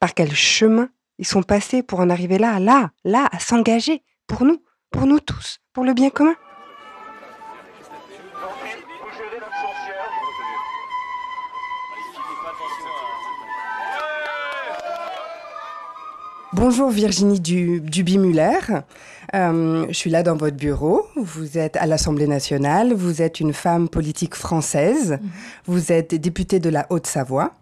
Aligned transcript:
Par 0.00 0.14
quel 0.14 0.32
chemin 0.34 0.88
ils 1.18 1.26
sont 1.26 1.42
passés 1.42 1.82
pour 1.82 2.00
en 2.00 2.10
arriver 2.10 2.38
là, 2.38 2.58
là, 2.60 2.90
là, 3.04 3.28
à 3.32 3.38
s'engager 3.38 4.02
pour 4.26 4.44
nous, 4.44 4.62
pour 4.90 5.06
nous 5.06 5.20
tous, 5.20 5.58
pour 5.72 5.84
le 5.84 5.94
bien 5.94 6.10
commun? 6.10 6.34
Bonjour 16.52 16.88
Virginie 16.90 17.38
Duby-Muller. 17.38 18.58
Euh, 19.34 19.86
je 19.88 19.92
suis 19.92 20.08
là 20.10 20.22
dans 20.22 20.36
votre 20.36 20.56
bureau. 20.56 21.06
Vous 21.16 21.58
êtes 21.58 21.76
à 21.76 21.86
l'Assemblée 21.86 22.26
nationale. 22.26 22.94
Vous 22.94 23.20
êtes 23.20 23.40
une 23.40 23.52
femme 23.52 23.88
politique 23.88 24.34
française. 24.34 25.18
Mhm. 25.20 25.30
Vous 25.66 25.92
êtes 25.92 26.14
députée 26.14 26.58
de 26.58 26.70
la 26.70 26.86
Haute-Savoie. 26.88 27.52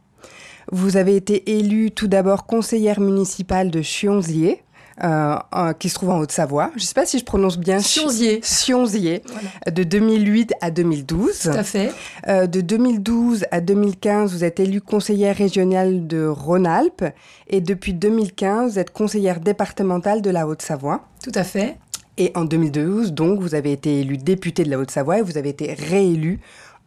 Vous 0.73 0.97
avez 0.97 1.17
été 1.17 1.59
élue 1.59 1.91
tout 1.91 2.09
d'abord 2.09 2.47
conseillère 2.47 3.01
municipale 3.01 3.71
de 3.71 3.83
Chionzier. 3.83 4.65
Euh, 5.03 5.73
qui 5.81 5.89
se 5.89 5.95
trouve 5.95 6.11
en 6.11 6.19
Haute-Savoie. 6.21 6.71
Je 6.77 6.83
ne 6.83 6.87
sais 6.87 6.95
pas 6.95 7.05
si 7.05 7.19
je 7.19 7.25
prononce 7.25 7.59
bien. 7.59 7.81
Chionzier. 7.81 8.41
Chionzier, 8.45 9.23
de 9.67 9.83
2008 9.83 10.53
à 10.61 10.71
2012. 10.71 11.41
Tout 11.41 11.49
à 11.49 11.65
fait. 11.65 11.93
Euh, 12.29 12.47
de 12.47 12.61
2012 12.61 13.45
à 13.51 13.61
2015, 13.61 14.33
vous 14.33 14.45
êtes 14.45 14.61
élue 14.61 14.81
conseillère 14.81 15.37
régionale 15.37 16.07
de 16.07 16.25
Rhône-Alpes. 16.25 17.07
Et 17.49 17.61
depuis 17.61 17.93
2015, 17.93 18.75
vous 18.75 18.79
êtes 18.79 18.93
conseillère 18.93 19.41
départementale 19.41 20.23
de 20.23 20.31
la 20.31 20.47
Haute-Savoie. 20.47 21.01
Tout 21.25 21.33
à 21.35 21.43
fait. 21.43 21.77
Et 22.17 22.31
en 22.37 22.45
2012, 22.45 23.15
donc, 23.15 23.41
vous 23.41 23.57
avez 23.57 23.73
été 23.73 23.99
élue 23.99 24.19
députée 24.19 24.63
de 24.63 24.71
la 24.71 24.79
Haute-Savoie 24.79 25.19
et 25.19 25.23
vous 25.23 25.37
avez 25.37 25.49
été 25.49 25.75
réélue 25.75 26.39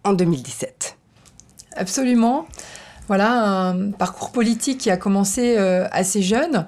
en 0.06 0.14
2017. 0.14 0.96
Absolument. 1.76 2.48
Voilà, 3.08 3.70
un 3.70 3.92
parcours 3.92 4.32
politique 4.32 4.80
qui 4.80 4.90
a 4.90 4.98
commencé 4.98 5.56
euh, 5.58 5.88
assez 5.92 6.22
jeune. 6.22 6.68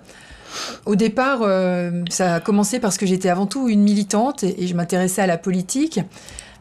Au 0.86 0.96
départ, 0.96 1.40
euh, 1.42 2.04
ça 2.10 2.36
a 2.36 2.40
commencé 2.40 2.80
parce 2.80 2.98
que 2.98 3.06
j'étais 3.06 3.30
avant 3.30 3.46
tout 3.46 3.68
une 3.68 3.82
militante 3.82 4.44
et, 4.44 4.66
je 4.66 4.74
m'intéressais 4.74 5.22
à 5.22 5.28
la 5.28 5.38
politique. 5.38 6.00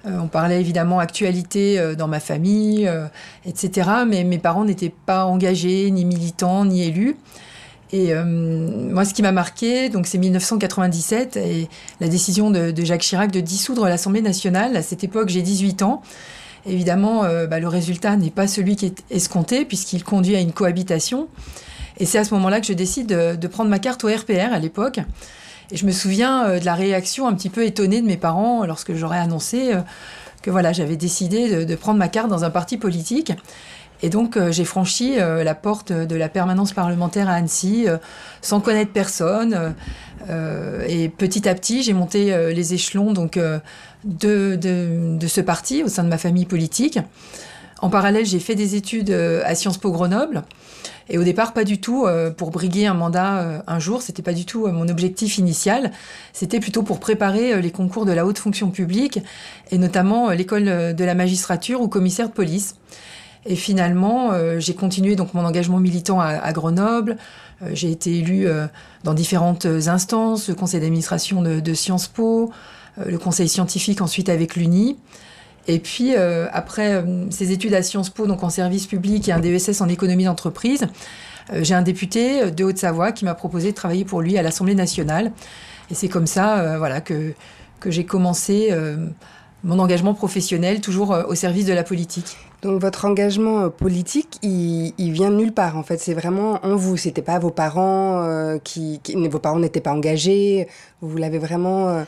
Euh, 0.07 0.19
on 0.21 0.27
parlait 0.27 0.61
évidemment 0.61 0.99
actualité 0.99 1.95
dans 1.97 2.09
ma 2.09 2.19
famille, 2.19 2.91
etc. 3.47 3.91
Mais 4.07 4.25
mes 4.25 4.39
parents 4.39 4.65
n'étaient 4.65 4.93
pas 5.07 5.27
engagés, 5.27 5.91
ni 5.93 6.05
militants, 6.05 6.65
ni 6.65 6.83
élus. 6.83 7.17
Et 7.91 8.13
moi, 8.15 9.07
ce 9.07 9.15
qui 9.15 9.23
m'a 9.23 9.33
marqué, 9.33 9.89
donc 9.89 10.07
c'est 10.07 10.19
1997 10.19 11.37
et 11.39 11.69
la 12.01 12.09
décision 12.09 12.51
de, 12.51 12.71
de 12.71 12.85
Jacques 12.85 13.01
Chirac 13.01 13.31
de 13.31 13.41
dissoudre 13.41 13.87
l'Assemblée 13.87 14.21
nationale. 14.21 14.77
À 14.77 14.83
cette 14.83 15.05
époque, 15.05 15.31
j'ai 15.31 15.41
18 15.41 15.83
ans. 15.83 16.03
Évidemment, 16.67 17.25
euh, 17.25 17.47
bah, 17.47 17.61
le 17.61 17.69
résultat 17.69 18.17
n'est 18.17 18.31
pas 18.31 18.47
celui 18.47 18.77
qui 18.77 18.87
est 18.87 19.05
escompté 19.11 19.65
puisqu'il 19.65 20.05
conduit 20.05 20.37
à 20.37 20.41
une 20.41 20.53
cohabitation. 20.53 21.29
Et 21.99 22.07
c'est 22.07 22.19
à 22.19 22.25
ce 22.25 22.35
moment-là 22.35 22.61
que 22.61 22.67
je 22.67 22.73
décide 22.73 23.09
de, 23.09 23.47
prendre 23.47 23.71
ma 23.71 23.79
carte 23.79 24.05
au 24.05 24.09
RPR 24.09 24.53
à 24.53 24.59
l'époque. 24.59 25.01
Et 25.71 25.77
je 25.77 25.85
me 25.87 25.93
souviens 25.93 26.47
euh, 26.47 26.61
de 26.61 26.65
la 26.65 26.75
réaction 26.75 27.27
un 27.27 27.35
petit 27.35 27.51
peu 27.51 27.65
étonnée 27.65 28.01
de 28.01 28.07
mes 28.07 28.17
parents 28.17 28.65
lorsque 28.65 28.95
j'aurais 28.95 29.19
annoncé 29.19 29.73
euh, 29.73 29.81
que 30.43 30.51
voilà, 30.51 30.73
j'avais 30.73 30.97
décidé 30.97 31.65
de, 31.65 31.75
prendre 31.75 31.99
ma 31.99 32.09
carte 32.09 32.29
dans 32.29 32.45
un 32.45 32.51
parti 32.51 32.77
politique. 32.77 33.33
Et 34.03 34.11
donc 34.11 34.39
j'ai 34.51 34.65
franchi 34.65 35.17
la 35.17 35.55
porte 35.55 35.93
de 35.93 36.15
la 36.15 36.29
permanence 36.29 36.73
parlementaire 36.73 37.29
à 37.29 37.33
Annecy 37.33 37.87
sans 38.43 38.61
connaître 38.61 38.93
personne. 38.93 39.75
et 40.87 41.09
petit 41.09 41.49
à 41.49 41.55
petit, 41.55 41.83
j'ai 41.83 41.95
monté 41.95 42.53
les 42.55 42.75
échelons 42.75 43.13
donc 43.13 43.39
de, 44.05 44.57
de, 44.57 45.27
ce 45.27 45.41
parti 45.41 45.83
au 45.83 45.89
sein 45.89 46.05
de 46.05 46.09
ma 46.09 46.19
famille 46.19 46.47
politique. 46.47 46.99
En 47.81 47.91
parallèle, 47.91 48.27
j'ai 48.27 48.41
fait 48.41 48.57
des 48.57 48.75
études 48.75 49.11
euh, 49.11 49.43
à 49.45 49.55
Sciences 49.55 49.79
Po 49.79 49.93
Grenoble. 49.93 50.43
Et 51.09 51.17
au 51.17 51.23
départ, 51.23 51.53
pas 51.53 51.65
du 51.65 51.81
tout 51.81 52.07
euh, 52.07 52.31
pour 52.31 52.51
briguer 52.51 52.87
un 52.87 52.95
mandat 52.95 53.39
euh, 53.39 53.61
un 53.67 53.79
jour. 53.79 54.03
C'était 54.03 54.23
pas 54.23 54.33
du 54.33 54.45
tout 54.45 54.67
mon 54.67 54.89
objectif 54.89 55.39
initial. 55.39 55.93
C'était 56.33 56.61
plutôt 56.61 56.83
pour 56.83 56.99
préparer 56.99 57.63
les 57.63 57.71
concours 57.71 58.05
de 58.05 58.13
la 58.13 58.27
haute 58.27 58.39
fonction 58.39 58.71
publique 58.71 59.21
et 59.71 59.79
notamment 59.79 60.31
l'école 60.31 60.95
de 60.95 61.05
la 61.05 61.15
magistrature 61.15 61.81
ou 61.81 61.89
commissaire 61.89 62.29
de 62.29 62.35
police. 62.35 62.75
Et 63.49 63.57
finalement, 63.57 64.33
j'ai 64.59 64.75
continué 64.75 65.17
donc 65.17 65.33
mon 65.33 65.43
engagement 65.45 65.81
militant 65.81 66.21
à, 66.21 66.53
Grenoble. 66.53 67.17
j'ai 67.73 67.91
été 67.91 68.19
élue 68.19 68.47
dans 69.05 69.15
différentes 69.15 69.65
instances, 69.65 70.51
le 70.51 70.55
conseil 70.55 70.81
d'administration 70.81 71.41
de, 71.41 71.75
Sciences 71.75 72.09
Po, 72.09 72.53
euh, 73.01 73.11
le 73.11 73.19
conseil 73.19 73.49
scientifique 73.49 74.01
ensuite 74.01 74.29
avec 74.29 74.57
l'UNI. 74.57 74.97
Et 75.67 75.79
puis, 75.79 76.15
euh, 76.17 76.47
après 76.53 76.95
euh, 76.95 77.31
ces 77.31 77.53
études 77.53 77.75
à 77.75 77.83
Sciences 77.83 78.11
Po, 78.11 78.27
donc 78.27 78.43
en 78.43 78.51
service 78.51 78.87
public 78.87 79.29
et 79.29 79.33
un 79.33 79.41
DESS 79.41 79.81
en 79.81 79.89
économie 79.89 80.25
d'entreprise, 80.25 80.87
j'ai 81.63 81.73
un 81.73 81.81
député 81.81 82.51
de 82.51 82.63
Haute-Savoie 82.63 83.13
qui 83.13 83.25
m'a 83.25 83.35
proposé 83.35 83.71
de 83.71 83.75
travailler 83.75 84.05
pour 84.05 84.21
lui 84.21 84.37
à 84.37 84.43
l'Assemblée 84.43 84.75
nationale. 84.75 85.33
Et 85.91 85.95
c'est 85.95 86.09
comme 86.09 86.27
ça 86.27 86.77
voilà, 86.77 87.01
que 87.01 87.33
j'ai 87.87 88.05
commencé 88.05 88.71
mon 89.65 89.79
engagement 89.79 90.13
professionnel, 90.13 90.83
toujours 90.83 91.17
au 91.27 91.35
service 91.35 91.65
de 91.65 91.73
la 91.73 91.85
politique. 91.85 92.37
Donc 92.63 92.81
votre 92.81 93.05
engagement 93.05 93.71
politique, 93.71 94.39
il, 94.43 94.93
vient 95.13 95.31
de 95.31 95.37
nulle 95.37 95.53
part 95.53 95.77
en 95.77 95.83
fait. 95.83 95.99
C'est 95.99 96.15
vraiment 96.15 96.59
en 96.65 96.75
vous. 96.75 96.97
C'était 96.97 97.23
pas 97.23 97.39
vos 97.39 97.51
parents 97.51 98.59
qui, 98.65 99.01
vos 99.15 99.39
parents 99.39 99.61
n'étaient 99.61 99.81
pas 99.81 99.93
engagés. 99.93 100.67
Vous 101.01 101.17
l'avez 101.17 101.39
vraiment 101.39 102.05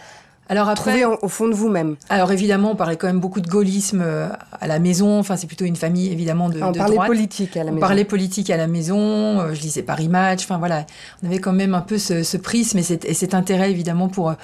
alors 0.50 0.68
après, 0.68 1.04
au 1.04 1.28
fond 1.28 1.46
de 1.46 1.54
vous-même. 1.54 1.94
Alors 2.08 2.32
évidemment, 2.32 2.72
on 2.72 2.74
parlait 2.74 2.96
quand 2.96 3.06
même 3.06 3.20
beaucoup 3.20 3.40
de 3.40 3.48
gaullisme 3.48 4.02
euh, 4.04 4.28
à 4.60 4.66
la 4.66 4.80
maison. 4.80 5.20
Enfin, 5.20 5.36
c'est 5.36 5.46
plutôt 5.46 5.64
une 5.64 5.76
famille 5.76 6.10
évidemment 6.10 6.48
de, 6.48 6.60
on 6.60 6.72
parlait 6.72 6.96
politique 7.06 7.56
à 7.56 7.60
la 7.60 7.66
maison. 7.66 7.76
On 7.76 7.80
parlait 7.80 8.04
politique 8.04 8.50
à 8.50 8.56
la 8.56 8.66
maison. 8.66 8.98
Euh, 8.98 9.54
je 9.54 9.60
lisais 9.60 9.84
Paris 9.84 10.08
Match. 10.08 10.42
Enfin 10.42 10.58
voilà, 10.58 10.86
on 11.22 11.28
avait 11.28 11.38
quand 11.38 11.52
même 11.52 11.72
un 11.72 11.82
peu 11.82 11.98
ce, 11.98 12.36
prisme 12.36 12.78
et 12.78 12.82
cet, 12.82 13.34
intérêt 13.34 13.70
évidemment 13.70 14.08
pour 14.08 14.30
euh, 14.30 14.34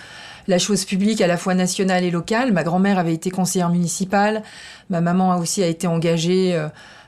la 0.49 0.59
chose 0.59 0.85
publique 0.85 1.21
à 1.21 1.27
la 1.27 1.37
fois 1.37 1.55
nationale 1.55 2.05
et 2.05 2.11
locale. 2.11 2.53
Ma 2.53 2.63
grand-mère 2.63 2.99
avait 2.99 3.15
été 3.15 3.31
conseillère 3.31 3.71
municipale. 3.71 4.43
Ma 4.91 5.01
maman 5.01 5.33
a 5.33 5.39
aussi 5.39 5.63
a 5.63 5.67
été 5.67 5.87
engagée 5.87 6.61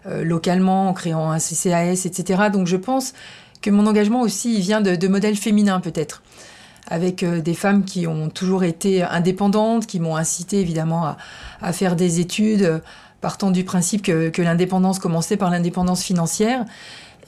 localement 0.06 0.88
en 0.88 0.92
créant 0.92 1.30
un 1.30 1.38
CCAS, 1.38 2.06
etc. 2.06 2.44
Donc 2.52 2.66
je 2.66 2.76
pense 2.76 3.12
que 3.60 3.70
mon 3.70 3.86
engagement 3.86 4.20
aussi 4.20 4.60
vient 4.60 4.80
de, 4.80 5.08
modèles 5.08 5.36
féminins 5.36 5.80
peut-être 5.80 6.22
avec 6.90 7.22
euh, 7.22 7.40
des 7.40 7.54
femmes 7.54 7.84
qui 7.84 8.06
ont 8.06 8.30
toujours 8.30 8.64
été 8.64 9.02
indépendantes, 9.02 9.86
qui 9.86 10.00
m'ont 10.00 10.16
incité 10.16 10.58
évidemment 10.60 11.16
à, 11.60 11.72
faire 11.72 11.96
des 11.96 12.18
études, 12.20 12.62
euh, 12.62 12.78
partant 13.20 13.50
du 13.50 13.62
principe 13.62 14.02
que, 14.02 14.40
l'indépendance 14.40 14.98
commençait 14.98 15.36
par 15.36 15.50
l'indépendance 15.50 16.02
financière. 16.02 16.64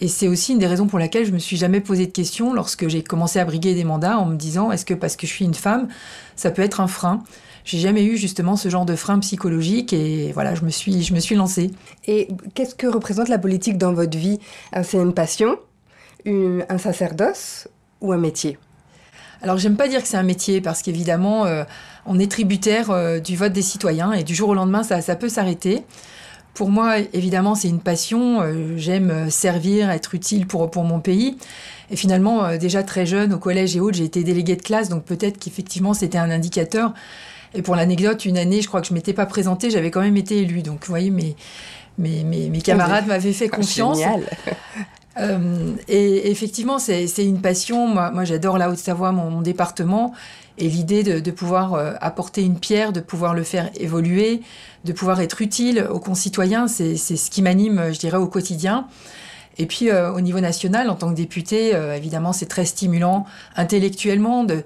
Et 0.00 0.08
c'est 0.08 0.28
aussi 0.28 0.52
une 0.52 0.58
des 0.58 0.66
raisons 0.66 0.86
pour 0.86 0.98
laquelle 0.98 1.26
je 1.26 1.32
me 1.32 1.38
suis 1.38 1.56
jamais 1.56 1.80
posé 1.80 2.06
de 2.06 2.12
questions 2.12 2.54
lorsque 2.54 2.88
j'ai 2.88 3.02
commencé 3.02 3.38
à 3.38 3.44
briguer 3.44 3.74
des 3.74 3.84
mandats 3.84 4.18
en 4.18 4.24
me 4.24 4.36
disant 4.36 4.72
est-ce 4.72 4.86
que 4.86 4.94
parce 4.94 5.16
que 5.16 5.26
je 5.26 5.32
suis 5.32 5.44
une 5.44 5.54
femme, 5.54 5.88
ça 6.36 6.50
peut 6.50 6.62
être 6.62 6.80
un 6.80 6.88
frein? 6.88 7.22
J'ai 7.64 7.78
jamais 7.78 8.04
eu 8.04 8.16
justement 8.16 8.56
ce 8.56 8.70
genre 8.70 8.86
de 8.86 8.96
frein 8.96 9.18
psychologique 9.18 9.92
et 9.92 10.32
voilà, 10.32 10.54
je 10.54 10.64
me 10.64 10.70
suis, 10.70 11.02
je 11.02 11.12
me 11.12 11.20
suis 11.20 11.34
lancée. 11.34 11.70
Et 12.06 12.28
qu'est-ce 12.54 12.74
que 12.74 12.86
représente 12.86 13.28
la 13.28 13.38
politique 13.38 13.76
dans 13.76 13.92
votre 13.92 14.16
vie? 14.16 14.40
C'est 14.82 14.96
une 14.96 15.12
passion, 15.12 15.58
un 16.26 16.78
sacerdoce 16.78 17.68
ou 18.00 18.12
un 18.12 18.18
métier? 18.18 18.58
Alors 19.42 19.56
j'aime 19.56 19.76
pas 19.76 19.88
dire 19.88 20.02
que 20.02 20.08
c'est 20.08 20.16
un 20.16 20.22
métier 20.22 20.60
parce 20.60 20.82
qu'évidemment 20.82 21.46
euh, 21.46 21.64
on 22.04 22.18
est 22.18 22.30
tributaire 22.30 22.90
euh, 22.90 23.20
du 23.20 23.36
vote 23.36 23.52
des 23.52 23.62
citoyens 23.62 24.12
et 24.12 24.22
du 24.22 24.34
jour 24.34 24.50
au 24.50 24.54
lendemain 24.54 24.82
ça, 24.82 25.00
ça 25.00 25.16
peut 25.16 25.30
s'arrêter. 25.30 25.82
Pour 26.54 26.70
moi, 26.70 26.98
évidemment, 27.12 27.54
c'est 27.54 27.68
une 27.68 27.80
passion. 27.80 28.40
Euh, 28.42 28.76
j'aime 28.76 29.30
servir, 29.30 29.90
être 29.90 30.14
utile 30.14 30.46
pour, 30.46 30.70
pour 30.70 30.84
mon 30.84 31.00
pays. 31.00 31.38
Et 31.90 31.96
finalement, 31.96 32.56
déjà 32.56 32.82
très 32.82 33.04
jeune, 33.04 33.32
au 33.32 33.38
collège 33.38 33.76
et 33.76 33.80
autres, 33.80 33.96
j'ai 33.96 34.04
été 34.04 34.22
déléguée 34.22 34.54
de 34.54 34.62
classe, 34.62 34.88
donc 34.88 35.04
peut-être 35.04 35.38
qu'effectivement, 35.38 35.92
c'était 35.92 36.18
un 36.18 36.30
indicateur. 36.30 36.92
Et 37.54 37.62
pour 37.62 37.74
l'anecdote, 37.74 38.24
une 38.24 38.38
année, 38.38 38.62
je 38.62 38.68
crois 38.68 38.80
que 38.80 38.86
je 38.86 38.94
m'étais 38.94 39.12
pas 39.12 39.26
présentée, 39.26 39.70
j'avais 39.70 39.90
quand 39.90 40.00
même 40.00 40.16
été 40.16 40.38
élue. 40.38 40.62
Donc, 40.62 40.84
vous 40.84 40.90
voyez, 40.90 41.10
mes, 41.10 41.34
mes, 41.98 42.22
mes, 42.24 42.60
camarades 42.60 43.06
m'avaient 43.06 43.32
fait 43.32 43.48
confiance. 43.48 43.98
Génial. 43.98 44.22
Euh, 45.18 45.74
et 45.88 46.30
effectivement, 46.30 46.78
c'est 46.78 47.04
une 47.18 47.40
passion. 47.40 47.88
Moi, 47.88 48.10
moi 48.12 48.24
j'adore 48.24 48.58
la 48.58 48.70
Haute-Savoie, 48.70 49.10
mon, 49.12 49.42
département. 49.42 50.14
Et 50.60 50.68
l'idée 50.68 51.02
de, 51.02 51.30
pouvoir 51.30 51.74
euh, 51.74 51.94
apporter 52.00 52.42
une 52.42 52.58
pierre, 52.58 52.92
de 52.92 53.00
pouvoir 53.00 53.34
le 53.34 53.42
faire 53.42 53.70
évoluer, 53.74 54.42
de 54.84 54.92
pouvoir 54.92 55.20
être 55.20 55.40
utile 55.40 55.86
aux 55.90 55.98
concitoyens, 55.98 56.68
c'est 56.68 56.96
ce 56.96 57.30
qui 57.30 57.40
m'anime, 57.40 57.92
je 57.92 57.98
dirais, 57.98 58.18
au 58.18 58.28
quotidien. 58.28 58.86
Et 59.58 59.66
puis 59.66 59.90
euh, 59.90 60.12
au 60.12 60.20
niveau 60.20 60.40
national, 60.40 60.88
en 60.88 60.94
tant 60.94 61.10
que 61.10 61.14
député, 61.16 61.74
euh, 61.74 61.94
évidemment, 61.94 62.32
c'est 62.32 62.46
très 62.46 62.64
stimulant 62.64 63.26
intellectuellement 63.56 64.44
de, 64.44 64.62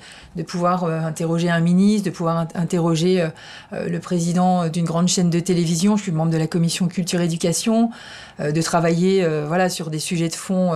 pouvoir 0.47 0.85
euh, 0.85 1.01
interroger 1.01 1.51
un 1.51 1.61
ministre, 1.61 2.05
de 2.05 2.15
pouvoir 2.15 2.47
interroger 2.55 3.29
le 3.73 3.99
président 3.99 4.69
d'une 4.69 4.85
grande 4.85 5.09
chaîne 5.09 5.31
de 5.31 5.41
télévision. 5.41 5.97
Je 5.97 6.05
suis 6.05 6.13
membre 6.13 6.31
de 6.31 6.39
la 6.39 6.47
commission 6.47 6.87
culture-éducation, 6.87 7.91
de 8.39 8.63
travailler 8.63 9.27
voilà, 9.47 9.69
sur 9.69 9.91
des 9.91 9.99
sujets 9.99 10.29
de 10.29 10.35
fond 10.35 10.73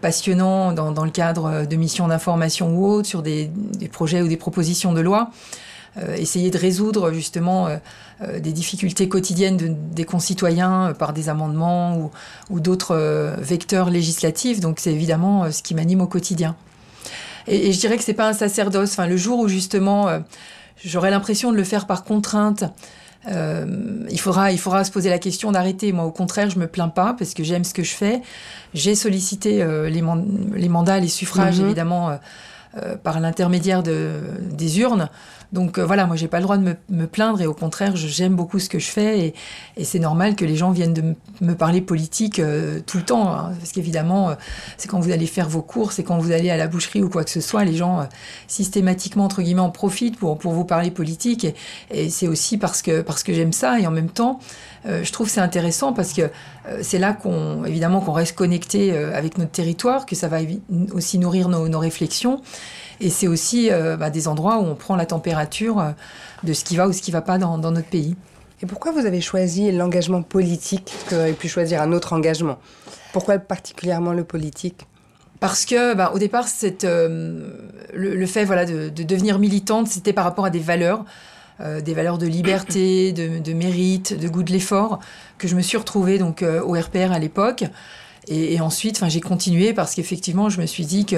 passionnants 0.00 0.72
dans, 0.72 1.04
le 1.04 1.10
cadre 1.10 1.66
de 1.66 1.76
missions 1.76 2.08
d'information 2.08 2.76
ou 2.76 2.86
autres, 2.86 3.08
sur 3.08 3.22
des 3.22 3.50
projets 3.90 4.22
ou 4.22 4.28
des 4.28 4.36
propositions 4.36 4.92
de 4.92 5.00
loi. 5.00 5.30
Euh, 5.98 6.14
essayer 6.16 6.50
de 6.50 6.56
résoudre 6.56 7.12
justement 7.12 7.66
euh, 7.66 7.76
euh, 8.22 8.40
des 8.40 8.52
difficultés 8.52 9.10
quotidiennes 9.10 9.76
des 9.90 10.04
concitoyens 10.04 10.94
par 10.98 11.12
des 11.12 11.28
amendements 11.28 12.10
ou, 12.48 12.60
d'autres 12.60 12.96
vecteurs 13.38 13.90
législatifs. 13.90 14.60
Donc 14.60 14.80
c'est 14.80 14.92
évidemment 14.92 15.50
ce 15.50 15.62
qui 15.62 15.74
m'anime 15.74 16.00
au 16.00 16.06
quotidien. 16.06 16.56
Et, 17.46 17.72
je 17.72 17.78
dirais 17.78 17.98
que 17.98 18.04
c'est 18.04 18.14
pas 18.14 18.28
un 18.28 18.32
sacerdoce. 18.32 18.92
Enfin, 18.92 19.06
le 19.06 19.18
jour 19.18 19.38
où 19.40 19.48
justement 19.48 20.08
j'aurais 20.82 21.10
l'impression 21.10 21.52
de 21.52 21.56
le 21.56 21.64
faire 21.64 21.86
par 21.86 22.04
contrainte, 22.04 22.64
il, 23.26 24.20
faudra, 24.20 24.52
il 24.52 24.58
faudra 24.58 24.84
se 24.84 24.90
poser 24.90 25.10
la 25.10 25.18
question 25.18 25.52
d'arrêter. 25.52 25.92
Moi, 25.92 26.04
au 26.04 26.10
contraire, 26.10 26.48
je 26.48 26.58
me 26.58 26.66
plains 26.66 26.88
pas 26.88 27.14
parce 27.18 27.34
que 27.34 27.42
j'aime 27.42 27.64
ce 27.64 27.74
que 27.74 27.82
je 27.82 27.94
fais. 27.94 28.22
J'ai 28.74 28.94
sollicité 28.94 29.64
les, 29.90 30.02
les, 30.54 30.68
mandats, 30.68 31.00
les 31.00 31.08
suffrages, 31.08 31.58
mhm. 31.58 31.66
évidemment, 31.66 32.18
par 33.02 33.20
l'intermédiaire 33.20 33.82
de, 33.82 34.20
des 34.50 34.80
urnes. 34.80 35.08
Donc 35.52 35.78
euh, 35.78 35.84
voilà, 35.84 36.06
moi 36.06 36.16
j'ai 36.16 36.28
pas 36.28 36.38
le 36.38 36.44
droit 36.44 36.56
de 36.56 36.74
me, 36.88 37.06
plaindre 37.06 37.42
et 37.42 37.46
au 37.46 37.52
contraire, 37.52 37.94
j'aime 37.94 38.34
beaucoup 38.34 38.58
ce 38.58 38.70
que 38.70 38.78
je 38.78 38.88
fais 38.88 39.34
et, 39.76 39.84
c'est 39.84 39.98
normal 39.98 40.34
que 40.34 40.44
les 40.44 40.56
gens 40.56 40.70
viennent 40.70 40.94
de 40.94 41.14
me 41.40 41.54
parler 41.54 41.82
politique 41.82 42.38
euh, 42.38 42.80
tout 42.86 42.96
le 42.96 43.04
temps, 43.04 43.30
hein, 43.30 43.52
parce 43.58 43.72
qu'évidemment, 43.72 44.30
euh, 44.30 44.34
c'est 44.78 44.88
quand 44.88 44.98
vous 44.98 45.10
allez 45.10 45.26
faire 45.26 45.48
vos 45.48 45.60
courses, 45.60 45.96
c'est 45.96 46.04
quand 46.04 46.18
vous 46.18 46.32
allez 46.32 46.48
à 46.48 46.56
la 46.56 46.68
boucherie 46.68 47.02
ou 47.02 47.10
quoi 47.10 47.24
que 47.24 47.30
ce 47.30 47.42
soit, 47.42 47.64
les 47.64 47.74
gens 47.74 48.08
systématiquement 48.48 49.24
entre 49.24 49.42
guillemets 49.42 49.60
en 49.60 49.70
profitent 49.70 50.18
pour 50.18 50.38
pour 50.38 50.52
vous 50.52 50.64
parler 50.64 50.90
politique 50.90 51.46
et, 51.90 52.08
c'est 52.08 52.28
aussi 52.28 52.56
parce 52.56 52.80
que 52.80 53.02
parce 53.02 53.22
que 53.22 53.34
j'aime 53.34 53.52
ça 53.52 53.78
et 53.78 53.86
en 53.86 53.90
même 53.90 54.10
temps, 54.10 54.40
je 54.84 55.12
trouve 55.12 55.28
c'est 55.28 55.40
intéressant 55.40 55.92
parce 55.92 56.12
que 56.12 56.30
c'est 56.80 56.98
là 56.98 57.12
qu'on 57.12 57.64
évidemment 57.64 58.00
qu'on 58.00 58.12
reste 58.12 58.34
connecté 58.34 58.92
avec 58.96 59.38
notre 59.38 59.52
territoire, 59.52 60.06
que 60.06 60.16
ça 60.16 60.28
va 60.28 60.38
aussi 60.92 61.18
nourrir 61.18 61.48
nos, 61.48 61.68
nos 61.68 61.78
réflexions. 61.78 62.42
Et 63.02 63.10
c'est 63.10 63.26
aussi 63.26 63.70
euh, 63.70 63.96
bah, 63.96 64.10
des 64.10 64.28
endroits 64.28 64.58
où 64.58 64.64
on 64.64 64.76
prend 64.76 64.94
la 64.94 65.06
température 65.06 65.80
euh, 65.80 65.90
de 66.44 66.52
ce 66.52 66.64
qui 66.64 66.76
va 66.76 66.86
ou 66.86 66.92
ce 66.92 67.02
qui 67.02 67.10
ne 67.10 67.16
va 67.16 67.20
pas 67.20 67.36
dans, 67.36 67.58
notre 67.58 67.88
pays. 67.88 68.16
Et 68.62 68.66
pourquoi 68.66 68.92
vous 68.92 69.06
avez 69.06 69.20
choisi 69.20 69.72
l'engagement 69.72 70.22
politique 70.22 70.92
que 71.08 71.16
vous 71.16 71.20
auriez 71.20 71.32
pu 71.32 71.48
choisir 71.48 71.82
un 71.82 71.90
autre 71.92 72.12
engagement? 72.12 72.58
Pourquoi 73.12 73.38
particulièrement 73.38 74.12
le 74.12 74.22
politique? 74.22 74.86
Parce 75.40 75.64
que, 75.64 75.94
bah, 75.94 76.12
au 76.14 76.20
départ, 76.20 76.46
euh, 76.84 77.50
le, 77.92 78.26
fait 78.26 78.44
voilà, 78.44 78.64
de, 78.64 78.88
devenir 78.88 79.40
militante, 79.40 79.88
c'était 79.88 80.12
par 80.12 80.22
rapport 80.22 80.44
à 80.44 80.50
des 80.50 80.60
valeurs, 80.60 81.04
des 81.84 81.94
valeurs 81.94 82.18
de 82.18 82.26
liberté, 82.26 83.12
de, 83.12 83.52
mérite, 83.52 84.18
de 84.18 84.28
goût 84.28 84.42
de 84.42 84.52
l'effort, 84.52 84.98
que 85.38 85.46
je 85.48 85.54
me 85.54 85.62
suis 85.62 85.76
retrouvée 85.76 86.18
donc, 86.18 86.42
au 86.42 86.72
RPR 86.72 87.12
à 87.12 87.18
l'époque. 87.18 87.64
Et, 88.28 88.60
ensuite, 88.60 89.02
j'ai 89.08 89.20
continué 89.20 89.72
parce 89.72 89.94
qu'effectivement, 89.94 90.48
je 90.48 90.60
me 90.60 90.66
suis 90.66 90.86
dit 90.86 91.04
que 91.04 91.16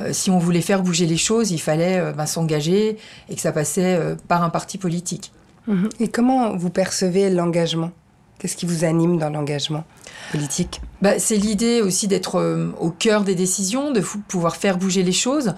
euh, 0.00 0.12
si 0.12 0.30
on 0.30 0.38
voulait 0.38 0.62
faire 0.62 0.82
bouger 0.82 1.06
les 1.06 1.18
choses, 1.18 1.50
il 1.50 1.60
fallait 1.60 1.98
euh, 1.98 2.12
bah, 2.12 2.26
s'engager 2.26 2.96
et 3.28 3.34
que 3.34 3.40
ça 3.40 3.52
passait 3.52 3.94
euh, 3.94 4.14
par 4.28 4.42
un 4.42 4.48
parti 4.48 4.78
politique. 4.78 5.32
Mhm. 5.66 5.88
Et 6.00 6.08
comment 6.08 6.56
vous 6.56 6.70
percevez 6.70 7.28
l'engagement? 7.28 7.90
Qu'est-ce 8.38 8.56
qui 8.56 8.66
vous 8.66 8.84
anime 8.84 9.18
dans 9.18 9.30
l'engagement 9.30 9.84
politique? 10.30 10.80
Bah, 11.02 11.18
C'est 11.18 11.36
l'idée 11.36 11.82
aussi 11.82 12.08
d'être 12.08 12.74
au 12.78 12.90
cœur 12.90 13.24
des 13.24 13.34
décisions, 13.34 13.92
de 13.92 14.00
pouvoir 14.00 14.56
faire 14.56 14.78
bouger 14.78 15.02
les 15.02 15.12
choses. 15.12 15.54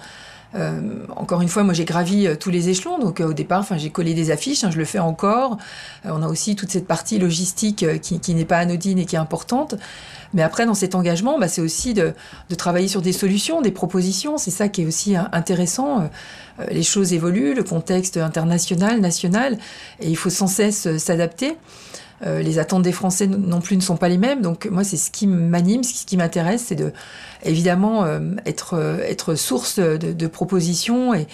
Euh, 0.55 1.05
encore 1.15 1.41
une 1.41 1.47
fois, 1.47 1.63
moi 1.63 1.73
j'ai 1.73 1.85
gravi 1.85 2.25
euh, 2.25 2.35
tous 2.35 2.49
les 2.49 2.69
échelons, 2.69 2.97
donc 2.97 3.19
euh, 3.19 3.27
au 3.27 3.33
départ, 3.33 3.65
j'ai 3.77 3.91
collé 3.91 4.15
des 4.15 4.31
affiches, 4.31 4.63
hein, 4.63 4.71
je 4.71 4.79
le 4.79 4.85
fais 4.85 4.99
encore. 4.99 5.57
on 6.05 6.23
a 6.23 6.27
aussi 6.27 6.55
toute 6.55 6.71
cette 6.71 6.87
partie 6.87 7.19
logistique 7.19 7.85
qui, 8.01 8.33
n'est 8.33 8.45
pas 8.45 8.57
anodine 8.57 8.97
et 8.97 9.05
qui 9.05 9.15
est 9.15 9.19
importante. 9.19 9.75
Mais 10.33 10.41
après, 10.41 10.65
dans 10.65 10.73
cet 10.73 10.95
engagement, 10.95 11.39
bah, 11.39 11.47
c'est 11.47 11.61
aussi 11.61 11.93
de, 11.93 12.13
travailler 12.57 12.87
sur 12.87 13.01
des 13.01 13.13
solutions, 13.13 13.61
des 13.61 13.71
propositions. 13.71 14.37
C'est 14.37 14.51
ça 14.51 14.69
qui 14.69 14.83
est 14.83 14.85
aussi 14.85 15.15
intéressant. 15.15 16.09
les 16.69 16.83
choses 16.83 17.13
évoluent, 17.13 17.53
le 17.53 17.63
contexte 17.63 18.17
international, 18.17 18.99
national, 19.01 19.57
et 19.99 20.09
il 20.09 20.17
faut 20.17 20.29
sans 20.29 20.47
cesse 20.47 20.97
s'adapter. 20.97 21.57
Euh, 22.25 22.41
les 22.41 22.59
attentes 22.59 22.83
des 22.83 22.91
Français 22.91 23.27
non 23.27 23.61
plus 23.61 23.77
ne 23.77 23.81
sont 23.81 23.97
pas 23.97 24.09
les 24.09 24.17
mêmes. 24.17 24.41
Donc 24.41 24.65
moi, 24.65 24.83
c'est 24.83 24.97
ce 24.97 25.11
qui 25.11 25.27
m'anime, 25.27 25.83
ce 25.83 26.05
qui 26.05 26.17
m'intéresse, 26.17 26.65
c'est 26.67 26.75
de 26.75 26.91
évidemment 27.43 28.03
euh, 28.03 28.19
être, 28.45 28.73
euh, 28.73 28.97
être 28.99 29.35
source 29.35 29.79
de, 29.79 30.27
propositions 30.27 31.13
et, 31.13 31.27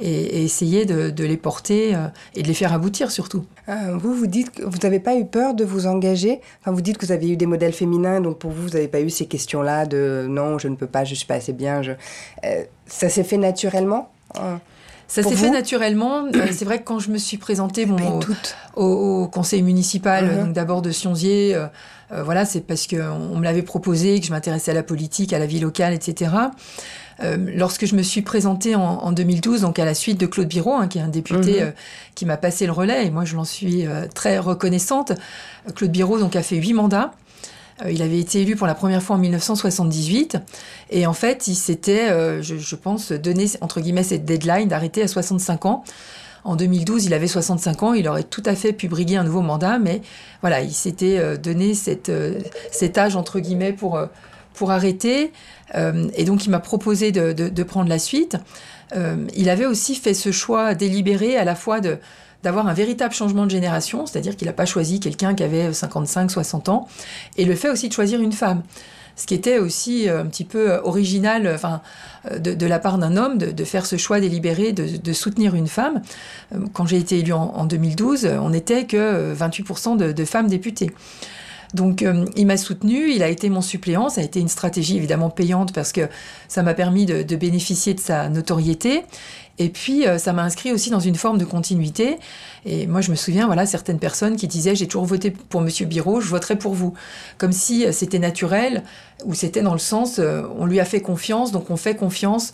essayer 0.00 0.86
de, 0.86 1.24
les 1.24 1.36
porter 1.36 1.96
et 2.36 2.42
de 2.42 2.46
les 2.46 2.54
faire 2.54 2.72
aboutir 2.72 3.10
surtout. 3.10 3.44
vous, 3.66 4.14
vous 4.14 4.28
dites 4.28 4.52
que 4.52 4.62
vous 4.62 4.78
n'avez 4.84 5.00
pas 5.00 5.16
eu 5.16 5.24
peur 5.24 5.54
de 5.54 5.64
vous 5.64 5.86
engager? 5.86 6.40
Enfin, 6.60 6.70
vous 6.70 6.80
dites 6.80 6.98
que 6.98 7.06
vous 7.06 7.10
avez 7.10 7.28
eu 7.28 7.36
des 7.36 7.46
modèles 7.46 7.72
féminins, 7.72 8.20
donc 8.20 8.38
pour 8.38 8.52
vous, 8.52 8.62
vous 8.62 8.68
n'avez 8.70 8.86
pas 8.86 9.00
eu 9.00 9.10
ces 9.10 9.26
questions-là 9.26 9.86
de 9.86 10.26
non, 10.28 10.56
je 10.58 10.68
ne 10.68 10.76
peux 10.76 10.86
pas, 10.86 11.02
je 11.04 11.16
suis 11.16 11.26
pas 11.26 11.34
assez 11.34 11.52
bien. 11.52 11.82
Ça 12.86 13.08
s'est 13.08 13.24
fait 13.24 13.38
naturellement? 13.38 14.12
Ça 15.08 15.22
s'est 15.22 15.36
fait 15.36 15.50
naturellement. 15.50 16.26
Euh, 16.38 16.48
c'est 16.52 16.64
vrai 16.64 16.78
que 16.78 16.84
quand 16.84 16.98
je 16.98 17.10
me 17.10 17.18
suis 17.18 17.38
présentée 17.38 17.86
bon, 17.86 18.20
au, 18.76 19.26
conseil 19.28 19.62
municipal, 19.62 20.26
uh-huh. 20.26 20.44
donc 20.44 20.52
d'abord 20.52 20.82
de 20.82 20.90
Sionzier, 20.90 21.54
euh, 21.54 21.66
euh, 22.12 22.22
voilà, 22.22 22.44
c'est 22.44 22.60
parce 22.60 22.86
qu'on 22.86 23.36
me 23.36 23.42
l'avait 23.42 23.62
proposé, 23.62 24.20
que 24.20 24.26
je 24.26 24.30
m'intéressais 24.30 24.70
à 24.70 24.74
la 24.74 24.82
politique, 24.82 25.32
à 25.32 25.38
la 25.38 25.46
vie 25.46 25.58
locale, 25.58 25.94
etc. 25.94 26.30
lorsque 27.54 27.86
je 27.86 27.96
me 27.96 28.02
suis 28.02 28.22
présentée 28.22 28.74
en, 28.74 29.10
2012, 29.10 29.62
donc 29.62 29.78
à 29.78 29.84
la 29.84 29.94
suite 29.94 30.20
de 30.20 30.26
Claude 30.26 30.48
Biro, 30.48 30.74
hein, 30.74 30.86
qui 30.86 30.98
est 30.98 31.02
un 31.02 31.08
député 31.08 31.62
uh-huh. 31.62 31.72
qui 32.14 32.26
m'a 32.26 32.36
passé 32.36 32.66
le 32.66 32.72
relais, 32.72 33.06
et 33.06 33.10
moi 33.10 33.24
je 33.24 33.34
l'en 33.34 33.44
suis 33.44 33.86
très 34.14 34.38
reconnaissante. 34.38 35.12
Claude 35.74 35.90
Biro 35.90 36.18
donc 36.18 36.36
a 36.36 36.42
fait 36.42 36.56
huit 36.56 36.74
mandats. 36.74 37.12
Euh, 37.84 37.90
il 37.90 38.02
avait 38.02 38.18
été 38.18 38.42
élu 38.42 38.56
pour 38.56 38.66
la 38.66 38.74
première 38.74 39.02
fois 39.02 39.16
en 39.16 39.18
1978. 39.18 40.38
Et 40.90 41.06
en 41.06 41.12
fait, 41.12 41.46
il 41.48 41.54
s'était, 41.54 42.10
euh, 42.10 42.42
je, 42.42 42.76
pense, 42.76 43.12
donné, 43.12 43.46
entre 43.60 43.80
guillemets, 43.80 44.02
cette 44.02 44.24
deadline 44.24 44.68
d'arrêter 44.68 45.02
à 45.02 45.08
65 45.08 45.66
ans. 45.66 45.84
En 46.44 46.56
2012, 46.56 47.04
il 47.04 47.14
avait 47.14 47.26
65 47.26 47.82
ans, 47.82 47.92
il 47.94 48.08
aurait 48.08 48.22
tout 48.22 48.42
à 48.46 48.54
fait 48.54 48.72
pu 48.72 48.88
briguer 48.88 49.16
un 49.16 49.24
nouveau 49.24 49.42
mandat, 49.42 49.78
mais 49.78 50.00
voilà, 50.40 50.60
il 50.60 50.72
s'était 50.72 51.18
euh, 51.18 51.36
donné 51.36 51.74
cet 51.74 52.08
âge, 52.96 53.16
entre 53.16 53.40
guillemets, 53.40 53.72
pour, 53.72 54.00
pour 54.54 54.70
arrêter. 54.70 55.32
et 55.74 56.24
donc, 56.24 56.46
il 56.46 56.50
m'a 56.50 56.60
proposé 56.60 57.12
de, 57.12 57.62
prendre 57.64 57.88
la 57.88 57.98
suite. 57.98 58.36
il 59.34 59.50
avait 59.50 59.66
aussi 59.66 59.94
fait 59.94 60.14
ce 60.14 60.32
choix 60.32 60.74
délibéré 60.74 61.36
à 61.36 61.44
la 61.44 61.54
fois 61.54 61.80
de 61.80 61.98
d'avoir 62.42 62.68
un 62.68 62.74
véritable 62.74 63.14
changement 63.14 63.44
de 63.46 63.50
génération, 63.50 64.06
c'est-à-dire 64.06 64.36
qu'il 64.36 64.46
n'a 64.46 64.52
pas 64.52 64.66
choisi 64.66 65.00
quelqu'un 65.00 65.34
qui 65.34 65.42
avait 65.42 65.72
55, 65.72 66.30
60 66.30 66.68
ans, 66.68 66.88
et 67.36 67.44
le 67.44 67.54
fait 67.54 67.68
aussi 67.68 67.88
de 67.88 67.92
choisir 67.92 68.20
une 68.20 68.32
femme. 68.32 68.62
Ce 69.18 69.26
qui 69.26 69.34
était 69.34 69.58
aussi 69.58 70.08
euh, 70.08 70.22
un 70.22 70.26
petit 70.26 70.44
peu 70.44 70.70
euh, 70.70 70.80
original 70.84 71.46
euh, 71.46 71.54
enfin, 71.56 71.82
de, 72.38 72.66
la 72.66 72.78
part 72.78 72.98
d'un 72.98 73.16
homme 73.16 73.36
de, 73.36 73.64
faire 73.64 73.84
ce 73.84 73.96
choix 73.96 74.20
délibéré 74.20 74.72
de, 74.72 75.12
soutenir 75.12 75.54
une 75.54 75.66
femme. 75.66 76.02
Quand 76.72 76.86
j'ai 76.86 76.98
été 76.98 77.18
élue 77.18 77.32
en, 77.32 77.64
2012, 77.64 78.28
on 78.40 78.50
n'était 78.50 78.84
que 78.84 79.34
28% 79.34 79.96
de, 79.96 80.24
femmes 80.24 80.46
députées. 80.46 80.90
Donc 81.74 82.04
il 82.36 82.46
m'a 82.46 82.56
soutenu, 82.56 83.10
il 83.10 83.22
a 83.22 83.28
été 83.28 83.50
mon 83.50 83.60
suppléant, 83.60 84.08
ça 84.08 84.20
a 84.20 84.24
été 84.24 84.40
une 84.40 84.48
stratégie 84.48 84.96
évidemment 84.96 85.30
payante 85.30 85.72
parce 85.72 85.92
que 85.92 86.08
ça 86.48 86.62
m'a 86.62 86.74
permis 86.74 87.04
de, 87.04 87.36
bénéficier 87.36 87.94
de 87.94 88.00
sa 88.00 88.28
notoriété 88.28 89.04
et 89.58 89.68
puis, 89.68 90.06
euh, 90.06 90.18
ça 90.18 90.32
m'a 90.32 90.42
inscrit 90.42 90.72
aussi 90.72 90.90
dans 90.90 91.00
une 91.00 91.16
forme 91.16 91.38
de 91.38 91.44
continuité. 91.44 92.18
Et 92.64 92.86
moi, 92.86 93.00
je 93.00 93.10
me 93.10 93.16
souviens, 93.16 93.46
voilà, 93.46 93.66
certaines 93.66 93.98
personnes 93.98 94.36
qui 94.36 94.46
disaient 94.46 94.74
J'ai 94.74 94.86
toujours 94.86 95.04
voté 95.04 95.30
pour 95.30 95.60
Monsieur 95.60 95.86
Biro, 95.86 96.20
je 96.20 96.28
voterai 96.28 96.56
pour 96.56 96.74
vous. 96.74 96.94
Comme 97.38 97.52
si 97.52 97.84
euh, 97.84 97.92
c'était 97.92 98.18
naturel, 98.18 98.84
ou 99.24 99.34
c'était 99.34 99.62
dans 99.62 99.72
le 99.72 99.80
sens 99.80 100.18
euh, 100.18 100.42
on 100.56 100.66
lui 100.66 100.78
a 100.78 100.84
fait 100.84 101.00
confiance, 101.00 101.50
donc 101.50 101.70
on 101.70 101.76
fait 101.76 101.96
confiance 101.96 102.52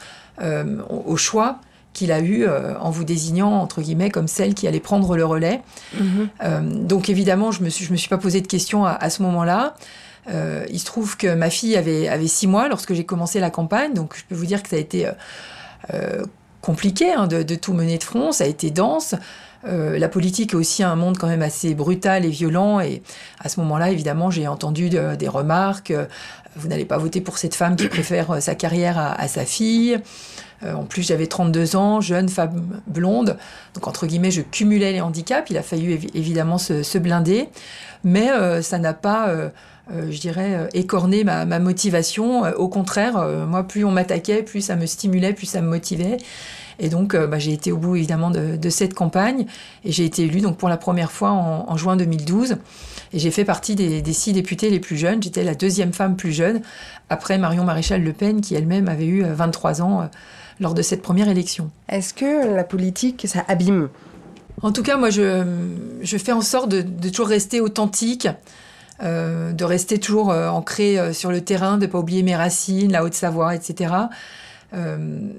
au 1.06 1.16
choix 1.16 1.60
qu'il 1.94 2.12
a 2.12 2.20
eu 2.20 2.46
en 2.46 2.90
vous 2.90 3.04
désignant, 3.04 3.52
entre 3.52 3.80
guillemets, 3.80 4.10
comme 4.10 4.28
celle 4.28 4.52
qui 4.54 4.68
allait 4.68 4.80
prendre 4.80 5.16
le 5.16 5.24
relais. 5.24 5.62
Mm-hmm. 5.96 6.86
donc, 6.86 7.08
évidemment, 7.08 7.52
je 7.52 7.60
ne 7.60 7.64
me, 7.64 7.70
suis, 7.70 7.86
je 7.86 7.92
me 7.92 7.96
suis 7.96 8.08
pas 8.08 8.18
posé 8.18 8.40
de 8.42 8.46
questions 8.46 8.84
à, 8.84 9.08
ce 9.08 9.22
moment-là. 9.22 9.74
il 10.28 10.78
se 10.78 10.84
trouve 10.84 11.16
que 11.16 11.34
ma 11.34 11.48
fille 11.48 11.76
avait, 11.76 12.08
avait 12.08 12.26
six 12.26 12.46
mois 12.46 12.68
lorsque 12.68 12.92
j'ai 12.92 13.04
commencé 13.04 13.40
la 13.40 13.50
campagne, 13.50 13.94
donc 13.94 14.14
je 14.16 14.24
peux 14.28 14.34
vous 14.34 14.46
dire 14.46 14.62
que 14.62 14.68
ça 14.68 14.76
a 14.76 14.80
été 14.80 15.08
compliqué 16.64 17.12
hein, 17.12 17.26
de, 17.26 17.54
tout 17.54 17.74
mener 17.74 17.98
de 17.98 18.02
front, 18.02 18.32
ça 18.32 18.44
a 18.44 18.46
été 18.46 18.70
dense. 18.70 19.14
Euh, 19.66 19.98
la 19.98 20.08
politique 20.08 20.52
est 20.52 20.56
aussi 20.56 20.82
un 20.82 20.96
monde 20.96 21.18
quand 21.18 21.26
même 21.26 21.42
assez 21.42 21.74
brutal 21.74 22.24
et 22.24 22.30
violent. 22.30 22.80
Et 22.80 23.02
à 23.40 23.48
ce 23.48 23.60
moment-là, 23.60 23.90
évidemment, 23.90 24.30
j'ai 24.30 24.48
entendu 24.48 24.88
des 24.88 25.28
remarques. 25.28 25.90
Euh, 25.90 26.06
vous 26.56 26.68
n'allez 26.68 26.84
pas 26.84 26.98
voter 26.98 27.20
pour 27.20 27.38
cette 27.38 27.54
femme 27.54 27.76
qui 27.76 27.88
préfère 27.88 28.30
euh, 28.30 28.40
sa 28.40 28.54
carrière 28.54 28.98
à, 28.98 29.28
sa 29.28 29.44
fille. 29.44 29.98
En 30.62 30.84
plus, 30.84 31.02
j'avais 31.02 31.26
32 31.26 31.76
ans, 31.76 32.00
jeune 32.00 32.28
femme 32.28 32.80
blonde. 32.86 33.36
Donc, 33.74 33.86
entre 33.86 34.06
guillemets, 34.06 34.30
je 34.30 34.40
cumulais 34.40 34.92
les 34.92 35.00
handicaps. 35.00 35.50
Il 35.50 35.58
a 35.58 35.62
fallu 35.62 36.00
évidemment 36.14 36.58
se, 36.58 36.98
blinder. 36.98 37.48
Mais 38.02 38.28
ça 38.62 38.78
n'a 38.78 38.94
pas 38.94 39.28
je 39.90 40.18
dirais, 40.18 40.68
écorné 40.72 41.24
ma, 41.24 41.44
motivation. 41.58 42.42
Au 42.56 42.68
contraire, 42.68 43.26
moi, 43.46 43.64
plus 43.64 43.84
on 43.84 43.90
m'attaquait, 43.90 44.42
plus 44.42 44.62
ça 44.62 44.76
me 44.76 44.86
stimulait, 44.86 45.34
plus 45.34 45.46
ça 45.46 45.60
me 45.60 45.68
motivait. 45.68 46.16
Et 46.78 46.88
donc, 46.88 47.16
bah, 47.16 47.38
j'ai 47.38 47.52
été 47.52 47.72
au 47.72 47.76
bout 47.76 47.96
évidemment 47.96 48.30
de, 48.30 48.68
cette 48.70 48.94
campagne 48.94 49.46
et 49.84 49.92
j'ai 49.92 50.04
été 50.04 50.22
élue 50.22 50.40
donc 50.40 50.56
pour 50.56 50.68
la 50.68 50.76
première 50.76 51.12
fois 51.12 51.30
en, 51.30 51.76
juin 51.76 51.96
2012. 51.96 52.56
Et 53.12 53.18
j'ai 53.18 53.30
fait 53.30 53.44
partie 53.44 53.74
des, 53.74 54.02
des, 54.02 54.12
six 54.12 54.32
députés 54.32 54.70
les 54.70 54.80
plus 54.80 54.96
jeunes. 54.96 55.22
J'étais 55.22 55.44
la 55.44 55.54
deuxième 55.54 55.92
femme 55.92 56.16
plus 56.16 56.32
jeune 56.32 56.62
après 57.10 57.38
Marion 57.38 57.64
Maréchal 57.64 58.02
Le 58.02 58.12
Pen 58.12 58.40
qui 58.40 58.54
elle-même 58.54 58.88
avait 58.88 59.06
eu 59.06 59.22
23 59.22 59.82
ans 59.82 60.08
lors 60.60 60.74
de 60.74 60.82
cette 60.82 61.02
première 61.02 61.28
élection. 61.28 61.70
Est-ce 61.88 62.14
que 62.14 62.54
la 62.54 62.64
politique, 62.64 63.26
ça 63.28 63.44
abîme? 63.48 63.88
En 64.62 64.72
tout 64.72 64.82
cas, 64.82 64.96
moi, 64.96 65.10
je, 65.10 65.44
je 66.02 66.16
fais 66.16 66.32
en 66.32 66.40
sorte 66.40 66.68
de, 66.68 67.08
toujours 67.08 67.28
rester 67.28 67.60
authentique, 67.60 68.28
euh, 69.02 69.52
de 69.52 69.64
rester 69.64 69.98
toujours 69.98 70.30
euh, 70.30 70.48
ancré 70.48 70.98
euh, 70.98 71.12
sur 71.12 71.30
le 71.30 71.40
terrain, 71.40 71.76
de 71.76 71.86
ne 71.86 71.90
pas 71.90 71.98
oublier 71.98 72.22
mes 72.22 72.36
racines, 72.36 72.92
la 72.92 73.04
Haute-Savoie, 73.04 73.54
etc. 73.54 73.92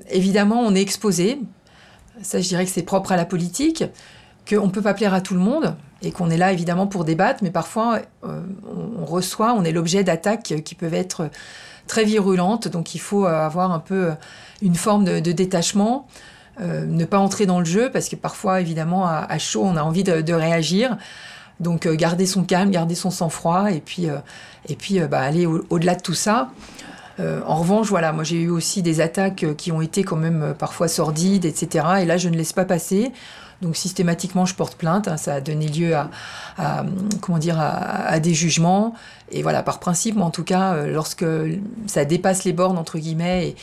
évidemment, 0.09 0.61
on 0.61 0.73
est 0.75 0.81
exposé. 0.81 1.39
Ça, 2.21 2.39
je 2.39 2.47
dirais 2.47 2.65
que 2.65 2.71
c'est 2.71 2.83
propre 2.83 3.11
à 3.11 3.17
la 3.17 3.25
politique, 3.25 3.83
qu'on 4.49 4.67
ne 4.67 4.71
peut 4.71 4.81
pas 4.81 4.93
plaire 4.93 5.13
à 5.13 5.21
tout 5.21 5.33
le 5.33 5.39
monde 5.39 5.75
et 6.01 6.11
qu'on 6.11 6.29
est 6.29 6.37
là 6.37 6.53
évidemment 6.53 6.87
pour 6.87 7.03
débattre, 7.03 7.43
mais 7.43 7.51
parfois 7.51 7.99
on, 8.23 9.05
reçoit, 9.05 9.53
on 9.53 9.63
est 9.63 9.71
l'objet 9.71 10.03
d'attaques 10.03 10.53
qui 10.63 10.75
peuvent 10.75 10.93
être 10.93 11.29
très 11.87 12.03
virulentes, 12.05 12.67
donc 12.67 12.95
il 12.95 12.99
faut 12.99 13.25
avoir 13.25 13.71
un 13.71 13.79
peu 13.79 14.11
une 14.61 14.75
forme 14.75 15.03
de, 15.03 15.31
détachement. 15.31 16.07
Euh, 16.61 16.85
ne 16.85 17.03
pas 17.03 17.19
entrer 17.19 17.45
dans 17.45 17.59
le 17.59 17.65
jeu 17.65 17.89
parce 17.91 18.07
que 18.07 18.15
parfois, 18.15 18.61
évidemment, 18.61 19.05
à, 19.05 19.37
chaud, 19.39 19.63
on 19.63 19.75
a 19.75 19.81
envie 19.81 20.03
de, 20.03 20.33
réagir. 20.33 20.97
Donc, 21.59 21.85
euh, 21.85 21.95
garder 21.95 22.25
son 22.25 22.43
calme, 22.43 22.69
garder 22.69 22.95
son 22.95 23.11
sang-froid 23.11 23.71
et 23.71 23.79
puis, 23.79 24.09
euh, 24.09 24.17
et 24.67 24.75
puis 24.75 24.99
bah, 24.99 25.21
aller 25.21 25.45
au-delà 25.45 25.95
de 25.95 26.01
tout 26.01 26.13
ça. 26.13 26.49
En 27.19 27.55
revanche, 27.55 27.87
voilà, 27.87 28.11
moi 28.11 28.23
j'ai 28.23 28.41
eu 28.41 28.49
aussi 28.49 28.81
des 28.81 29.01
attaques 29.01 29.45
qui 29.57 29.71
ont 29.71 29.81
été 29.81 30.03
quand 30.03 30.17
même 30.17 30.53
parfois 30.57 30.87
sordides, 30.87 31.45
etc. 31.45 31.85
Et 32.01 32.05
là, 32.05 32.17
je 32.17 32.29
ne 32.29 32.35
laisse 32.35 32.53
pas 32.53 32.65
passer. 32.65 33.11
Donc 33.61 33.77
systématiquement, 33.77 34.45
je 34.45 34.53
porte 34.53 34.75
plainte. 34.75 35.07
Hein. 35.07 35.17
ça 35.17 35.35
a 35.35 35.41
donné 35.41 35.67
lieu 35.67 35.95
à, 35.95 36.09
comment 37.21 37.37
dire, 37.37 37.57
à, 37.59 38.19
des 38.19 38.33
jugements. 38.33 38.93
Et 39.31 39.41
voilà, 39.43 39.63
par 39.63 39.79
principe, 39.79 40.19
en 40.19 40.29
tout 40.29 40.43
cas, 40.43 40.85
lorsque 40.85 41.25
ça 41.87 42.05
dépasse 42.05 42.43
les 42.43 42.53
bornes 42.53 42.77
entre 42.77 42.97
guillemets 42.99 43.49
et, 43.49 43.55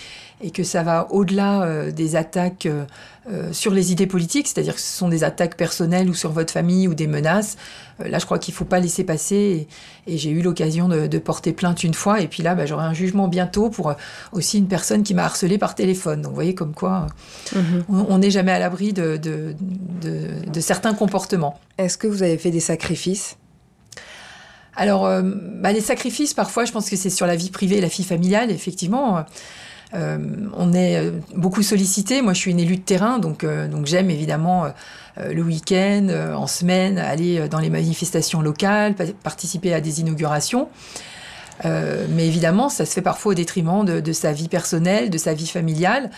et 0.43 0.51
que 0.51 0.65
ça 0.65 0.83
va 0.83 1.07
au-delà 1.11 1.63
euh, 1.63 1.91
des 1.93 2.17
attaques 2.17 2.67
euh, 2.67 2.85
euh, 3.31 3.53
sur 3.53 3.73
les 3.73 3.93
idées 3.93 4.09
politiques, 4.09 4.49
c'est-à-dire 4.49 4.75
que 4.75 4.81
ce 4.81 4.99
sont 4.99 5.09
des 5.09 5.23
attaques 5.23 5.57
personnelles 5.57 6.11
ou 6.11 6.15
sur 6.15 6.33
votre 6.33 6.53
famille 6.53 6.89
ou 6.89 6.95
des 6.95 7.07
menaces. 7.07 7.57
là, 8.05 8.19
je 8.19 8.25
crois 8.25 8.41
qu'il 8.41 8.53
ne 8.53 8.57
faut 8.57 8.65
pas 8.65 8.81
laisser 8.81 9.05
passer. 9.05 9.69
Et, 10.09 10.19
j'ai 10.19 10.31
eu 10.31 10.43
l'occasion 10.43 10.89
de, 10.89 11.19
porter 11.19 11.53
plainte 11.53 11.85
une 11.85 11.95
fois. 11.95 12.21
Et 12.21 12.27
puis 12.27 12.43
là, 12.43 12.57
bah, 12.57 12.67
j'aurai 12.67 12.85
un 12.85 12.93
jugement 12.93 13.29
bientôt 13.29 13.71
pour 13.71 13.95
aussi 14.33 14.59
une 14.59 14.67
personne 14.67 15.05
qui 15.05 15.15
m'a 15.15 15.25
harcelé 15.25 15.57
par 15.57 15.77
téléphone. 15.77 16.23
Donc, 16.23 16.31
vous 16.31 16.35
voyez 16.35 16.57
comme 16.57 16.75
quoi 16.75 17.07
mhm. 17.55 17.85
on 17.89 18.19
n'est 18.19 18.33
jamais 18.33 18.51
à 18.51 18.59
l'abri 18.59 18.93
de, 18.93 19.17
de, 19.17 19.55
de, 20.03 20.61
certains 20.61 20.95
comportements. 20.95 21.61
Est-ce 21.79 21.97
que 21.97 22.09
vous 22.09 22.25
avez 22.25 22.39
fait 22.39 22.51
des 22.51 22.61
sacrifices? 22.61 23.37
Alors, 24.75 25.09
bah, 25.23 25.71
les 25.73 25.81
sacrifices, 25.81 26.35
parfois, 26.35 26.65
je 26.65 26.73
pense 26.73 26.91
que 26.91 26.97
c'est 26.97 27.11
sur 27.11 27.27
la 27.27 27.37
vie 27.37 27.51
privée 27.51 27.77
et 27.77 27.81
la 27.81 27.89
vie 27.89 28.05
familiale, 28.05 28.51
effectivement. 28.51 29.25
Euh, 29.95 30.19
on 30.55 30.73
est 30.73 30.97
euh, 30.97 31.11
beaucoup 31.35 31.63
sollicité. 31.63 32.23
Moi, 32.23 32.33
je 32.33 32.39
suis 32.39 32.51
une 32.51 32.61
élue 32.61 32.77
de 32.77 32.83
terrain, 32.83 33.19
donc, 33.19 33.45
euh, 33.45 33.69
j'aime 33.85 34.11
évidemment 34.11 34.67
le 35.19 35.43
week-end, 35.43 36.09
en 36.35 36.47
semaine, 36.47 36.97
aller 36.97 37.47
dans 37.49 37.59
les 37.59 37.69
manifestations 37.69 38.41
locales, 38.41 38.95
participer 39.23 39.75
à 39.75 39.83
des 39.83 40.01
inaugurations. 40.01 40.71
mais 41.65 42.27
évidemment, 42.27 42.71
ça 42.71 42.87
se 42.87 42.95
fait 42.95 43.03
parfois 43.03 43.33
au 43.33 43.35
détriment 43.35 43.85
de, 43.85 44.13
sa 44.13 44.33
vie 44.33 44.49
personnelle, 44.49 45.11
de 45.11 45.19
sa 45.19 45.35
vie 45.35 45.47
familiale. 45.47 46.11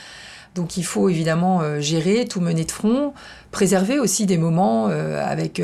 Donc 0.54 0.76
il 0.76 0.84
faut 0.84 1.08
évidemment 1.08 1.80
gérer, 1.80 2.26
tout 2.26 2.40
mener 2.40 2.64
de 2.64 2.70
front, 2.70 3.14
préserver 3.50 3.98
aussi 3.98 4.26
des 4.26 4.38
moments 4.38 4.86
avec, 4.86 5.60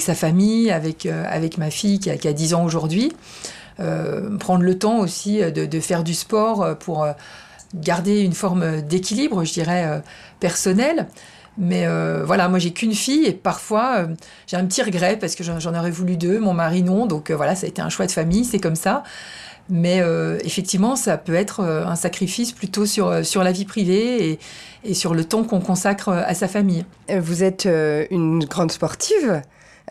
sa 0.00 0.14
famille, 0.16 0.72
avec, 0.72 1.06
avec 1.06 1.58
ma 1.58 1.70
fille 1.70 2.00
qui 2.00 2.10
a, 2.10 2.16
qui 2.16 2.26
a 2.26 2.32
10 2.32 2.54
ans 2.54 2.64
aujourd'hui. 2.64 3.12
Euh, 3.80 4.36
prendre 4.38 4.64
le 4.64 4.76
temps 4.76 4.98
aussi 4.98 5.40
euh, 5.40 5.50
de, 5.50 5.80
faire 5.80 6.02
du 6.02 6.14
sport 6.14 6.62
euh, 6.62 6.74
pour 6.74 7.06
garder 7.74 8.22
une 8.22 8.32
forme 8.32 8.80
d'équilibre, 8.82 9.44
je 9.44 9.52
dirais, 9.52 10.02
personnel. 10.40 11.06
Mais 11.58 11.86
voilà, 12.24 12.48
moi 12.48 12.58
j'ai 12.58 12.70
qu'une 12.70 12.94
fille 12.94 13.26
et 13.26 13.32
parfois 13.32 14.06
j'ai 14.46 14.56
un 14.56 14.64
petit 14.64 14.80
regret 14.80 15.18
parce 15.18 15.34
que 15.34 15.42
j'en 15.42 15.74
aurais 15.74 15.90
voulu 15.90 16.16
deux, 16.16 16.38
mon 16.38 16.54
mari 16.54 16.82
non, 16.82 17.04
donc 17.04 17.32
voilà, 17.32 17.56
ça 17.56 17.66
a 17.66 17.68
été 17.68 17.82
un 17.82 17.88
choix 17.88 18.06
de 18.06 18.12
famille, 18.12 18.44
c'est 18.44 18.60
comme 18.60 18.76
ça. 18.76 19.02
Mais 19.68 20.00
effectivement, 20.44 20.96
ça 20.96 21.18
peut 21.18 21.34
être 21.34 21.60
un 21.60 21.96
sacrifice 21.96 22.52
plutôt 22.52 22.86
sur, 22.86 23.26
sur 23.26 23.42
la 23.42 23.52
vie 23.52 23.66
privée 23.66 24.30
et, 24.30 24.38
et 24.84 24.94
sur 24.94 25.14
le 25.14 25.24
temps 25.24 25.42
qu'on 25.42 25.60
consacre 25.60 26.08
à 26.08 26.32
sa 26.32 26.48
famille. 26.48 26.86
Vous 27.14 27.42
êtes 27.42 27.68
une 28.10 28.44
grande 28.44 28.70
sportive 28.72 29.42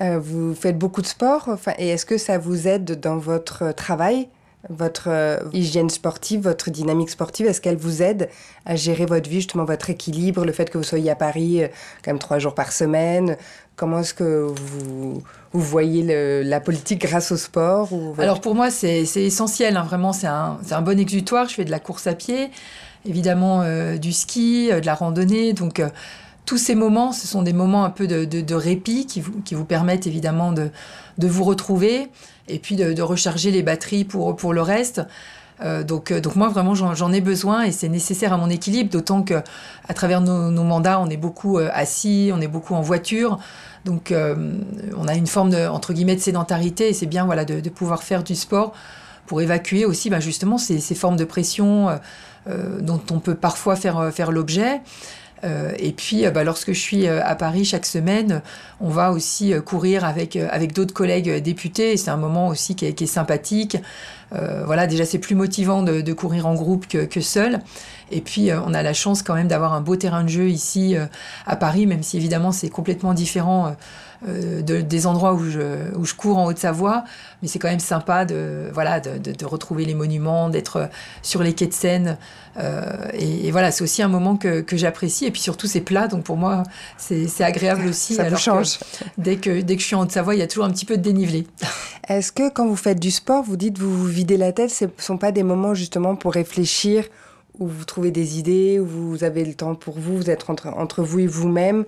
euh, 0.01 0.19
vous 0.19 0.53
faites 0.53 0.77
beaucoup 0.77 1.01
de 1.01 1.07
sport, 1.07 1.57
et 1.77 1.89
est-ce 1.89 2.05
que 2.05 2.17
ça 2.17 2.37
vous 2.37 2.67
aide 2.67 2.99
dans 2.99 3.17
votre 3.17 3.71
travail 3.71 4.29
votre 4.69 5.07
euh, 5.07 5.37
hygiène 5.53 5.89
sportive, 5.89 6.41
votre 6.41 6.71
dynamique 6.71 7.09
sportive, 7.09 7.45
est-ce 7.45 7.61
qu'elle 7.61 7.77
vous 7.77 8.01
aide 8.01 8.27
à 8.65 8.75
gérer 8.75 9.05
votre 9.05 9.29
vie, 9.29 9.37
justement 9.37 9.63
votre 9.63 9.89
équilibre, 9.89 10.43
le 10.43 10.51
fait 10.51 10.69
que 10.69 10.77
vous 10.77 10.83
soyez 10.83 11.09
à 11.09 11.15
Paris 11.15 11.63
euh, 11.63 11.67
quand 12.03 12.11
même 12.11 12.19
trois 12.19 12.39
jours 12.39 12.53
par 12.53 12.71
semaine? 12.71 13.37
Comment 13.75 13.99
est-ce 13.99 14.13
que 14.13 14.47
vous, 14.49 15.21
voyez 15.53 16.43
la 16.43 16.59
politique 16.59 16.99
grâce 16.99 17.31
au 17.31 17.37
sport 17.37 17.89
Alors 18.17 18.41
pour 18.41 18.55
moi, 18.55 18.71
c'est 18.71 19.03
essentiel, 19.15 19.77
hein, 19.77 19.83
vraiment, 19.83 20.11
c'est 20.13 20.27
un, 20.27 20.57
un, 20.71 20.81
bon 20.81 20.99
exutoire. 20.99 21.47
Je 21.47 21.53
fais 21.53 21.65
de 21.65 21.71
la 21.71 21.79
course 21.79 22.07
à 22.07 22.15
pied, 22.15 22.49
évidemment 23.05 23.63
du 23.97 24.11
ski, 24.13 24.69
de 24.71 24.85
la 24.85 24.95
randonnée, 24.95 25.53
donc 25.53 25.79
tous 26.47 26.57
ces 26.57 26.75
moments, 26.75 27.11
ce 27.11 27.27
sont 27.27 27.43
des 27.43 27.51
moments 27.51 27.83
un 27.83 27.89
peu 27.89 28.07
de, 28.07 28.55
répit 28.55 29.05
qui 29.05 29.21
vous, 29.21 29.65
permettent 29.65 30.07
évidemment 30.07 30.53
de, 30.53 30.71
vous 31.19 31.43
retrouver 31.43 32.07
et 32.47 32.57
puis 32.57 32.77
de, 32.77 33.01
recharger 33.01 33.51
les 33.51 33.61
batteries 33.61 34.05
pour, 34.05 34.53
le 34.53 34.61
reste. 34.61 35.01
Euh, 35.59 35.83
donc, 35.83 36.11
euh, 36.11 36.21
donc 36.21 36.35
moi 36.35 36.49
vraiment 36.49 36.75
j'en 36.75 37.11
ai 37.11 37.19
besoin 37.19 37.63
et 37.63 37.71
c'est 37.71 37.89
nécessaire 37.89 38.31
à 38.31 38.37
mon 38.37 38.47
équilibre, 38.47 38.91
d'autant 38.91 39.23
que 39.23 39.41
à 39.87 39.93
travers 39.95 40.21
nos, 40.21 40.63
mandats 40.63 40.99
on 40.99 41.09
est 41.09 41.17
beaucoup 41.17 41.57
euh, 41.57 41.71
assis, 41.73 42.29
on 42.31 42.39
est 42.39 42.47
beaucoup 42.47 42.75
en 42.75 42.81
voiture, 42.81 43.39
donc 43.85 44.13
on 44.13 45.07
a 45.07 45.15
une 45.15 45.25
forme 45.25 45.49
de 45.49 45.67
entre 45.67 45.93
guillemets 45.93 46.15
de 46.15 46.21
sédentarité 46.21 46.89
et 46.89 46.93
c'est 46.93 47.07
bien 47.07 47.25
voilà 47.25 47.43
de, 47.43 47.69
pouvoir 47.69 48.03
faire 48.03 48.23
du 48.23 48.35
sport 48.35 48.73
pour 49.25 49.41
évacuer 49.41 49.83
aussi 49.83 50.11
ben, 50.11 50.19
justement 50.19 50.59
ces, 50.59 50.79
formes 50.93 51.17
de 51.17 51.25
pression 51.25 51.99
dont 52.47 53.01
on 53.09 53.19
peut 53.19 53.35
parfois 53.35 53.75
faire 53.75 54.31
l'objet. 54.31 54.81
Euh, 55.43 55.71
et 55.77 55.91
puis, 55.91 56.25
euh, 56.25 56.31
bah, 56.31 56.43
lorsque 56.43 56.73
je 56.73 56.79
suis 56.79 57.07
euh, 57.07 57.21
à 57.23 57.35
Paris 57.35 57.65
chaque 57.65 57.85
semaine, 57.85 58.41
on 58.79 58.89
va 58.89 59.11
aussi 59.11 59.53
courir 59.65 60.05
avec, 60.05 60.35
avec 60.35 60.73
d'autres 60.73 60.93
collègues 60.93 61.41
députés. 61.41 61.97
C'est 61.97 62.11
un 62.11 62.17
moment 62.17 62.47
aussi 62.47 62.75
qui 62.75 62.85
est, 62.85 63.05
sympathique. 63.05 63.77
voilà, 64.31 64.87
déjà, 64.87 65.05
c'est 65.05 65.19
plus 65.19 65.35
motivant 65.35 65.81
de, 65.81 66.13
courir 66.13 66.45
en 66.47 66.53
groupe 66.53 66.87
que, 66.87 67.05
que 67.05 67.21
seul. 67.21 67.59
Et 68.11 68.21
puis, 68.21 68.51
on 68.53 68.73
a 68.73 68.83
la 68.83 68.93
chance 68.93 69.23
quand 69.23 69.33
même 69.33 69.47
d'avoir 69.47 69.73
un 69.73 69.81
beau 69.81 69.95
terrain 69.95 70.23
de 70.23 70.29
jeu 70.29 70.49
ici 70.49 70.95
à 71.47 71.55
Paris, 71.55 71.87
même 71.87 72.03
si 72.03 72.17
évidemment 72.17 72.51
c'est 72.51 72.69
complètement 72.69 73.13
différent 73.13 73.75
euh, 74.27 74.61
des 74.61 75.05
endroits 75.05 75.33
où 75.33 75.49
je, 75.49 75.95
où 75.95 76.03
je 76.03 76.15
cours 76.15 76.37
en 76.37 76.45
Haute-Savoie, 76.45 77.03
mais 77.41 77.47
c'est 77.47 77.59
quand 77.59 77.69
même 77.69 77.79
sympa 77.79 78.25
de, 78.25 78.69
voilà, 78.73 78.99
de, 78.99 79.17
de, 79.17 79.45
retrouver 79.45 79.85
les 79.85 79.93
monuments, 79.93 80.49
d'être 80.49 80.89
sur 81.21 81.43
les 81.43 81.53
quais 81.53 81.67
de 81.67 81.73
Seine. 81.73 82.17
Euh, 82.57 82.81
et, 83.13 83.51
voilà, 83.51 83.71
c'est 83.71 83.83
aussi 83.83 84.01
un 84.01 84.07
moment 84.07 84.35
que, 84.35 84.61
que 84.61 84.75
j'apprécie. 84.75 85.25
Et 85.25 85.31
puis 85.31 85.41
surtout, 85.41 85.67
c'est 85.67 85.81
plat, 85.81 86.07
donc 86.07 86.23
pour 86.23 86.37
moi, 86.37 86.63
c'est 86.97 87.43
agréable 87.43 87.87
aussi. 87.87 88.15
Ça 88.15 88.23
alors 88.23 88.39
change. 88.39 88.79
dès, 89.19 89.35
que, 89.35 89.61
dès 89.61 89.75
que 89.75 89.81
je 89.81 89.87
suis 89.87 89.95
en 89.95 90.01
Haute-Savoie, 90.01 90.33
il 90.33 90.39
y 90.39 90.43
a 90.43 90.47
toujours 90.47 90.65
un 90.65 90.71
petit 90.71 90.85
peu 90.85 90.97
de 90.97 91.03
dénivelé. 91.03 91.45
Est-ce 92.07 92.31
que 92.31 92.49
quand 92.49 92.65
vous 92.65 92.75
faites 92.75 92.99
du 92.99 93.11
sport, 93.11 93.43
vous 93.43 93.57
dites 93.57 93.77
vous 93.77 93.95
vous 93.95 94.05
videz 94.05 94.37
la 94.37 94.51
tête, 94.51 94.71
ce 94.71 94.85
ne 94.85 94.89
sont 94.97 95.17
pas 95.17 95.31
des 95.31 95.43
moments 95.43 95.73
justement 95.73 96.15
pour 96.15 96.33
réfléchir 96.33 97.05
où 97.59 97.67
vous 97.67 97.85
trouvez 97.85 98.11
des 98.11 98.39
idées, 98.39 98.79
où 98.79 98.85
vous 98.85 99.23
avez 99.23 99.43
le 99.43 99.53
temps 99.53 99.75
pour 99.75 99.99
vous, 99.99 100.17
vous 100.17 100.29
êtes 100.29 100.49
entre, 100.49 100.67
entre 100.67 101.03
vous 101.03 101.19
et 101.19 101.27
vous-même? 101.27 101.85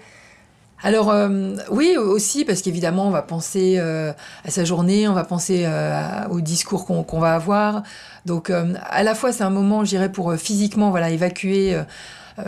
Alors 0.82 1.10
euh, 1.10 1.56
oui 1.72 1.98
aussi 1.98 2.46
parce 2.46 2.62
qu'évidemment 2.62 3.08
on 3.08 3.12
va 3.12 3.22
penser 3.22 3.76
euh, 3.78 4.14
à 4.46 4.50
sa 4.50 4.64
journée, 4.64 5.08
on 5.08 5.14
va 5.14 5.26
penser 5.26 5.64
euh, 5.66 6.28
au 6.30 6.40
discours 6.40 6.86
qu'on 6.86 7.20
va 7.20 7.36
avoir. 7.36 7.84
Donc 8.26 8.50
à 8.50 9.04
la 9.04 9.16
fois 9.16 9.32
c'est 9.32 9.44
un 9.44 9.50
moment, 9.50 9.84
je 9.84 9.90
dirais, 9.90 10.12
pour 10.12 10.34
physiquement 10.36 10.90
voilà 10.92 11.10
évacuer 11.10 11.78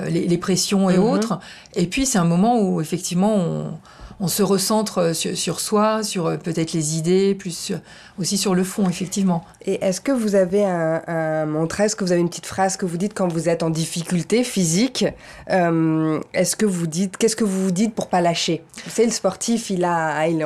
les, 0.07 0.37
pressions 0.37 0.89
et 0.89 0.97
mhm. 0.97 1.03
autres. 1.03 1.39
Et 1.75 1.87
puis 1.87 2.05
c'est 2.05 2.19
un 2.19 2.25
moment 2.25 2.61
où 2.61 2.79
effectivement 2.81 3.35
on, 3.35 3.73
on 4.21 4.27
se 4.27 4.43
recentre 4.43 5.13
sur, 5.15 5.59
soi, 5.59 6.03
sur 6.03 6.37
peut-être 6.37 6.73
les 6.73 6.97
idées, 6.97 7.35
plus 7.35 7.73
aussi 8.19 8.37
sur 8.37 8.55
le 8.55 8.63
fond, 8.63 8.87
effectivement. 8.87 9.43
Et 9.65 9.83
est-ce 9.83 9.99
que 9.99 10.11
vous 10.11 10.35
avez 10.35 10.63
un, 10.63 11.01
un 11.07 11.45
mantra, 11.45 11.85
est-ce 11.85 11.95
que 11.95 12.03
vous 12.03 12.11
avez 12.11 12.21
une 12.21 12.29
petite 12.29 12.45
phrase 12.45 12.77
que 12.77 12.85
vous 12.85 12.97
dites 12.97 13.13
quand 13.13 13.27
vous 13.27 13.49
êtes 13.49 13.63
en 13.63 13.69
difficulté 13.71 14.43
physique 14.43 15.05
Est-ce 15.47 16.55
que 16.55 16.65
vous 16.65 16.87
dites, 16.87 17.17
qu'est-ce 17.17 17.35
que 17.35 17.43
vous 17.43 17.63
vous 17.63 17.71
dites 17.71 17.95
pour 17.95 18.07
pas 18.07 18.21
lâcher? 18.21 18.63
Vous 18.85 18.91
savez, 18.91 19.07
le 19.07 19.13
sportif, 19.13 19.71
il 19.71 19.83
a, 19.83 20.27
il, 20.27 20.45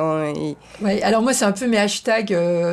Ouais, 0.80 1.02
alors 1.02 1.22
moi, 1.22 1.34
c'est 1.34 1.44
un 1.44 1.52
peu 1.52 1.66
mes 1.66 1.78
hashtags 1.78 2.32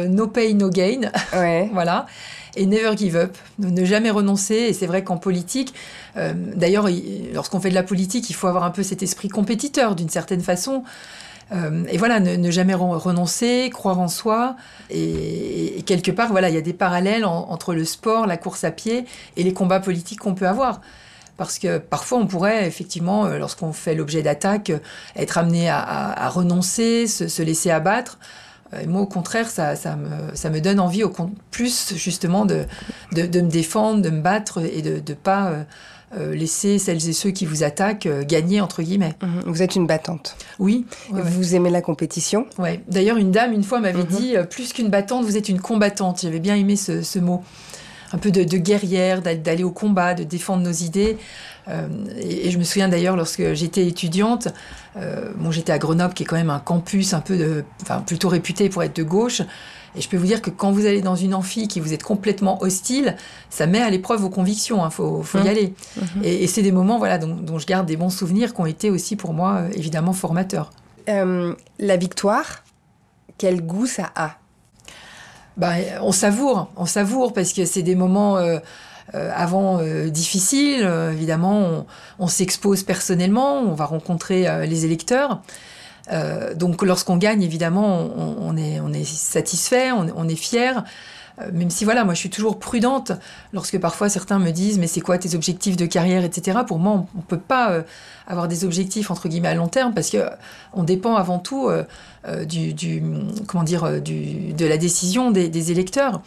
no 0.09 0.27
pain, 0.27 0.53
no 0.53 0.69
gain. 0.69 1.11
Ouais. 1.33 1.69
voilà 1.73 2.07
et 2.55 2.65
never 2.65 2.95
give 2.95 3.15
up, 3.15 3.37
ne 3.59 3.83
jamais 3.85 4.11
renoncer. 4.11 4.55
Et 4.55 4.73
c'est 4.73 4.87
vrai 4.87 5.03
qu'en 5.03 5.17
politique, 5.17 5.73
euh, 6.17 6.33
d'ailleurs, 6.55 6.87
lorsqu'on 7.33 7.59
fait 7.59 7.69
de 7.69 7.75
la 7.75 7.83
politique, 7.83 8.29
il 8.29 8.33
faut 8.33 8.47
avoir 8.47 8.63
un 8.63 8.71
peu 8.71 8.83
cet 8.83 9.03
esprit 9.03 9.29
compétiteur 9.29 9.95
d'une 9.95 10.09
certaine 10.09 10.41
façon. 10.41 10.83
Euh, 11.51 11.83
et 11.89 11.97
voilà, 11.97 12.19
ne, 12.19 12.51
jamais 12.51 12.73
renoncer, 12.73 13.69
croire 13.71 13.99
en 13.99 14.07
soi. 14.07 14.55
Et, 14.89 15.83
quelque 15.85 16.11
part, 16.11 16.29
voilà, 16.29 16.49
il 16.49 16.55
y 16.55 16.57
a 16.57 16.61
des 16.61 16.73
parallèles 16.73 17.25
entre 17.25 17.73
le 17.73 17.85
sport, 17.85 18.27
la 18.27 18.37
course 18.37 18.63
à 18.63 18.71
pied 18.71 19.05
et 19.37 19.43
les 19.43 19.53
combats 19.53 19.79
politiques 19.79 20.19
qu'on 20.19 20.35
peut 20.35 20.47
avoir. 20.47 20.81
Parce 21.37 21.57
que 21.57 21.79
parfois, 21.79 22.19
on 22.19 22.27
pourrait 22.27 22.67
effectivement, 22.67 23.25
euh, 23.25 23.37
lorsqu'on 23.39 23.73
fait 23.73 23.95
l'objet 23.95 24.21
d'attaques, 24.21 24.71
être 25.15 25.37
amené 25.37 25.69
à, 25.69 26.29
renoncer, 26.29 27.07
se, 27.07 27.41
laisser 27.41 27.71
abattre. 27.71 28.19
Et 28.81 28.87
moi, 28.87 29.01
au 29.01 29.05
contraire, 29.05 29.49
ça, 29.49 29.75
ça, 29.75 29.95
me, 29.95 30.35
ça 30.35 30.49
me 30.49 30.59
donne 30.61 30.79
envie, 30.79 31.03
au 31.03 31.13
plus 31.51 31.93
justement, 31.95 32.45
de, 32.45 32.65
de, 33.11 33.41
me 33.41 33.49
défendre, 33.49 34.01
de 34.01 34.09
me 34.09 34.21
battre 34.21 34.61
et 34.61 34.81
de 34.81 34.95
ne 34.95 35.15
pas 35.15 35.47
euh, 35.47 35.63
euh, 36.17 36.35
laisser 36.35 36.79
celles 36.79 37.07
et 37.07 37.13
ceux 37.13 37.31
qui 37.31 37.45
vous 37.45 37.63
attaquent 37.63 38.05
euh, 38.05 38.23
gagner, 38.23 38.61
entre 38.61 38.81
guillemets. 38.81 39.15
Mhm. 39.21 39.43
Vous 39.45 39.61
êtes 39.61 39.75
une 39.75 39.87
battante. 39.87 40.35
Oui. 40.59 40.85
vous 41.09 41.55
aimez 41.55 41.69
la 41.69 41.81
compétition 41.81 42.47
Oui. 42.57 42.79
D'ailleurs, 42.87 43.17
une 43.17 43.31
dame, 43.31 43.53
une 43.53 43.63
fois, 43.63 43.79
m'avait 43.79 44.03
mhm. 44.03 44.07
dit 44.07 44.35
plus 44.49 44.73
qu'une 44.73 44.89
battante, 44.89 45.25
vous 45.25 45.37
êtes 45.37 45.49
une 45.49 45.61
combattante. 45.61 46.21
J'avais 46.21 46.39
bien 46.39 46.55
aimé 46.55 46.75
ce, 46.75 47.01
ce 47.01 47.19
mot 47.19 47.43
un 48.13 48.19
peu 48.19 48.31
de, 48.31 48.43
de 48.43 48.57
guerrière, 48.57 49.21
d'aller 49.21 49.63
au 49.63 49.71
combat, 49.71 50.13
de 50.13 50.23
défendre 50.23 50.63
nos 50.63 50.71
idées. 50.71 51.17
Euh, 51.67 51.87
et, 52.17 52.51
je 52.51 52.57
me 52.57 52.63
souviens 52.63 52.89
d'ailleurs 52.89 53.15
lorsque 53.15 53.53
j'étais 53.53 53.87
étudiante, 53.87 54.49
euh, 54.97 55.31
bon, 55.37 55.51
j'étais 55.51 55.71
à 55.71 55.77
Grenoble, 55.77 56.13
qui 56.13 56.23
est 56.23 56.25
quand 56.25 56.35
même 56.35 56.49
un 56.49 56.59
campus 56.59 57.13
un 57.13 57.21
peu 57.21 57.37
de, 57.37 57.63
enfin, 57.81 58.01
plutôt 58.01 58.29
réputé 58.29 58.69
pour 58.69 58.83
être 58.83 58.95
de 58.95 59.03
gauche. 59.03 59.41
Et 59.95 60.01
je 60.01 60.09
peux 60.09 60.17
vous 60.17 60.25
dire 60.25 60.41
que 60.41 60.49
quand 60.49 60.71
vous 60.71 60.87
allez 60.87 61.01
dans 61.01 61.15
une 61.15 61.35
amphi 61.35 61.67
qui 61.67 61.79
vous 61.79 61.93
êtes 61.93 62.03
complètement 62.03 62.61
hostile, 62.63 63.15
ça 63.49 63.67
met 63.67 63.81
à 63.81 63.89
l'épreuve 63.89 64.21
vos 64.21 64.29
convictions. 64.29 64.77
Il 64.77 64.85
hein, 64.85 64.89
faut, 64.89 65.21
faut, 65.21 65.37
y 65.37 65.43
mmh. 65.43 65.47
aller. 65.47 65.73
Mmh. 65.95 66.23
Et, 66.23 66.47
c'est 66.47 66.63
des 66.63 66.71
moments, 66.71 66.97
voilà, 66.97 67.19
dont, 67.19 67.35
dont, 67.35 67.59
je 67.59 67.67
garde 67.67 67.85
des 67.85 67.97
bons 67.97 68.09
souvenirs 68.09 68.53
qui 68.53 68.61
ont 68.61 68.65
été 68.65 68.89
aussi 68.89 69.15
pour 69.15 69.33
moi 69.33 69.57
euh, 69.57 69.69
évidemment 69.75 70.13
formateurs. 70.13 70.71
la 71.07 71.97
victoire, 71.97 72.63
quel 73.37 73.61
goût 73.65 73.85
ça 73.85 74.11
a? 74.15 74.37
Bah, 75.57 75.73
on 76.01 76.11
savoure, 76.11 76.71
on 76.75 76.85
savoure 76.85 77.33
parce 77.33 77.53
que 77.53 77.65
c'est 77.65 77.83
des 77.83 77.95
moments 77.95 78.37
euh, 78.37 78.59
avant 79.11 79.79
euh, 79.79 80.09
difficile. 80.09 80.83
Euh, 80.83 81.11
évidemment, 81.11 81.85
on, 82.19 82.27
s'expose 82.27 82.83
personnellement, 82.83 83.59
on 83.59 83.73
va 83.73 83.85
rencontrer 83.85 84.47
les 84.67 84.85
électeurs. 84.85 85.41
donc 86.55 86.81
lorsqu'on 86.83 87.17
gagne, 87.17 87.43
évidemment, 87.43 88.09
on, 88.17 88.57
est, 88.57 88.79
on 88.79 88.93
est 88.93 89.05
satisfait, 89.05 89.91
on, 89.91 90.27
est 90.27 90.35
fier. 90.35 90.83
Même 91.51 91.71
si 91.71 91.83
voilà, 91.83 92.03
moi 92.05 92.13
je 92.13 92.19
suis 92.19 92.29
toujours 92.29 92.59
prudente 92.59 93.11
lorsque 93.53 93.79
parfois 93.79 94.07
certains 94.07 94.37
me 94.37 94.51
disent 94.51 94.77
mais 94.77 94.87
c'est 94.87 95.01
quoi 95.01 95.17
tes 95.17 95.33
objectifs 95.33 95.75
de 95.75 95.85
carrière, 95.87 96.23
etc. 96.23 96.59
Pour 96.67 96.77
moi, 96.77 97.05
on 97.15 97.17
ne 97.17 97.23
peut 97.23 97.39
pas 97.39 97.83
avoir 98.27 98.47
des 98.47 98.65
objectifs 98.65 99.09
entre 99.09 99.27
guillemets 99.27 99.47
à 99.47 99.55
long 99.55 99.67
terme 99.67 99.93
parce 99.95 100.11
que 100.11 100.29
on 100.73 100.83
dépend 100.83 101.15
avant 101.15 101.39
tout 101.39 101.71
du, 102.47 103.03
comment 103.47 103.63
dire 103.63 104.01
de 104.01 104.65
la 104.65 104.77
décision 104.77 105.31
des, 105.31 105.71
électeurs. 105.71 106.21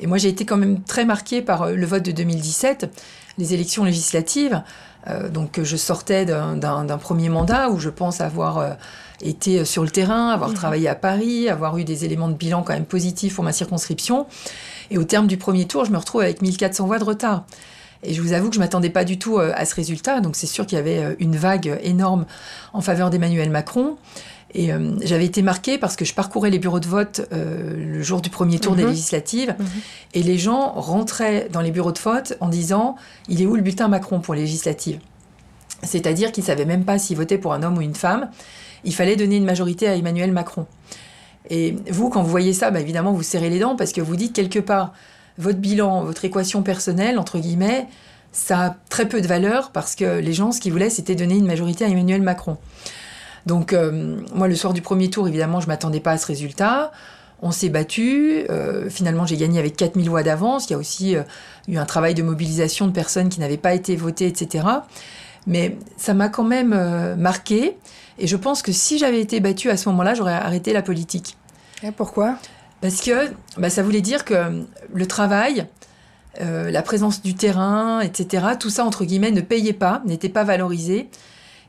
Et 0.00 0.06
moi, 0.06 0.18
j'ai 0.18 0.28
été 0.28 0.44
quand 0.44 0.56
même 0.56 0.82
très 0.82 1.04
marquée 1.04 1.42
par 1.42 1.62
euh, 1.62 1.74
le 1.74 1.86
vote 1.86 2.02
de 2.02 2.12
2017, 2.12 2.90
les 3.38 3.54
élections 3.54 3.84
législatives. 3.84 4.62
Euh, 5.08 5.28
donc, 5.28 5.60
je 5.62 5.76
sortais 5.76 6.24
d'un 6.24 6.98
premier 6.98 7.28
mandat 7.28 7.70
où 7.70 7.78
je 7.78 7.88
pense 7.88 8.20
avoir 8.20 8.58
euh, 8.58 8.70
été 9.22 9.64
sur 9.64 9.82
le 9.82 9.90
terrain, 9.90 10.28
avoir 10.30 10.50
mmh. 10.50 10.54
travaillé 10.54 10.88
à 10.88 10.94
Paris, 10.94 11.48
avoir 11.48 11.78
eu 11.78 11.84
des 11.84 12.04
éléments 12.04 12.28
de 12.28 12.34
bilan 12.34 12.62
quand 12.62 12.74
même 12.74 12.84
positifs 12.84 13.34
pour 13.34 13.44
ma 13.44 13.52
circonscription. 13.52 14.26
Et 14.90 14.98
au 14.98 15.04
terme 15.04 15.26
du 15.26 15.36
premier 15.36 15.66
tour, 15.66 15.84
je 15.84 15.90
me 15.90 15.98
retrouve 15.98 16.22
avec 16.22 16.42
1400 16.42 16.86
voix 16.86 16.98
de 16.98 17.04
retard. 17.04 17.44
Et 18.02 18.14
je 18.14 18.22
vous 18.22 18.32
avoue 18.32 18.48
que 18.48 18.54
je 18.54 18.60
m'attendais 18.60 18.88
pas 18.88 19.04
du 19.04 19.18
tout 19.18 19.38
à 19.38 19.64
ce 19.66 19.74
résultat. 19.74 20.20
Donc 20.20 20.34
c'est 20.34 20.46
sûr 20.46 20.64
qu'il 20.64 20.78
y 20.78 20.80
avait 20.80 21.16
une 21.18 21.36
vague 21.36 21.78
énorme 21.82 22.24
en 22.72 22.80
faveur 22.80 23.10
d'Emmanuel 23.10 23.50
Macron. 23.50 23.98
Et 24.52 24.72
euh, 24.72 24.96
j'avais 25.02 25.26
été 25.26 25.42
marquée 25.42 25.78
parce 25.78 25.96
que 25.96 26.04
je 26.04 26.12
parcourais 26.12 26.50
les 26.50 26.58
bureaux 26.58 26.80
de 26.80 26.88
vote 26.88 27.28
euh, 27.32 27.76
le 27.76 28.02
jour 28.02 28.20
du 28.20 28.30
premier 28.30 28.58
tour 28.58 28.74
des 28.74 28.82
mhm. 28.82 28.90
législatives 28.90 29.54
mhm. 29.58 29.66
et 30.14 30.22
les 30.22 30.38
gens 30.38 30.72
rentraient 30.72 31.48
dans 31.52 31.60
les 31.60 31.70
bureaux 31.70 31.92
de 31.92 31.98
vote 31.98 32.36
en 32.40 32.48
disant 32.48 32.96
il 33.28 33.40
est 33.40 33.46
où 33.46 33.54
le 33.54 33.62
bulletin 33.62 33.88
Macron 33.88 34.20
pour 34.20 34.34
les 34.34 34.42
législatives? 34.42 34.98
C'est-à-dire 35.82 36.32
qu'ils 36.32 36.42
ne 36.42 36.46
savaient 36.48 36.64
même 36.64 36.84
pas 36.84 36.98
s'ils 36.98 37.16
votaient 37.16 37.38
pour 37.38 37.54
un 37.54 37.62
homme 37.62 37.78
ou 37.78 37.80
une 37.80 37.94
femme. 37.94 38.28
Il 38.84 38.94
fallait 38.94 39.16
donner 39.16 39.36
une 39.36 39.44
majorité 39.44 39.86
à 39.88 39.94
Emmanuel 39.94 40.32
Macron. 40.32 40.66
Et 41.48 41.76
vous, 41.90 42.10
quand 42.10 42.22
vous 42.22 42.30
voyez 42.30 42.52
ça, 42.52 42.70
bah, 42.70 42.80
évidemment, 42.80 43.12
vous 43.12 43.22
serrez 43.22 43.48
les 43.48 43.58
dents 43.58 43.76
parce 43.76 43.92
que 43.92 44.00
vous 44.00 44.16
dites 44.16 44.34
quelque 44.34 44.58
part 44.58 44.92
votre 45.38 45.58
bilan, 45.58 46.04
votre 46.04 46.24
équation 46.24 46.62
personnelle, 46.62 47.18
entre 47.18 47.38
guillemets, 47.38 47.86
ça 48.32 48.60
a 48.60 48.76
très 48.90 49.08
peu 49.08 49.20
de 49.20 49.26
valeur 49.26 49.70
parce 49.72 49.94
que 49.94 50.18
les 50.18 50.32
gens, 50.32 50.52
ce 50.52 50.60
qu'ils 50.60 50.72
voulaient, 50.72 50.90
c'était 50.90 51.14
donner 51.14 51.36
une 51.36 51.46
majorité 51.46 51.84
à 51.84 51.88
Emmanuel 51.88 52.20
Macron. 52.20 52.58
Donc, 53.46 53.72
euh, 53.72 54.20
moi, 54.34 54.48
le 54.48 54.54
soir 54.54 54.72
du 54.72 54.82
premier 54.82 55.10
tour, 55.10 55.28
évidemment, 55.28 55.60
je 55.60 55.66
m'attendais 55.66 56.00
pas 56.00 56.12
à 56.12 56.18
ce 56.18 56.26
résultat. 56.26 56.92
On 57.42 57.52
s'est 57.52 57.70
battu. 57.70 58.44
Euh, 58.50 58.90
finalement, 58.90 59.24
j'ai 59.24 59.36
gagné 59.36 59.58
avec 59.58 59.76
4000 59.76 60.08
voix 60.10 60.22
d'avance. 60.22 60.68
Il 60.68 60.72
y 60.72 60.74
a 60.74 60.78
aussi 60.78 61.16
euh, 61.16 61.22
eu 61.68 61.78
un 61.78 61.86
travail 61.86 62.14
de 62.14 62.22
mobilisation 62.22 62.86
de 62.86 62.92
personnes 62.92 63.28
qui 63.28 63.40
n'avaient 63.40 63.56
pas 63.56 63.74
été 63.74 63.96
votées, 63.96 64.26
etc. 64.26 64.66
Mais 65.46 65.76
ça 65.96 66.12
m'a 66.12 66.28
quand 66.28 66.44
même 66.44 67.16
marqué. 67.16 67.78
Et 68.18 68.26
je 68.26 68.36
pense 68.36 68.60
que 68.60 68.72
si 68.72 68.98
j'avais 68.98 69.20
été 69.20 69.40
battue 69.40 69.70
à 69.70 69.78
ce 69.78 69.88
moment-là, 69.88 70.12
j'aurais 70.12 70.34
arrêté 70.34 70.74
la 70.74 70.82
politique. 70.82 71.38
Et 71.82 71.92
pourquoi? 71.92 72.36
Parce 72.82 73.00
que 73.00 73.30
bah, 73.56 73.70
ça 73.70 73.82
voulait 73.82 74.02
dire 74.02 74.26
que 74.26 74.34
le 74.92 75.06
travail, 75.06 75.66
la 76.38 76.82
présence 76.82 77.22
du 77.22 77.34
terrain, 77.34 78.00
etc., 78.00 78.48
tout 78.60 78.68
ça, 78.68 78.84
entre 78.84 79.06
guillemets, 79.06 79.30
ne 79.30 79.40
payait 79.40 79.72
pas, 79.72 80.02
n'était 80.04 80.28
pas 80.28 80.44
valorisé. 80.44 81.08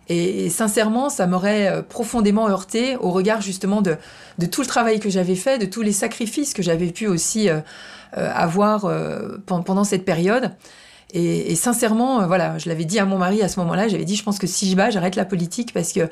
Et, 0.09 0.49
sincèrement, 0.49 1.09
ça 1.09 1.27
m'aurait 1.27 1.67
euh, 1.67 1.81
profondément 1.81 2.49
heurté 2.49 2.97
au 2.97 3.11
regard 3.11 3.41
justement 3.41 3.81
de, 3.81 3.97
tout 4.51 4.61
le 4.61 4.67
travail 4.67 4.99
que 4.99 5.09
j'avais 5.09 5.35
fait, 5.35 5.57
de 5.57 5.65
tous 5.65 5.81
les 5.81 5.91
sacrifices 5.91 6.53
que 6.53 6.63
j'avais 6.63 6.87
pu 6.87 7.07
aussi 7.07 7.49
euh, 7.49 7.59
euh, 8.17 8.29
avoir 8.33 8.91
pendant 9.45 9.83
cette 9.83 10.05
période. 10.05 10.51
Et, 11.13 11.55
sincèrement, 11.55 12.25
voilà, 12.25 12.57
je 12.57 12.69
l'avais 12.69 12.85
dit 12.85 12.97
à 12.97 13.05
mon 13.05 13.17
mari 13.17 13.41
à 13.41 13.49
ce 13.49 13.59
moment-là, 13.59 13.87
j'avais 13.87 14.05
dit, 14.05 14.15
je 14.15 14.23
pense 14.23 14.39
que 14.39 14.47
si 14.47 14.69
je 14.69 14.75
bats, 14.75 14.89
j'arrête 14.89 15.15
la 15.15 15.25
politique 15.25 15.73
parce 15.73 15.91
que 15.91 16.09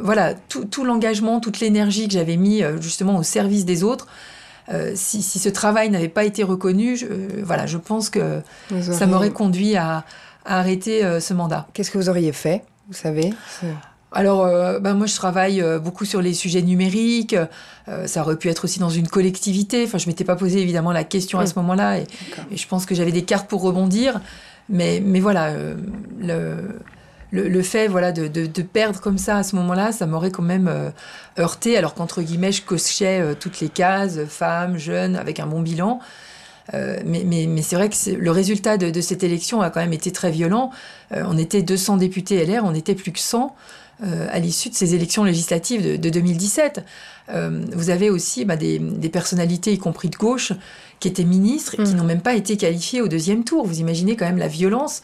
voilà, 0.00 0.34
tout, 0.34 0.84
l'engagement, 0.84 1.38
toute 1.38 1.60
l'énergie 1.60 2.08
que 2.08 2.14
j'avais 2.14 2.36
mis 2.36 2.62
justement 2.80 3.16
au 3.16 3.22
service 3.22 3.64
des 3.64 3.84
autres, 3.84 4.08
si, 4.94 5.22
ce 5.22 5.48
travail 5.48 5.90
n'avait 5.90 6.08
pas 6.08 6.24
été 6.24 6.42
reconnu, 6.42 6.96
je, 6.96 7.06
voilà, 7.44 7.66
je 7.66 7.78
pense 7.78 8.10
que 8.10 8.40
ça 8.80 9.06
m'aurait 9.06 9.30
conduit 9.30 9.76
à, 9.76 10.04
arrêter 10.48 11.04
euh, 11.04 11.20
ce 11.20 11.34
mandat. 11.34 11.68
Qu'est-ce 11.72 11.90
que 11.90 11.98
vous 11.98 12.08
auriez 12.08 12.32
fait, 12.32 12.62
vous 12.88 12.94
savez? 12.94 13.32
Alors, 14.10 14.46
euh, 14.46 14.80
ben 14.80 14.94
moi, 14.94 15.06
je 15.06 15.14
travaille 15.14 15.60
euh, 15.60 15.78
beaucoup 15.78 16.06
sur 16.06 16.22
les 16.22 16.32
sujets 16.32 16.62
numériques. 16.62 17.36
ça 18.06 18.22
aurait 18.22 18.36
pu 18.36 18.48
être 18.48 18.64
aussi 18.64 18.78
dans 18.78 18.90
une 18.90 19.08
collectivité. 19.08 19.84
Enfin, 19.84 19.98
je 19.98 20.06
m'étais 20.06 20.24
pas 20.24 20.36
posé 20.36 20.60
évidemment 20.60 20.92
la 20.92 21.04
question 21.04 21.38
à 21.38 21.46
ce 21.46 21.54
moment-là, 21.56 21.98
et, 21.98 22.06
je 22.54 22.66
pense 22.66 22.86
que 22.86 22.94
j'avais 22.94 23.12
des 23.12 23.24
cartes 23.24 23.48
pour 23.48 23.62
rebondir. 23.62 24.20
Mais, 24.70 25.00
mais 25.02 25.20
voilà, 25.20 25.54
le, 26.20 26.74
le, 27.30 27.62
fait 27.62 27.88
voilà 27.88 28.12
de, 28.12 28.26
de, 28.26 28.62
perdre 28.62 29.00
comme 29.00 29.16
ça 29.16 29.38
à 29.38 29.42
ce 29.42 29.56
moment-là, 29.56 29.92
ça 29.92 30.06
m'aurait 30.06 30.30
quand 30.30 30.42
même 30.42 30.70
heurté. 31.38 31.78
Alors 31.78 31.94
qu'entre 31.94 32.20
guillemets, 32.20 32.52
je 32.52 32.62
cochais 32.62 33.34
toutes 33.40 33.60
les 33.60 33.70
cases, 33.70 34.18
femmes, 34.26 34.76
jeunes, 34.76 35.16
avec 35.16 35.40
un 35.40 35.46
bon 35.46 35.62
bilan. 35.62 36.00
Euh, 36.74 36.98
mais, 37.04 37.22
mais, 37.24 37.46
mais 37.46 37.62
c'est 37.62 37.76
vrai 37.76 37.88
que 37.88 38.10
le 38.10 38.30
résultat 38.30 38.76
de, 38.76 38.90
de, 38.90 39.00
cette 39.00 39.22
élection 39.22 39.60
a 39.60 39.70
quand 39.70 39.80
même 39.80 39.92
été 39.92 40.10
très 40.10 40.30
violent. 40.30 40.70
Euh, 41.12 41.24
on 41.26 41.38
était 41.38 41.62
200 41.62 41.96
députés 41.96 42.44
LR, 42.44 42.64
on 42.64 42.72
n'était 42.72 42.94
plus 42.94 43.12
que 43.12 43.20
100 43.20 43.54
euh, 44.04 44.26
à 44.30 44.38
l'issue 44.38 44.68
de 44.68 44.74
ces 44.74 44.94
élections 44.94 45.24
législatives 45.24 45.82
de, 45.82 45.96
de 45.96 46.10
2017. 46.10 46.84
vous 47.72 47.90
avez 47.90 48.10
aussi 48.10 48.44
bah, 48.44 48.56
des, 48.56 48.78
des, 48.78 49.08
personnalités, 49.08 49.72
y 49.72 49.78
compris 49.78 50.08
de 50.08 50.16
gauche, 50.16 50.52
qui 51.00 51.08
étaient 51.08 51.24
ministres 51.24 51.74
et 51.74 51.84
qui 51.84 51.94
mmh. 51.94 51.96
n'ont 51.96 52.04
même 52.04 52.20
pas 52.20 52.34
été 52.34 52.56
qualifiées 52.56 53.00
au 53.00 53.08
deuxième 53.08 53.44
tour. 53.44 53.66
Vous 53.66 53.80
imaginez 53.80 54.16
quand 54.16 54.26
même 54.26 54.38
la 54.38 54.48
violence 54.48 55.02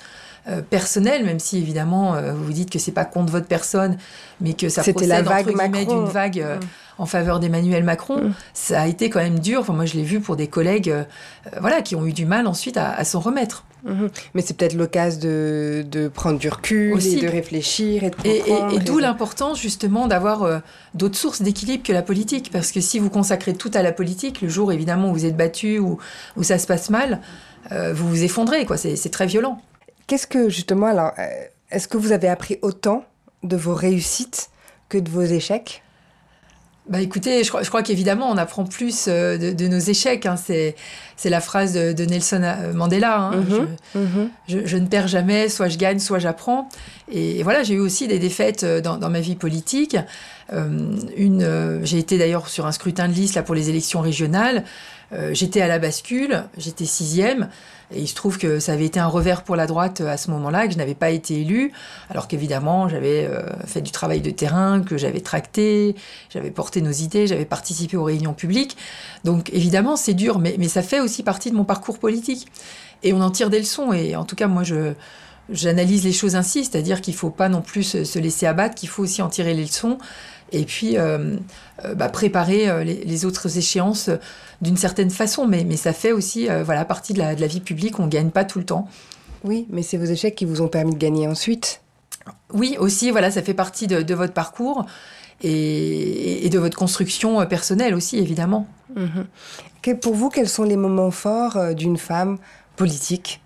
euh, 0.48 0.60
personnel, 0.62 1.24
même 1.24 1.38
si 1.38 1.58
évidemment 1.58 2.14
euh, 2.14 2.32
vous 2.32 2.44
vous 2.44 2.52
dites 2.52 2.70
que 2.70 2.78
c'est 2.78 2.92
pas 2.92 3.04
contre 3.04 3.32
votre 3.32 3.46
personne, 3.46 3.96
mais 4.40 4.54
que 4.54 4.68
ça 4.68 4.82
procède 4.82 5.08
la 5.08 5.22
vague 5.22 5.46
d'une 5.88 6.04
vague 6.04 6.40
euh, 6.40 6.56
mm. 6.56 6.60
en 6.98 7.06
faveur 7.06 7.40
d'Emmanuel 7.40 7.84
Macron. 7.84 8.20
Mm. 8.20 8.34
Ça 8.52 8.82
a 8.82 8.86
été 8.86 9.10
quand 9.10 9.20
même 9.20 9.38
dur. 9.38 9.60
Enfin, 9.60 9.72
moi, 9.72 9.86
je 9.86 9.94
l'ai 9.94 10.02
vu 10.02 10.20
pour 10.20 10.36
des 10.36 10.48
collègues, 10.48 10.94
voilà, 11.60 11.82
qui 11.82 11.96
ont 11.96 12.06
eu 12.06 12.12
du 12.12 12.26
mal 12.26 12.46
ensuite 12.46 12.76
à, 12.76 13.02
s'en 13.04 13.20
remettre. 13.20 13.64
Mhm. 13.84 14.08
Mais 14.34 14.42
c'est 14.42 14.56
peut-être 14.56 14.74
l'occasion 14.74 15.20
de, 15.20 15.84
de, 15.90 16.08
prendre 16.08 16.38
du 16.38 16.48
recul 16.48 16.98
et 17.04 17.20
de 17.20 17.28
réfléchir 17.28 18.02
et 18.02 18.10
de 18.10 18.16
comprendre. 18.16 18.74
Et, 18.74 18.78
d'où 18.78 18.98
l'importance 18.98 19.60
justement 19.60 20.06
d'avoir 20.06 20.42
euh, 20.42 20.58
d'autres 20.94 21.18
sources 21.18 21.42
d'équilibre 21.42 21.82
que 21.82 21.92
la 21.92 22.02
politique. 22.02 22.50
Parce 22.50 22.72
que 22.72 22.80
si 22.80 22.98
vous 22.98 23.10
consacrez 23.10 23.54
tout 23.54 23.70
à 23.74 23.82
la 23.82 23.92
politique, 23.92 24.40
le 24.40 24.48
jour 24.48 24.72
évidemment 24.72 25.10
où 25.10 25.14
vous 25.14 25.26
êtes 25.26 25.36
battu 25.36 25.78
ou 25.78 25.98
où 26.36 26.42
ça 26.42 26.58
se 26.58 26.66
passe 26.66 26.88
mal, 26.88 27.20
euh, 27.72 27.92
vous 27.92 28.08
vous 28.08 28.24
effondrez. 28.24 28.64
quoi. 28.64 28.76
C'est 28.78 29.10
très 29.10 29.26
violent. 29.26 29.60
Qu'est-ce 30.06 30.26
que 30.26 30.48
justement, 30.48 30.86
alors, 30.86 31.12
euh, 31.18 31.28
est-ce 31.70 31.88
que 31.88 31.96
vous 31.96 32.12
avez 32.12 32.28
appris 32.28 32.58
autant 32.62 33.04
de 33.42 33.56
vos 33.56 33.74
réussites 33.74 34.50
que 34.88 34.98
de 34.98 35.10
vos 35.10 35.22
échecs? 35.22 35.82
Bah 36.86 37.00
écoutez, 37.00 37.42
je 37.44 37.48
crois, 37.48 37.62
je 37.62 37.68
crois 37.68 37.82
qu'évidemment, 37.82 38.30
on 38.30 38.36
apprend 38.36 38.64
plus 38.64 39.06
euh, 39.08 39.38
de, 39.38 39.68
nos 39.68 39.78
échecs. 39.78 40.26
Hein. 40.26 40.36
C'est, 40.36 40.76
c'est 41.16 41.30
la 41.30 41.40
phrase 41.40 41.72
de, 41.72 42.04
Nelson 42.04 42.42
euh, 42.42 42.74
Mandela. 42.74 43.18
Hein. 43.18 43.36
Mhm, 43.36 43.76
mhm. 43.94 44.30
je, 44.48 44.66
je, 44.66 44.76
ne 44.76 44.86
perds 44.86 45.08
jamais, 45.08 45.48
soit 45.48 45.68
je 45.68 45.78
gagne, 45.78 45.98
soit 45.98 46.18
j'apprends. 46.18 46.68
Et, 47.10 47.42
voilà, 47.42 47.62
j'ai 47.62 47.74
eu 47.74 47.80
aussi 47.80 48.08
des 48.08 48.18
défaites 48.18 48.64
euh, 48.64 48.80
dans, 48.80 49.10
ma 49.10 49.20
vie 49.20 49.36
politique. 49.36 49.96
une, 50.52 51.80
j'ai 51.84 51.98
été 51.98 52.18
d'ailleurs 52.18 52.48
sur 52.48 52.66
un 52.66 52.72
scrutin 52.72 53.08
de 53.08 53.14
liste 53.14 53.34
là, 53.34 53.42
pour 53.42 53.54
les 53.54 53.70
élections 53.70 54.00
régionales. 54.00 54.64
j'étais 55.32 55.62
à 55.62 55.68
la 55.68 55.78
bascule, 55.78 56.44
j'étais 56.58 56.84
sixième. 56.84 57.48
Et 57.92 58.00
il 58.00 58.08
se 58.08 58.14
trouve 58.14 58.38
que 58.38 58.60
ça 58.60 58.72
avait 58.72 58.86
été 58.86 58.98
un 58.98 59.06
revers 59.06 59.42
pour 59.42 59.56
la 59.56 59.66
droite 59.66 60.00
à 60.00 60.16
ce 60.16 60.30
moment-là, 60.30 60.66
que 60.66 60.72
je 60.72 60.78
n'avais 60.78 60.94
pas 60.94 61.10
été 61.10 61.40
élue, 61.40 61.72
alors 62.08 62.28
qu'évidemment 62.28 62.88
j'avais 62.88 63.26
euh, 63.26 63.42
fait 63.66 63.82
du 63.82 63.90
travail 63.90 64.20
de 64.20 64.30
terrain, 64.30 64.82
que 64.82 64.96
j'avais 64.96 65.20
tracté, 65.20 65.94
j'avais 66.30 66.50
porté 66.50 66.80
nos 66.80 66.90
idées, 66.90 67.26
j'avais 67.26 67.44
participé 67.44 67.96
aux 67.96 68.04
réunions 68.04 68.32
publiques. 68.32 68.76
Donc 69.24 69.50
évidemment 69.52 69.96
c'est 69.96 70.14
dur, 70.14 70.38
mais, 70.38 70.56
mais 70.58 70.68
ça 70.68 70.82
fait 70.82 71.00
aussi 71.00 71.22
partie 71.22 71.50
de 71.50 71.56
mon 71.56 71.64
parcours 71.64 71.98
politique. 71.98 72.48
Et 73.02 73.12
on 73.12 73.20
en 73.20 73.30
tire 73.30 73.50
des 73.50 73.58
leçons. 73.58 73.92
Et 73.92 74.16
en 74.16 74.24
tout 74.24 74.34
cas, 74.34 74.46
moi 74.46 74.62
je, 74.62 74.94
j'analyse 75.50 76.04
les 76.04 76.12
choses 76.12 76.36
ainsi, 76.36 76.64
c'est-à-dire 76.64 77.00
qu'il 77.00 77.14
ne 77.14 77.18
faut 77.18 77.30
pas 77.30 77.48
non 77.48 77.60
plus 77.60 78.04
se, 78.04 78.18
laisser 78.18 78.46
abattre, 78.46 78.74
qu'il 78.74 78.88
faut 78.88 79.02
aussi 79.02 79.22
en 79.22 79.28
tirer 79.28 79.54
les 79.54 79.64
leçons 79.64 79.98
et 80.52 80.64
puis 80.64 80.96
euh, 80.96 81.36
euh, 81.84 81.94
bah, 81.94 82.08
préparer 82.08 82.68
euh, 82.68 82.84
les, 82.84 83.24
autres 83.24 83.58
échéances 83.58 84.10
d'une 84.62 84.76
certaine 84.76 85.10
façon. 85.10 85.46
Mais, 85.46 85.64
mais, 85.64 85.76
ça 85.76 85.92
fait 85.92 86.12
aussi 86.12 86.48
voilà, 86.64 86.84
partie 86.84 87.12
de 87.12 87.18
la, 87.18 87.34
de 87.34 87.40
la 87.40 87.46
vie 87.46 87.60
publique, 87.60 87.98
on 87.98 88.04
ne 88.04 88.10
gagne 88.10 88.30
pas 88.30 88.44
tout 88.44 88.58
le 88.58 88.64
temps. 88.64 88.88
Oui, 89.42 89.66
mais 89.70 89.82
c'est 89.82 89.98
vos 89.98 90.06
échecs 90.06 90.34
qui 90.34 90.46
vous 90.46 90.62
ont 90.62 90.68
permis 90.68 90.94
de 90.94 90.98
gagner 90.98 91.28
ensuite. 91.28 91.82
Oui, 92.52 92.76
aussi, 92.78 93.10
voilà, 93.10 93.30
ça 93.30 93.42
fait 93.42 93.52
partie 93.52 93.86
de, 93.86 94.14
votre 94.14 94.32
parcours 94.32 94.86
et, 95.42 96.46
et, 96.46 96.48
de 96.48 96.58
votre 96.58 96.78
construction 96.78 97.44
personnelle 97.46 97.94
aussi, 97.94 98.18
évidemment. 98.18 98.66
Mhm. 98.96 99.96
pour 100.00 100.14
vous, 100.14 100.30
quels 100.30 100.48
sont 100.48 100.62
les 100.62 100.76
moments 100.76 101.10
forts 101.10 101.74
d'une 101.74 101.98
femme 101.98 102.38
politique? 102.76 103.42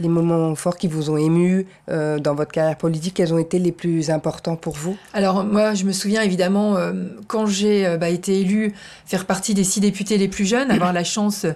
Les 0.00 0.08
moments 0.08 0.54
forts 0.54 0.76
qui 0.76 0.88
vous 0.88 1.10
ont 1.10 1.16
ému 1.16 1.66
euh, 1.90 2.18
dans 2.18 2.34
votre 2.34 2.52
carrière 2.52 2.76
politique, 2.76 3.14
quels 3.14 3.32
ont 3.32 3.38
été 3.38 3.58
les 3.58 3.72
plus 3.72 4.10
importants 4.10 4.56
pour 4.56 4.74
vous? 4.74 4.96
Alors 5.12 5.44
moi, 5.44 5.74
je 5.74 5.84
me 5.84 5.92
souviens 5.92 6.22
évidemment, 6.22 6.76
euh, 6.76 6.92
quand 7.26 7.46
j'ai 7.46 7.86
euh, 7.86 7.96
bah, 7.96 8.08
été 8.08 8.40
élue, 8.40 8.74
faire 9.06 9.26
partie 9.26 9.54
des 9.54 9.64
six 9.64 9.80
députés 9.80 10.18
les 10.18 10.28
plus 10.28 10.44
jeunes, 10.44 10.70
avoir 10.70 10.92
la 10.92 11.04
chance 11.04 11.46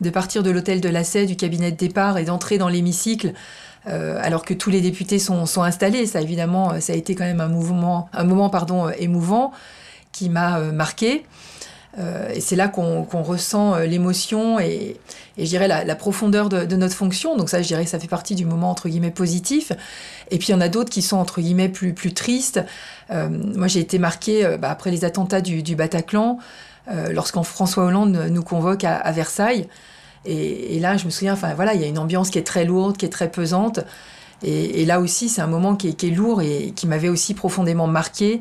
de 0.00 0.10
partir 0.10 0.42
de 0.42 0.50
l'hôtel 0.50 0.80
de 0.80 0.88
la 0.88 1.02
du 1.26 1.36
cabinet 1.36 1.70
de 1.70 1.76
départ, 1.76 2.18
et 2.18 2.24
d'entrer 2.24 2.56
dans 2.56 2.68
l'hémicycle. 2.68 3.34
alors 3.84 4.42
que 4.42 4.54
tous 4.54 4.70
les 4.70 4.80
députés 4.80 5.18
sont, 5.18 5.44
sont, 5.44 5.62
installés, 5.62 6.06
ça 6.06 6.22
évidemment, 6.22 6.80
ça 6.80 6.94
a 6.94 6.96
été 6.96 7.14
quand 7.14 7.24
même 7.24 7.42
un 7.42 7.48
mouvement, 7.48 8.08
un 8.14 8.24
moment 8.24 8.48
pardon 8.48 8.88
émouvant 8.98 9.52
qui 10.12 10.30
m'a 10.30 10.58
marqué. 10.72 11.24
Euh, 11.98 12.28
et 12.34 12.40
c'est 12.40 12.56
là 12.56 12.68
qu'on 12.68 13.04
ressent 13.04 13.74
euh, 13.74 13.84
l'émotion 13.84 14.58
et, 14.58 14.96
je 15.38 15.44
dirais 15.44 15.68
la, 15.68 15.94
profondeur 15.94 16.48
de, 16.48 16.76
notre 16.76 16.94
fonction. 16.94 17.36
Donc 17.36 17.48
ça, 17.48 17.60
je 17.62 17.66
dirais 17.66 17.86
ça 17.86 17.98
fait 17.98 18.08
partie 18.08 18.34
du 18.34 18.44
moment 18.44 18.70
entre 18.70 18.88
guillemets 18.88 19.10
positif. 19.10 19.72
Et 20.30 20.38
puis 20.38 20.48
il 20.48 20.52
y 20.52 20.54
en 20.54 20.60
a 20.60 20.68
d'autres 20.68 20.90
qui 20.90 21.02
sont 21.02 21.16
entre 21.16 21.40
guillemets 21.40 21.68
plus, 21.68 21.94
tristes. 22.14 22.60
Euh, 23.10 23.28
moi, 23.28 23.66
j'ai 23.66 23.80
été 23.80 23.98
marquée 23.98 24.56
bah, 24.60 24.70
après 24.70 24.90
les 24.90 25.04
attentats 25.04 25.40
du, 25.40 25.74
Bataclan, 25.74 26.38
lorsqu'en 27.10 27.42
François 27.42 27.84
Hollande 27.84 28.28
nous 28.30 28.42
convoque 28.42 28.84
à, 28.84 29.10
Versailles. 29.10 29.66
Et, 30.24 30.78
là, 30.78 30.96
je 30.96 31.04
me 31.04 31.10
souviens, 31.10 31.32
enfin 31.32 31.54
voilà, 31.54 31.74
il 31.74 31.80
y 31.80 31.84
a 31.84 31.88
une 31.88 31.98
ambiance 31.98 32.30
qui 32.30 32.38
est 32.38 32.46
très 32.46 32.64
lourde, 32.64 32.96
qui 32.96 33.04
est 33.04 33.10
très 33.10 33.30
pesante. 33.30 33.80
Et, 34.44 34.84
là 34.84 35.00
aussi, 35.00 35.28
c'est 35.28 35.42
un 35.42 35.48
moment 35.48 35.74
qui 35.74 35.88
est, 35.88 35.94
qui 35.94 36.08
est, 36.08 36.10
lourd 36.10 36.42
et 36.42 36.72
qui 36.76 36.86
m'avait 36.86 37.08
aussi 37.08 37.34
profondément 37.34 37.88
marqué. 37.88 38.40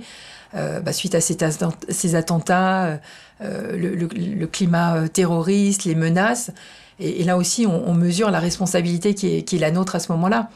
Bah, 0.54 0.94
suite 0.94 1.16
à 1.16 1.22
ces, 1.22 2.16
attentats, 2.16 3.00
euh, 3.44 3.76
le, 3.76 4.48
climat 4.48 4.96
euh, 4.96 5.08
terroriste, 5.08 5.84
les 5.86 5.96
menaces. 5.96 6.52
Et, 7.00 7.24
là 7.24 7.38
aussi, 7.38 7.66
on, 7.66 7.94
mesure 7.94 8.32
la 8.32 8.40
responsabilité 8.40 9.16
qui 9.16 9.28
est, 9.38 9.60
la 9.60 9.72
nôtre 9.72 9.96
à 9.96 10.00
ce 10.00 10.12
moment-là. 10.12 10.50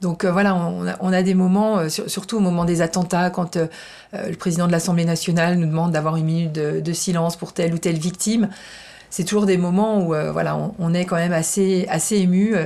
Donc 0.00 0.24
euh, 0.24 0.32
voilà, 0.32 0.56
on 0.56 1.12
a, 1.12 1.22
des 1.22 1.34
moments, 1.34 1.88
surtout 1.88 2.38
au 2.38 2.40
moment 2.40 2.64
des 2.64 2.82
attentats, 2.82 3.30
quand 3.30 3.56
le 4.12 4.34
président 4.34 4.66
de 4.66 4.72
l'Assemblée 4.72 5.04
nationale 5.04 5.56
nous 5.56 5.66
demande 5.66 5.92
d'avoir 5.92 6.16
une 6.16 6.24
minute 6.24 6.52
de, 6.52 6.92
silence 6.92 7.36
pour 7.36 7.52
telle 7.52 7.72
ou 7.72 7.78
telle 7.78 7.98
victime. 7.98 8.48
C'est 9.10 9.24
toujours 9.24 9.46
des 9.46 9.58
moments 9.58 10.00
où 10.00 10.08
voilà, 10.32 10.58
on, 10.78 10.92
est 10.92 11.04
quand 11.04 11.16
même 11.16 11.32
assez 11.32 11.86
ému 12.10 12.56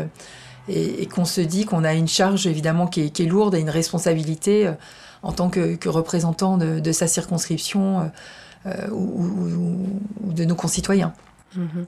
et, 0.70 1.06
qu'on 1.06 1.26
se 1.26 1.42
dit 1.42 1.66
qu'on 1.66 1.84
a 1.84 1.92
une 1.92 2.08
charge 2.08 2.46
évidemment 2.46 2.86
qui 2.86 3.02
est, 3.02 3.20
lourde 3.26 3.54
et 3.54 3.60
une 3.60 3.70
responsabilité 3.70 4.70
en 5.26 5.32
tant 5.32 5.50
que, 5.50 5.88
représentant 5.88 6.56
de, 6.56 6.78
de, 6.78 6.92
sa 6.92 7.08
circonscription 7.08 8.10
euh, 8.66 8.88
ou, 8.90 10.32
de 10.32 10.44
nos 10.44 10.54
concitoyens. 10.54 11.12
Mhm. 11.56 11.86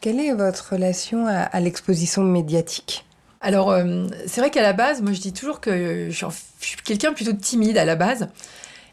Quelle 0.00 0.20
est 0.20 0.32
votre 0.32 0.72
relation 0.72 1.26
à, 1.26 1.60
l'exposition 1.60 2.22
médiatique? 2.22 3.04
Alors, 3.40 3.70
euh, 3.70 4.06
c'est 4.26 4.40
vrai 4.40 4.50
qu'à 4.50 4.62
la 4.62 4.72
base, 4.72 5.02
moi 5.02 5.12
je 5.12 5.20
dis 5.20 5.32
toujours 5.32 5.60
que 5.60 6.08
je 6.10 6.26
suis 6.60 6.76
quelqu'un 6.84 7.12
plutôt 7.12 7.32
timide 7.32 7.78
à 7.78 7.84
la 7.84 7.94
base 7.94 8.28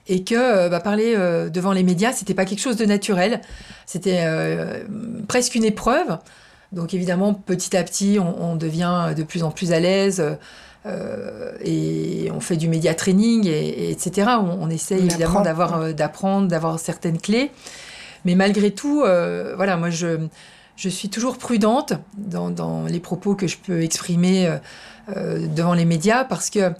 et 0.07 0.23
que 0.23 0.35
euh, 0.35 0.69
bah, 0.69 0.79
parler 0.79 1.15
devant 1.51 1.73
les 1.73 1.83
médias, 1.83 2.11
c'était 2.11 2.33
pas 2.33 2.45
quelque 2.45 2.61
chose 2.61 2.77
de 2.77 2.85
naturel, 2.85 3.41
c'était 3.85 4.25
presque 5.27 5.55
une 5.55 5.65
épreuve. 5.65 6.17
Donc 6.71 6.93
évidemment, 6.93 7.33
petit 7.33 7.75
à 7.75 7.83
petit, 7.83 8.17
on, 8.19 8.55
devient 8.55 9.13
de 9.15 9.23
plus 9.23 9.43
en 9.43 9.51
plus 9.51 9.73
à 9.73 9.79
l'aise. 9.79 10.23
Euh, 10.85 11.51
et 11.63 12.31
on 12.33 12.39
fait 12.39 12.57
du 12.57 12.67
média 12.67 12.95
training, 12.95 13.45
et, 13.47 13.91
etc. 13.91 14.31
On, 14.41 14.69
essaie 14.69 14.97
évidemment 14.97 15.41
d'avoir, 15.41 15.79
euh, 15.79 15.93
d'apprendre, 15.93 16.47
d'avoir 16.47 16.79
certaines 16.79 17.19
clés. 17.19 17.51
Mais 18.25 18.35
malgré 18.35 18.71
tout, 18.71 19.03
euh, 19.03 19.53
voilà, 19.55 19.77
moi 19.77 19.89
je, 19.89 20.27
je 20.75 20.89
suis 20.89 21.09
toujours 21.09 21.37
prudente 21.37 21.93
dans, 22.17 22.49
dans, 22.49 22.85
les 22.85 22.99
propos 22.99 23.35
que 23.35 23.47
je 23.47 23.57
peux 23.57 23.81
exprimer 23.81 24.57
devant 25.15 25.73
les 25.73 25.85
médias 25.85 26.23
parce 26.23 26.49
que 26.49 26.71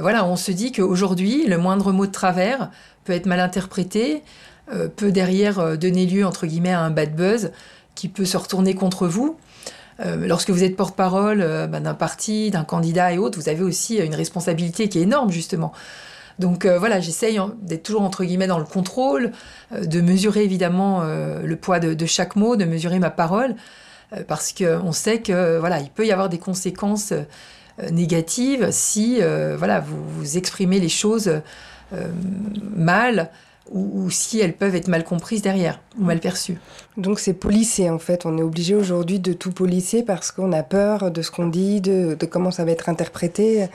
voilà, 0.00 0.24
on 0.24 0.36
se 0.36 0.52
dit 0.52 0.72
qu'aujourd'hui, 0.72 1.46
le 1.46 1.58
moindre 1.58 1.92
mot 1.92 2.06
de 2.06 2.12
travers 2.12 2.70
peut 3.04 3.12
être 3.12 3.26
mal 3.26 3.40
interprété, 3.40 4.22
peut 4.96 5.12
derrière 5.12 5.76
donner 5.76 6.06
lieu 6.06 6.24
entre 6.26 6.46
guillemets 6.46 6.72
à 6.72 6.80
un 6.80 6.90
bad 6.90 7.14
buzz 7.14 7.50
qui 7.94 8.08
peut 8.08 8.24
se 8.24 8.36
retourner 8.36 8.74
contre 8.74 9.08
vous. 9.08 9.36
Euh, 10.00 10.26
lorsque 10.26 10.50
vous 10.50 10.62
êtes 10.62 10.76
porte-parole 10.76 11.40
euh, 11.40 11.66
bah, 11.66 11.80
d'un 11.80 11.94
parti, 11.94 12.50
d'un 12.50 12.64
candidat 12.64 13.12
et 13.12 13.18
autres, 13.18 13.38
vous 13.38 13.48
avez 13.48 13.62
aussi 13.62 13.96
une 13.96 14.14
responsabilité 14.14 14.88
qui 14.88 14.98
est 14.98 15.02
énorme, 15.02 15.30
justement. 15.30 15.72
Donc 16.38 16.66
euh, 16.66 16.78
voilà, 16.78 17.00
j'essaye 17.00 17.40
d'être 17.62 17.82
toujours 17.82 18.02
entre 18.02 18.24
guillemets 18.24 18.46
dans 18.46 18.58
le 18.58 18.66
contrôle, 18.66 19.32
de 19.72 20.00
mesurer 20.02 20.44
évidemment 20.44 21.02
le 21.02 21.56
poids 21.56 21.80
de, 21.80 22.06
chaque 22.06 22.36
mot, 22.36 22.56
de 22.56 22.66
mesurer 22.66 22.98
ma 22.98 23.10
parole, 23.10 23.56
parce 24.28 24.52
qu'on 24.52 24.92
sait 24.92 25.20
que 25.20 25.58
voilà, 25.58 25.80
il 25.80 25.88
peut 25.88 26.06
y 26.06 26.12
avoir 26.12 26.28
des 26.28 26.38
conséquences 26.38 27.14
négatives 27.90 28.68
si 28.70 29.18
voilà, 29.56 29.80
vous, 29.80 30.36
exprimez 30.36 30.78
les 30.78 30.90
choses 30.90 31.40
mal 32.76 33.30
ou, 33.70 34.10
si 34.10 34.38
elles 34.38 34.54
peuvent 34.54 34.74
être 34.74 34.88
mal 34.88 35.04
comprises 35.04 35.42
derrière 35.42 35.80
ou 35.98 36.04
mal 36.04 36.20
perçues. 36.20 36.58
Donc 36.96 37.18
c'est 37.18 37.32
policé 37.32 37.90
en 37.90 37.98
fait. 37.98 38.24
On 38.24 38.38
est 38.38 38.42
obligé 38.42 38.74
aujourd'hui 38.74 39.18
de 39.18 39.32
tout 39.32 39.50
policier 39.50 40.02
parce 40.02 40.30
qu'on 40.30 40.52
a 40.52 40.62
peur 40.62 41.10
de 41.10 41.22
ce 41.22 41.30
qu'on 41.30 41.48
dit, 41.48 41.80
de, 41.80 42.16
comment 42.30 42.50
ça 42.50 42.64
va 42.64 42.70
être 42.70 42.88
interprété. 42.88 43.68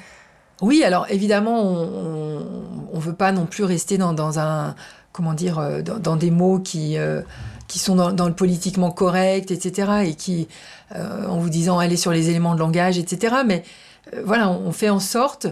Oui, 0.61 0.83
alors 0.83 1.07
évidemment, 1.09 1.61
on 1.61 2.95
ne 2.95 3.01
veut 3.01 3.13
pas 3.13 3.31
non 3.31 3.45
plus 3.45 3.63
rester 3.63 3.97
dans, 3.97 4.39
un 4.39 4.75
comment 5.11 5.33
dire 5.33 5.59
euh, 5.59 5.81
dans, 5.81 6.15
des 6.15 6.31
mots 6.31 6.59
qui 6.59 6.97
euh, 6.97 7.21
qui 7.67 7.79
sont 7.79 7.95
dans, 7.95 8.27
le 8.27 8.33
politiquement 8.33 8.91
correct, 8.91 9.51
etc. 9.51 10.03
Et 10.05 10.15
qui 10.15 10.47
euh, 10.95 11.25
en 11.27 11.37
vous 11.37 11.49
disant 11.49 11.79
aller 11.79 11.97
sur 11.97 12.11
les 12.11 12.29
éléments 12.29 12.53
de 12.53 12.59
langage, 12.59 12.97
etc. 12.97 13.37
Mais 13.45 13.63
voilà, 14.25 14.49
on, 14.49 14.71
fait 14.71 14.89
en 14.89 14.99
sorte 14.99 15.47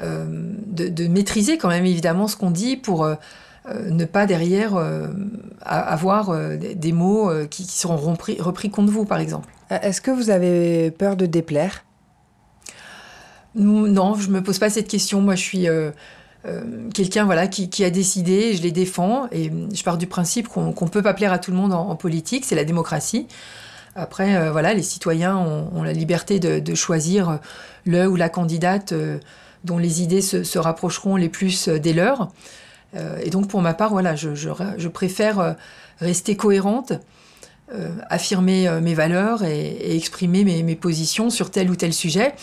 de, 0.00 0.88
de, 0.88 1.06
maîtriser 1.06 1.58
quand 1.58 1.68
même 1.68 1.84
évidemment 1.84 2.26
ce 2.26 2.36
qu'on 2.36 2.50
dit 2.50 2.76
pour 2.76 3.06
ne 3.68 4.04
pas 4.04 4.26
derrière 4.26 4.74
euh, 4.76 5.08
avoir 5.60 6.30
euh, 6.30 6.56
des 6.56 6.92
mots 6.92 7.30
qui, 7.50 7.64
seront 7.64 7.96
repris, 7.96 8.70
contre 8.70 8.92
vous, 8.92 9.04
par 9.04 9.18
exemple. 9.18 9.48
Est-ce 9.70 10.00
que 10.00 10.10
vous 10.10 10.30
avez 10.30 10.90
peur 10.90 11.16
de 11.16 11.26
déplaire? 11.26 11.84
Non, 13.54 14.14
je 14.14 14.28
ne 14.28 14.34
me 14.34 14.42
pose 14.42 14.58
pas 14.58 14.70
cette 14.70 14.88
question. 14.88 15.20
Moi, 15.20 15.34
je 15.34 15.42
suis 15.42 15.66
quelqu'un 16.94 17.24
voilà, 17.24 17.46
qui, 17.48 17.84
a 17.84 17.90
décidé, 17.90 18.54
je 18.54 18.62
les 18.62 18.72
défends, 18.72 19.28
et 19.30 19.50
je 19.72 19.82
pars 19.84 19.98
du 19.98 20.06
principe 20.06 20.48
qu'on 20.48 20.68
ne 20.68 20.90
peut 20.90 21.02
pas 21.02 21.14
plaire 21.14 21.32
à 21.32 21.38
tout 21.38 21.50
le 21.50 21.56
monde 21.56 21.72
en, 21.72 21.94
politique, 21.96 22.44
c'est 22.44 22.54
la 22.54 22.64
démocratie. 22.64 23.26
Après, 23.94 24.50
voilà, 24.50 24.72
les 24.72 24.82
citoyens 24.82 25.36
ont, 25.36 25.82
la 25.82 25.92
liberté 25.92 26.40
de, 26.40 26.74
choisir 26.74 27.40
le 27.84 28.08
ou 28.08 28.16
la 28.16 28.28
candidate 28.28 28.94
dont 29.64 29.78
les 29.78 30.02
idées 30.02 30.22
se, 30.22 30.58
rapprocheront 30.58 31.16
les 31.16 31.28
plus 31.28 31.68
des 31.68 31.92
leurs. 31.92 32.30
Et 32.94 33.30
donc, 33.30 33.48
pour 33.48 33.62
ma 33.62 33.74
part, 33.74 33.90
voilà, 33.90 34.16
je, 34.16 34.88
préfère 34.88 35.56
rester 36.00 36.36
cohérente, 36.36 36.92
affirmer 38.08 38.68
mes 38.82 38.94
valeurs 38.94 39.44
et, 39.44 39.96
exprimer 39.96 40.44
mes, 40.44 40.76
positions 40.76 41.30
sur 41.30 41.50
tel 41.50 41.70
ou 41.70 41.76
tel 41.76 41.92
sujet. 41.92 42.34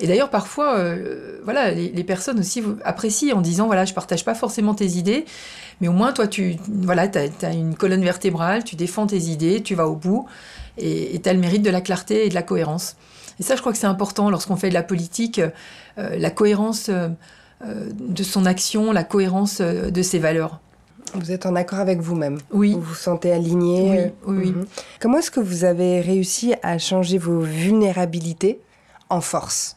Et 0.00 0.06
d'ailleurs, 0.06 0.30
parfois, 0.30 0.76
euh, 0.76 1.40
voilà, 1.44 1.70
les, 1.70 2.04
personnes 2.04 2.40
aussi 2.40 2.62
apprécient 2.84 3.36
en 3.36 3.40
disant, 3.40 3.66
voilà, 3.66 3.84
je 3.84 3.94
partage 3.94 4.24
pas 4.24 4.34
forcément 4.34 4.74
tes 4.74 4.86
idées, 4.86 5.24
mais 5.80 5.88
au 5.88 5.92
moins, 5.92 6.12
toi, 6.12 6.26
tu 6.26 6.56
voilà, 6.68 7.08
as, 7.42 7.52
une 7.52 7.76
colonne 7.76 8.02
vertébrale, 8.02 8.64
tu 8.64 8.76
défends 8.76 9.06
tes 9.06 9.18
idées, 9.18 9.62
tu 9.62 9.74
vas 9.74 9.86
au 9.86 9.94
bout, 9.94 10.26
et 10.78 11.20
tu 11.22 11.28
as 11.28 11.32
le 11.32 11.38
mérite 11.38 11.62
de 11.62 11.70
la 11.70 11.80
clarté 11.80 12.26
et 12.26 12.28
de 12.28 12.34
la 12.34 12.42
cohérence. 12.42 12.96
Et 13.38 13.42
ça, 13.42 13.56
je 13.56 13.60
crois 13.60 13.72
que 13.72 13.78
c'est 13.78 13.86
important 13.86 14.30
lorsqu'on 14.30 14.56
fait 14.56 14.68
de 14.68 14.74
la 14.74 14.82
politique, 14.82 15.40
euh, 15.98 16.16
la 16.16 16.30
cohérence 16.30 16.88
euh, 16.88 17.08
de 17.62 18.22
son 18.22 18.46
action, 18.46 18.92
la 18.92 19.04
cohérence 19.04 19.60
de 19.60 20.02
ses 20.02 20.18
valeurs. 20.18 20.60
Vous 21.14 21.30
êtes 21.30 21.46
en 21.46 21.54
accord 21.54 21.78
avec 21.78 22.00
vous-même 22.00 22.38
Oui. 22.50 22.72
Vous 22.74 22.80
vous 22.80 22.94
sentez 22.94 23.32
aligné 23.32 24.12
Oui, 24.26 24.36
oui. 24.36 24.50
Mhm. 24.50 24.66
Comment 25.00 25.18
est-ce 25.18 25.30
que 25.30 25.40
vous 25.40 25.64
avez 25.64 26.00
réussi 26.00 26.54
à 26.62 26.78
changer 26.78 27.18
vos 27.18 27.40
vulnérabilités 27.40 28.60
en 29.10 29.20
force? 29.20 29.76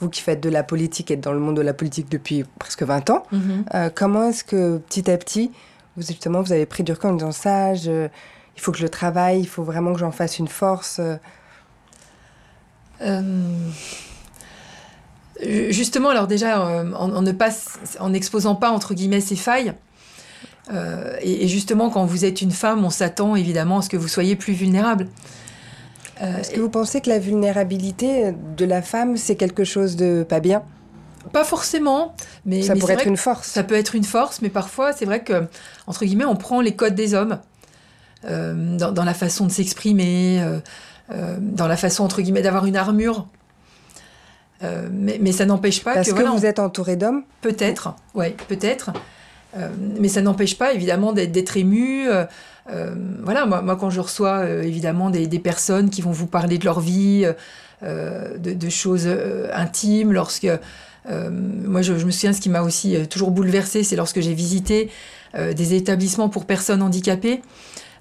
Vous 0.00 0.08
qui 0.08 0.20
faites 0.20 0.40
de 0.40 0.50
la 0.50 0.62
politique 0.62 1.10
et 1.10 1.16
dans 1.16 1.32
le 1.32 1.40
monde 1.40 1.56
de 1.56 1.62
la 1.62 1.74
politique 1.74 2.10
depuis 2.10 2.44
presque 2.58 2.82
20 2.82 3.10
ans, 3.10 3.22
mhm. 3.32 3.64
euh, 3.74 3.90
comment 3.92 4.28
est-ce 4.28 4.44
que 4.44 4.78
petit 4.78 5.10
à 5.10 5.16
petit, 5.16 5.50
vous, 5.96 6.02
justement, 6.06 6.42
vous 6.42 6.52
avez 6.52 6.66
pris 6.66 6.84
du 6.84 6.92
recul 6.92 7.10
en 7.10 7.14
disant 7.14 7.32
ça, 7.32 7.72
il 7.74 8.10
faut 8.56 8.72
que 8.72 8.78
je 8.78 8.86
travaille, 8.86 9.40
il 9.40 9.48
faut 9.48 9.64
vraiment 9.64 9.92
que 9.92 9.98
j'en 9.98 10.12
fasse 10.12 10.38
une 10.38 10.48
force 10.48 10.98
euh? 11.00 11.16
Euh, 13.00 13.22
Justement, 15.40 16.08
alors 16.08 16.26
déjà, 16.26 16.60
en, 16.60 17.22
ne 17.22 17.32
pas, 17.32 17.50
en 18.00 18.10
n'exposant 18.10 18.54
pas, 18.54 18.70
entre 18.70 18.94
guillemets, 18.94 19.20
ces 19.20 19.36
failles, 19.36 19.74
et, 21.22 21.44
et, 21.44 21.48
justement, 21.48 21.88
quand 21.90 22.04
vous 22.04 22.24
êtes 22.24 22.42
une 22.42 22.50
femme, 22.50 22.84
on 22.84 22.90
s'attend 22.90 23.36
évidemment 23.36 23.78
à 23.78 23.82
ce 23.82 23.88
que 23.88 23.96
vous 23.96 24.08
soyez 24.08 24.36
plus 24.36 24.52
vulnérable. 24.52 25.08
Euh, 26.22 26.38
Est-ce 26.38 26.50
que 26.50 26.60
vous 26.60 26.68
pensez 26.68 27.00
que 27.00 27.08
la 27.08 27.18
vulnérabilité 27.18 28.32
de 28.56 28.64
la 28.64 28.82
femme, 28.82 29.16
c'est 29.16 29.36
quelque 29.36 29.64
chose 29.64 29.96
de 29.96 30.24
pas 30.28 30.40
bien? 30.40 30.62
Pas 31.32 31.44
forcément, 31.44 32.14
mais 32.46 32.62
ça 32.62 32.74
pourrait 32.74 32.94
être 32.94 33.06
une 33.06 33.16
force. 33.16 33.48
Ça 33.48 33.62
peut 33.62 33.74
être 33.74 33.94
une 33.94 34.04
force, 34.04 34.40
mais 34.40 34.48
parfois 34.48 34.92
c'est 34.92 35.04
vrai 35.04 35.22
que 35.22 35.44
entre 35.86 36.04
guillemets 36.04 36.24
on 36.24 36.36
prend 36.36 36.60
les 36.60 36.74
codes 36.74 36.94
des 36.94 37.12
hommes 37.12 37.38
euh, 38.24 38.76
dans, 38.78 39.04
la 39.04 39.14
façon 39.14 39.46
de 39.46 39.50
s'exprimer, 39.50 40.40
euh, 40.40 41.36
dans 41.38 41.66
la 41.66 41.76
façon 41.76 42.04
entre 42.04 42.22
guillemets 42.22 42.42
d'avoir 42.42 42.66
une 42.66 42.76
armure. 42.76 43.26
Mais, 44.62 45.32
ça 45.32 45.46
n'empêche 45.46 45.82
pas 45.82 45.94
Parce 45.94 46.12
que, 46.12 46.20
que 46.20 46.28
vous 46.28 46.46
êtes 46.46 46.58
entouré 46.58 46.96
d'hommes. 46.96 47.22
Peut-être, 47.40 47.94
ouais, 48.14 48.36
peut-être. 48.48 48.90
mais 49.98 50.08
ça 50.08 50.20
n'empêche 50.22 50.58
pas 50.58 50.72
évidemment 50.72 51.12
d'être 51.12 51.56
ému. 51.56 52.08
Euh, 52.70 52.94
voilà, 53.22 53.46
moi, 53.46 53.76
quand 53.76 53.90
je 53.90 54.00
reçois 54.00 54.40
euh, 54.40 54.62
évidemment 54.62 55.10
des, 55.10 55.38
personnes 55.38 55.90
qui 55.90 56.02
vont 56.02 56.10
vous 56.10 56.26
parler 56.26 56.58
de 56.58 56.64
leur 56.64 56.80
vie, 56.80 57.26
euh, 57.82 58.36
de, 58.38 58.68
choses 58.68 59.08
intimes, 59.52 60.12
lorsque 60.12 60.48
moi 61.10 61.80
je, 61.80 61.92
me 61.94 62.10
souviens 62.10 62.34
ce 62.34 62.40
qui 62.40 62.50
m'a 62.50 62.60
aussi 62.60 62.96
toujours 63.08 63.30
bouleversée, 63.30 63.82
c'est 63.82 63.96
lorsque 63.96 64.20
j'ai 64.20 64.34
visité 64.34 64.90
des 65.34 65.74
établissements 65.74 66.28
pour 66.28 66.44
personnes 66.44 66.82
handicapées 66.82 67.40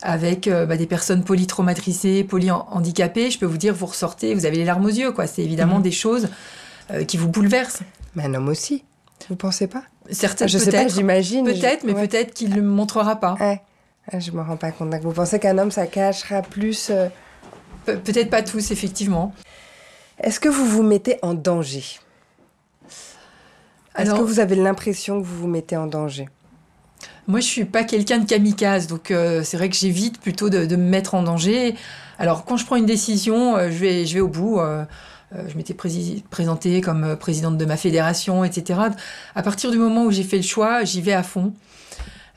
avec 0.01 0.49
bah, 0.49 0.77
des 0.77 0.85
personnes 0.85 1.23
polytraumatisées, 1.23 2.23
polyhandicapées, 2.23 3.31
je 3.31 3.39
peux 3.39 3.45
vous 3.45 3.57
dire, 3.57 3.73
vous 3.73 3.87
ressortez, 3.87 4.33
vous 4.33 4.45
avez 4.45 4.57
les 4.57 4.65
larmes 4.65 4.85
aux 4.85 4.89
yeux, 4.89 5.11
quoi. 5.11 5.27
C'est 5.27 5.43
évidemment 5.43 5.77
mhm. 5.77 5.83
des 5.83 5.91
choses 5.91 6.29
qui 7.07 7.17
vous 7.17 7.27
bouleversent. 7.27 7.81
Mais 8.15 8.23
un 8.23 8.33
homme 8.33 8.47
aussi, 8.47 8.83
vous 9.29 9.35
pensez 9.35 9.67
pas? 9.67 9.83
Certaines, 10.09 10.47
je 10.47 10.57
sais 10.57 10.71
pas, 10.71 10.87
j'imagine. 10.87 11.45
Peut-être, 11.45 11.83
mais 11.83 11.93
peut-être 11.93 12.33
qu'il 12.33 12.49
ne 12.49 12.55
le 12.55 12.61
montrera 12.61 13.17
pas. 13.17 13.35
Ah, 13.39 14.19
je 14.19 14.31
me 14.31 14.41
rends 14.41 14.55
pas 14.55 14.71
compte. 14.71 14.93
Vous 15.01 15.11
pensez 15.11 15.37
qu'un 15.39 15.57
homme, 15.57 15.71
ça 15.71 15.85
cachera 15.85 16.41
plus 16.41 16.89
euh, 16.89 17.09
Peut-être 17.85 18.29
pas 18.29 18.41
tous, 18.41 18.71
effectivement. 18.71 19.33
Est-ce 20.19 20.39
que 20.39 20.49
vous 20.49 20.65
vous 20.65 20.83
mettez 20.83 21.19
en 21.21 21.33
danger? 21.33 21.83
Est-ce 23.97 24.11
que 24.11 24.21
vous 24.21 24.39
avez 24.39 24.55
l'impression 24.55 25.21
que 25.21 25.25
vous 25.25 25.41
vous 25.41 25.47
mettez 25.47 25.75
en 25.75 25.87
danger? 25.87 26.29
Moi, 27.27 27.39
je 27.39 27.45
suis 27.45 27.65
pas 27.65 27.83
quelqu'un 27.83 28.19
de 28.19 28.25
kamikaze, 28.25 28.87
donc 28.87 29.11
euh, 29.11 29.43
c'est 29.43 29.57
vrai 29.57 29.69
que 29.69 29.75
j'évite 29.75 30.19
plutôt 30.19 30.49
de, 30.49 30.75
me 30.75 30.89
mettre 30.89 31.13
en 31.13 31.23
danger. 31.23 31.75
Alors, 32.19 32.45
quand 32.45 32.57
je 32.57 32.65
prends 32.65 32.77
une 32.77 32.85
décision, 32.85 33.57
euh, 33.57 33.69
je, 33.69 33.77
vais, 33.77 34.05
je 34.05 34.15
vais 34.15 34.21
au 34.21 34.29
bout. 34.29 34.59
je 35.31 35.57
m'étais 35.57 35.75
présentée 36.29 36.81
comme 36.81 37.17
présidente 37.17 37.57
de 37.57 37.65
ma 37.65 37.77
fédération, 37.77 38.43
etc. 38.43 38.79
À 39.35 39.43
partir 39.43 39.71
du 39.71 39.77
moment 39.77 40.05
où 40.05 40.11
j'ai 40.11 40.23
fait 40.23 40.37
le 40.37 40.43
choix, 40.43 40.83
j'y 40.83 41.01
vais 41.01 41.13
à 41.13 41.23
fond. 41.23 41.53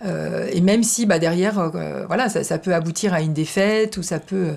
Euh, 0.04 0.48
et 0.52 0.60
même 0.60 0.82
si 0.82 1.06
bah, 1.06 1.18
derrière, 1.18 1.58
euh, 1.58 2.06
voilà, 2.06 2.28
ça, 2.28 2.58
peut 2.58 2.74
aboutir 2.74 3.12
à 3.12 3.20
une 3.20 3.34
défaite 3.34 3.96
ou 3.96 4.02
ça 4.02 4.18
peut 4.18 4.56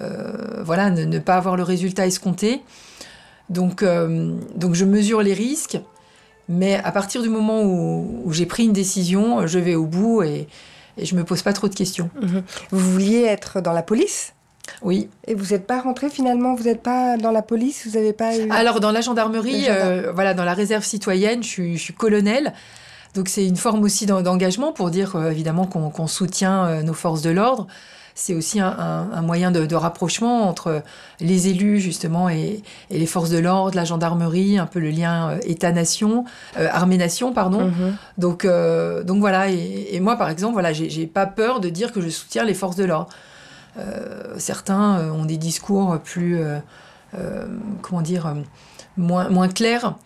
euh, 0.00 0.62
voilà, 0.62 0.90
ne, 0.90 1.18
pas 1.18 1.36
avoir 1.36 1.56
le 1.56 1.62
résultat 1.62 2.06
escompté. 2.06 2.62
Donc, 3.50 3.84
donc 4.56 4.74
je 4.74 4.86
mesure 4.86 5.20
les 5.20 5.34
risques, 5.34 5.78
mais 6.48 6.76
à 6.76 6.92
partir 6.92 7.22
du 7.22 7.28
moment 7.28 7.62
où, 7.62 8.32
j'ai 8.32 8.46
pris 8.46 8.64
une 8.64 8.72
décision, 8.72 9.46
je 9.46 9.58
vais 9.58 9.74
au 9.74 9.86
bout 9.86 10.22
et, 10.22 10.48
et 10.98 11.04
je 11.04 11.14
me 11.14 11.24
pose 11.24 11.42
pas 11.42 11.52
trop 11.52 11.68
de 11.68 11.74
questions. 11.74 12.10
Mhm. 12.20 12.42
Vous 12.70 12.92
vouliez 12.92 13.22
être 13.22 13.60
dans 13.60 13.72
la 13.72 13.82
police? 13.82 14.32
Oui. 14.82 15.08
Et 15.26 15.34
vous 15.34 15.52
n'êtes 15.52 15.66
pas 15.66 15.80
rentré 15.80 16.08
finalement? 16.08 16.54
Vous 16.54 16.64
n'êtes 16.64 16.82
pas 16.82 17.16
dans 17.18 17.30
la 17.30 17.42
police? 17.42 17.86
Vous 17.86 17.94
n'avez 17.94 18.12
pas 18.12 18.36
eu... 18.36 18.50
Alors 18.50 18.80
dans 18.80 18.92
la 18.92 19.02
gendarmerie, 19.02 19.66
voilà, 20.14 20.34
dans 20.34 20.44
la 20.44 20.54
réserve 20.54 20.84
citoyenne, 20.84 21.42
je 21.42 21.48
suis, 21.48 21.76
je 21.76 21.82
suis 21.82 21.94
colonel. 21.94 22.54
Donc 23.14 23.28
c'est 23.28 23.46
une 23.46 23.56
forme 23.56 23.82
aussi 23.84 24.06
d'engagement 24.06 24.72
pour 24.72 24.90
dire 24.90 25.16
euh, 25.16 25.30
évidemment 25.30 25.66
qu'on 25.66 26.06
soutient 26.06 26.66
euh, 26.66 26.82
nos 26.82 26.94
forces 26.94 27.22
de 27.22 27.30
l'ordre. 27.30 27.66
C'est 28.14 28.34
aussi 28.34 28.60
un, 28.60 29.22
moyen 29.22 29.50
de, 29.50 29.74
rapprochement 29.74 30.48
entre 30.48 30.82
les 31.20 31.48
élus 31.48 31.80
justement 31.80 32.28
et, 32.28 32.62
les 32.90 33.06
forces 33.06 33.30
de 33.30 33.38
l'ordre, 33.38 33.74
la 33.74 33.84
gendarmerie, 33.84 34.58
un 34.58 34.66
peu 34.66 34.78
le 34.78 34.90
lien 34.90 35.30
euh, 35.30 35.38
État-nation, 35.44 36.24
armée-nation, 36.56 37.32
pardon. 37.32 37.68
Mm-hmm. 37.68 37.92
Donc, 38.18 38.46
donc 39.04 39.18
voilà. 39.18 39.48
Et, 39.48 39.98
moi, 40.00 40.16
par 40.16 40.30
exemple, 40.30 40.52
voilà, 40.52 40.72
j'ai 40.72 41.06
pas 41.06 41.26
peur 41.26 41.60
de 41.60 41.68
dire 41.68 41.92
que 41.92 42.00
je 42.00 42.08
soutiens 42.08 42.44
les 42.44 42.54
forces 42.54 42.76
de 42.76 42.84
l'ordre. 42.84 43.08
certains 44.38 45.10
ont 45.12 45.24
des 45.24 45.36
discours 45.36 45.98
plus, 45.98 46.38
comment 47.82 48.02
dire, 48.02 48.34
moins, 48.96 49.28
moins 49.28 49.48
clairs. 49.48 49.96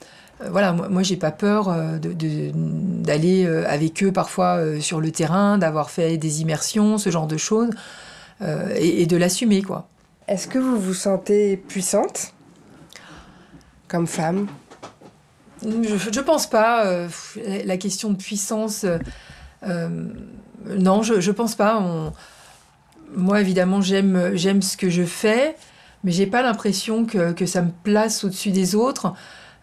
Euh, 0.40 0.48
voilà, 0.50 0.72
moi, 0.72 0.88
moi 0.88 1.02
j'ai 1.02 1.16
pas 1.16 1.30
peur 1.30 1.68
euh, 1.68 1.98
d'aller 1.98 3.44
euh, 3.44 3.64
avec 3.68 4.02
eux 4.02 4.12
parfois 4.12 4.80
sur 4.80 5.00
le 5.00 5.10
terrain, 5.10 5.58
d'avoir 5.58 5.90
fait 5.90 6.16
des 6.16 6.40
immersions, 6.40 6.98
ce 6.98 7.10
genre 7.10 7.26
de 7.26 7.36
choses, 7.36 7.70
et, 8.76 9.06
de 9.06 9.16
l'assumer, 9.16 9.62
quoi. 9.62 9.88
Est-ce 10.28 10.46
que 10.46 10.58
vous 10.58 10.78
vous 10.78 10.94
sentez 10.94 11.56
puissante 11.56 12.32
comme 13.88 14.06
femme? 14.06 14.46
Je, 15.64 15.96
je 16.12 16.20
pense 16.20 16.48
pas. 16.48 17.08
la 17.64 17.76
question 17.78 18.10
de 18.10 18.16
puissance, 18.16 18.86
non, 19.66 21.02
je, 21.02 21.20
je 21.20 21.30
pense 21.32 21.56
pas. 21.56 21.82
moi, 23.16 23.40
évidemment, 23.40 23.80
j'aime 23.80 24.36
j'aime 24.36 24.62
ce 24.62 24.76
que 24.76 24.88
je 24.88 25.02
fais, 25.02 25.56
mais 26.04 26.12
j'ai 26.12 26.26
pas 26.26 26.42
l'impression 26.42 27.06
que, 27.06 27.32
que, 27.32 27.46
ça 27.46 27.62
me 27.62 27.72
place 27.82 28.22
au-dessus 28.22 28.52
des 28.52 28.76
autres. 28.76 29.14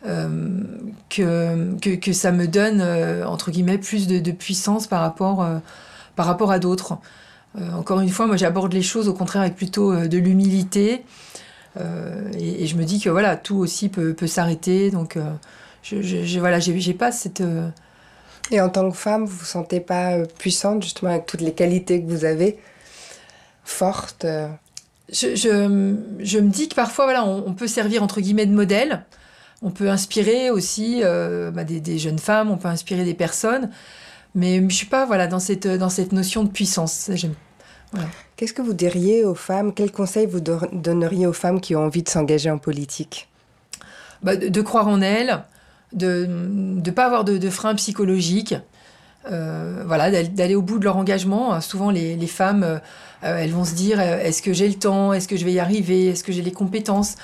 Euh, 0.07 0.61
que, 1.09 1.95
que, 1.95 2.13
ça 2.13 2.31
me 2.31 2.47
donne, 2.47 2.81
euh, 2.81 3.25
entre 3.25 3.51
guillemets, 3.51 3.77
plus 3.77 4.07
de, 4.07 4.31
puissance 4.31 4.87
par 4.87 5.01
rapport, 5.01 5.41
euh, 5.41 5.57
par 6.15 6.25
rapport 6.25 6.51
à 6.51 6.59
d'autres. 6.59 6.97
encore 7.73 8.01
une 8.01 8.09
fois, 8.09 8.27
moi 8.27 8.35
j'aborde 8.35 8.73
les 8.73 8.81
choses 8.81 9.07
au 9.07 9.13
contraire 9.13 9.43
avec 9.43 9.55
plutôt 9.55 9.95
de 9.95 10.17
l'humilité. 10.17 11.03
Et, 12.37 12.67
je 12.67 12.75
me 12.75 12.83
dis 12.83 12.99
que 12.99 13.09
voilà, 13.09 13.35
tout 13.37 13.55
aussi 13.55 13.89
peut, 13.89 14.13
peut 14.13 14.27
s'arrêter. 14.27 14.91
Donc, 14.91 15.17
je, 15.83 16.01
je, 16.01 16.39
voilà, 16.39 16.59
j'ai 16.59 16.93
pas 16.93 17.11
cette. 17.11 17.43
Et 18.51 18.61
en 18.61 18.69
tant 18.69 18.89
que 18.91 18.97
femme, 18.97 19.25
vous 19.25 19.37
vous 19.37 19.45
sentez 19.45 19.79
pas 19.79 20.17
puissante, 20.37 20.83
justement, 20.83 21.11
avec 21.11 21.25
toutes 21.25 21.41
les 21.41 21.53
qualités 21.53 22.01
que 22.01 22.07
vous 22.07 22.25
avez, 22.25 22.59
forte 23.63 24.25
je, 25.11 25.35
je, 25.35 25.95
je, 26.19 26.39
me 26.39 26.49
dis 26.49 26.67
que 26.67 26.75
parfois, 26.75 27.05
voilà, 27.05 27.25
on, 27.25 27.47
on, 27.47 27.53
peut 27.53 27.67
servir 27.67 28.01
entre 28.01 28.21
guillemets 28.21 28.47
de 28.47 28.53
modèle. 28.53 29.05
On 29.61 29.71
peut 29.71 29.89
inspirer 29.89 30.49
aussi 30.49 31.01
euh, 31.03 31.51
bah, 31.51 31.63
des, 31.63 31.97
jeunes 31.97 32.19
femmes, 32.19 32.51
on 32.51 32.57
peut 32.57 32.67
inspirer 32.67 33.03
des 33.03 33.13
personnes, 33.13 33.69
mais 34.33 34.61
je 34.69 34.75
suis 34.75 34.85
pas 34.85 35.05
voilà 35.05 35.27
dans 35.27 35.39
cette 35.39 35.67
dans 35.67 35.89
cette 35.89 36.11
notion 36.11 36.43
de 36.43 36.49
puissance. 36.49 37.09
Qu'est-ce 38.35 38.53
que 38.53 38.61
vous 38.61 38.73
diriez 38.73 39.23
aux 39.23 39.35
femmes? 39.35 39.73
Quels 39.73 39.91
conseils 39.91 40.25
vous 40.25 40.41
donneriez 40.41 41.25
aux 41.27 41.33
femmes 41.33 41.61
qui 41.61 41.75
ont 41.75 41.85
envie 41.85 42.03
de 42.03 42.09
s'engager 42.09 42.51
en 42.51 42.57
politique? 42.57 43.29
Bah, 44.21 44.35
de, 44.35 44.61
croire 44.61 44.87
en 44.87 45.01
elles, 45.01 45.43
de 45.93 46.25
ne 46.27 46.91
pas 46.91 47.05
avoir 47.05 47.23
de, 47.23 47.49
freins 47.49 47.75
psychologiques. 47.75 48.55
voilà, 49.23 50.23
d'aller 50.23 50.55
au 50.55 50.61
bout 50.61 50.79
de 50.79 50.83
leur 50.83 50.97
engagement. 50.97 51.61
Souvent, 51.61 51.89
les, 51.89 52.17
les 52.17 52.27
femmes, 52.27 52.81
elles 53.21 53.51
vont 53.51 53.63
se 53.63 53.75
dire 53.75 54.01
est-ce 54.01 54.41
que 54.41 54.51
j'ai 54.51 54.67
le 54.67 54.75
temps? 54.75 55.13
Est-ce 55.13 55.29
que 55.29 55.37
je 55.37 55.45
vais 55.45 55.53
y 55.53 55.59
arriver? 55.59 56.07
Est-ce 56.07 56.25
que 56.25 56.33
j'ai 56.33 56.41
les 56.41 56.51
compétences? 56.51 57.15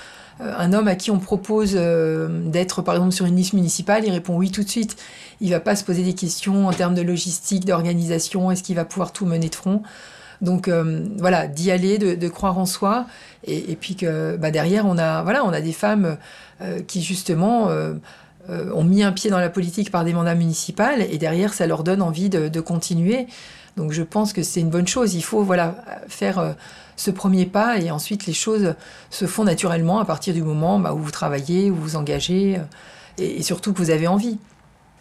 Un 0.41 0.73
homme 0.73 0.87
à 0.87 0.95
qui 0.95 1.11
on 1.11 1.19
propose 1.19 1.73
d'être 1.73 2.81
par 2.81 2.95
exemple 2.95 3.13
sur 3.13 3.25
une 3.25 3.35
liste 3.35 3.53
municipale, 3.53 4.03
il 4.05 4.11
répond 4.11 4.35
oui 4.35 4.51
tout 4.51 4.63
de 4.63 4.69
suite. 4.69 4.95
Il 5.39 5.51
va 5.51 5.59
pas 5.59 5.75
se 5.75 5.83
poser 5.83 6.03
des 6.03 6.13
questions 6.13 6.67
en 6.67 6.73
termes 6.73 6.95
de 6.95 7.01
logistique, 7.01 7.65
d'organisation, 7.65 8.51
est-ce 8.51 8.63
qu'il 8.63 8.75
va 8.75 8.85
pouvoir 8.85 9.11
tout 9.11 9.25
mener 9.25 9.49
de 9.49 9.55
front 9.55 9.83
donc 10.41 10.67
euh, 10.67 11.05
voilà, 11.17 11.47
d'y 11.47 11.71
aller, 11.71 11.97
de, 11.97 12.27
croire 12.27 12.57
en 12.57 12.65
soi, 12.65 13.05
et, 13.45 13.75
puis 13.75 13.95
que 13.95 14.35
bah, 14.37 14.51
derrière 14.51 14.85
on 14.85 14.97
a 14.97 15.21
voilà, 15.23 15.45
on 15.45 15.53
a 15.53 15.61
des 15.61 15.71
femmes 15.71 16.17
euh, 16.61 16.81
qui 16.81 17.01
justement 17.01 17.69
euh, 17.69 17.93
ont 18.49 18.83
mis 18.83 19.03
un 19.03 19.11
pied 19.11 19.29
dans 19.29 19.39
la 19.39 19.49
politique 19.49 19.91
par 19.91 20.03
des 20.03 20.13
mandats 20.13 20.35
municipaux, 20.35 20.83
et 20.97 21.17
derrière 21.17 21.53
ça 21.53 21.67
leur 21.67 21.83
donne 21.83 22.01
envie 22.01 22.29
de, 22.29 22.59
continuer. 22.59 23.27
Donc 23.77 23.91
je 23.91 24.03
pense 24.03 24.33
que 24.33 24.43
c'est 24.43 24.59
une 24.59 24.69
bonne 24.69 24.87
chose. 24.87 25.13
Il 25.13 25.23
faut 25.23 25.43
voilà 25.43 25.75
faire 26.07 26.55
ce 27.01 27.09
premier 27.09 27.47
pas 27.47 27.79
et 27.79 27.89
ensuite 27.89 28.27
les 28.27 28.33
choses 28.33 28.75
se 29.09 29.25
font 29.25 29.43
naturellement 29.43 29.99
à 29.99 30.05
partir 30.05 30.35
du 30.35 30.43
moment 30.43 30.79
bah, 30.79 30.93
où 30.93 30.99
vous 30.99 31.09
travaillez, 31.09 31.71
où 31.71 31.75
vous 31.75 31.81
vous 31.81 31.95
engagez 31.95 32.59
et, 33.17 33.41
surtout 33.41 33.73
que 33.73 33.79
vous 33.79 33.89
avez 33.89 34.07
envie. 34.07 34.37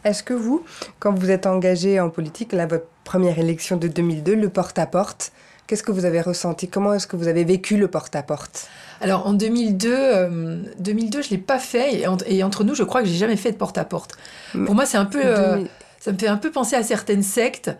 Est-ce 0.04 0.22
que 0.22 0.32
vous, 0.32 0.64
quand 0.98 1.12
vous 1.12 1.30
êtes 1.30 1.46
engagé 1.46 2.00
en 2.00 2.08
politique, 2.08 2.54
là, 2.54 2.66
votre 2.66 2.86
première 3.04 3.38
élection 3.38 3.76
de 3.76 3.86
2002, 3.86 4.34
le 4.34 4.48
porte-à-porte. 4.48 5.32
Qu'est-ce 5.66 5.82
que 5.82 5.92
vous 5.92 6.06
avez 6.06 6.22
ressenti? 6.22 6.68
Comment 6.68 6.94
est-ce 6.94 7.06
que 7.06 7.16
vous 7.16 7.28
avez 7.28 7.44
vécu 7.44 7.76
le 7.76 7.86
porte-à-porte? 7.86 8.68
Alors 9.02 9.26
en 9.26 9.34
2002, 9.34 10.70
2002 10.78 11.18
euh, 11.18 11.22
je 11.22 11.30
l'ai 11.30 11.38
pas 11.38 11.58
fait 11.58 12.02
et, 12.26 12.42
entre 12.42 12.64
nous, 12.64 12.74
je 12.74 12.82
crois 12.82 13.02
que 13.02 13.08
j'ai 13.08 13.16
jamais 13.16 13.36
fait 13.36 13.52
de 13.52 13.56
porte-à-porte. 13.56 14.16
Pour 14.64 14.74
moi, 14.74 14.86
c'est 14.86 14.96
un 14.96 15.04
peu, 15.04 15.20
euh, 15.22 15.62
ça 16.00 16.12
me 16.12 16.18
fait 16.18 16.28
un 16.28 16.38
peu 16.38 16.50
penser 16.50 16.76
à 16.76 16.82
certaines 16.82 17.22
sectes. 17.22 17.70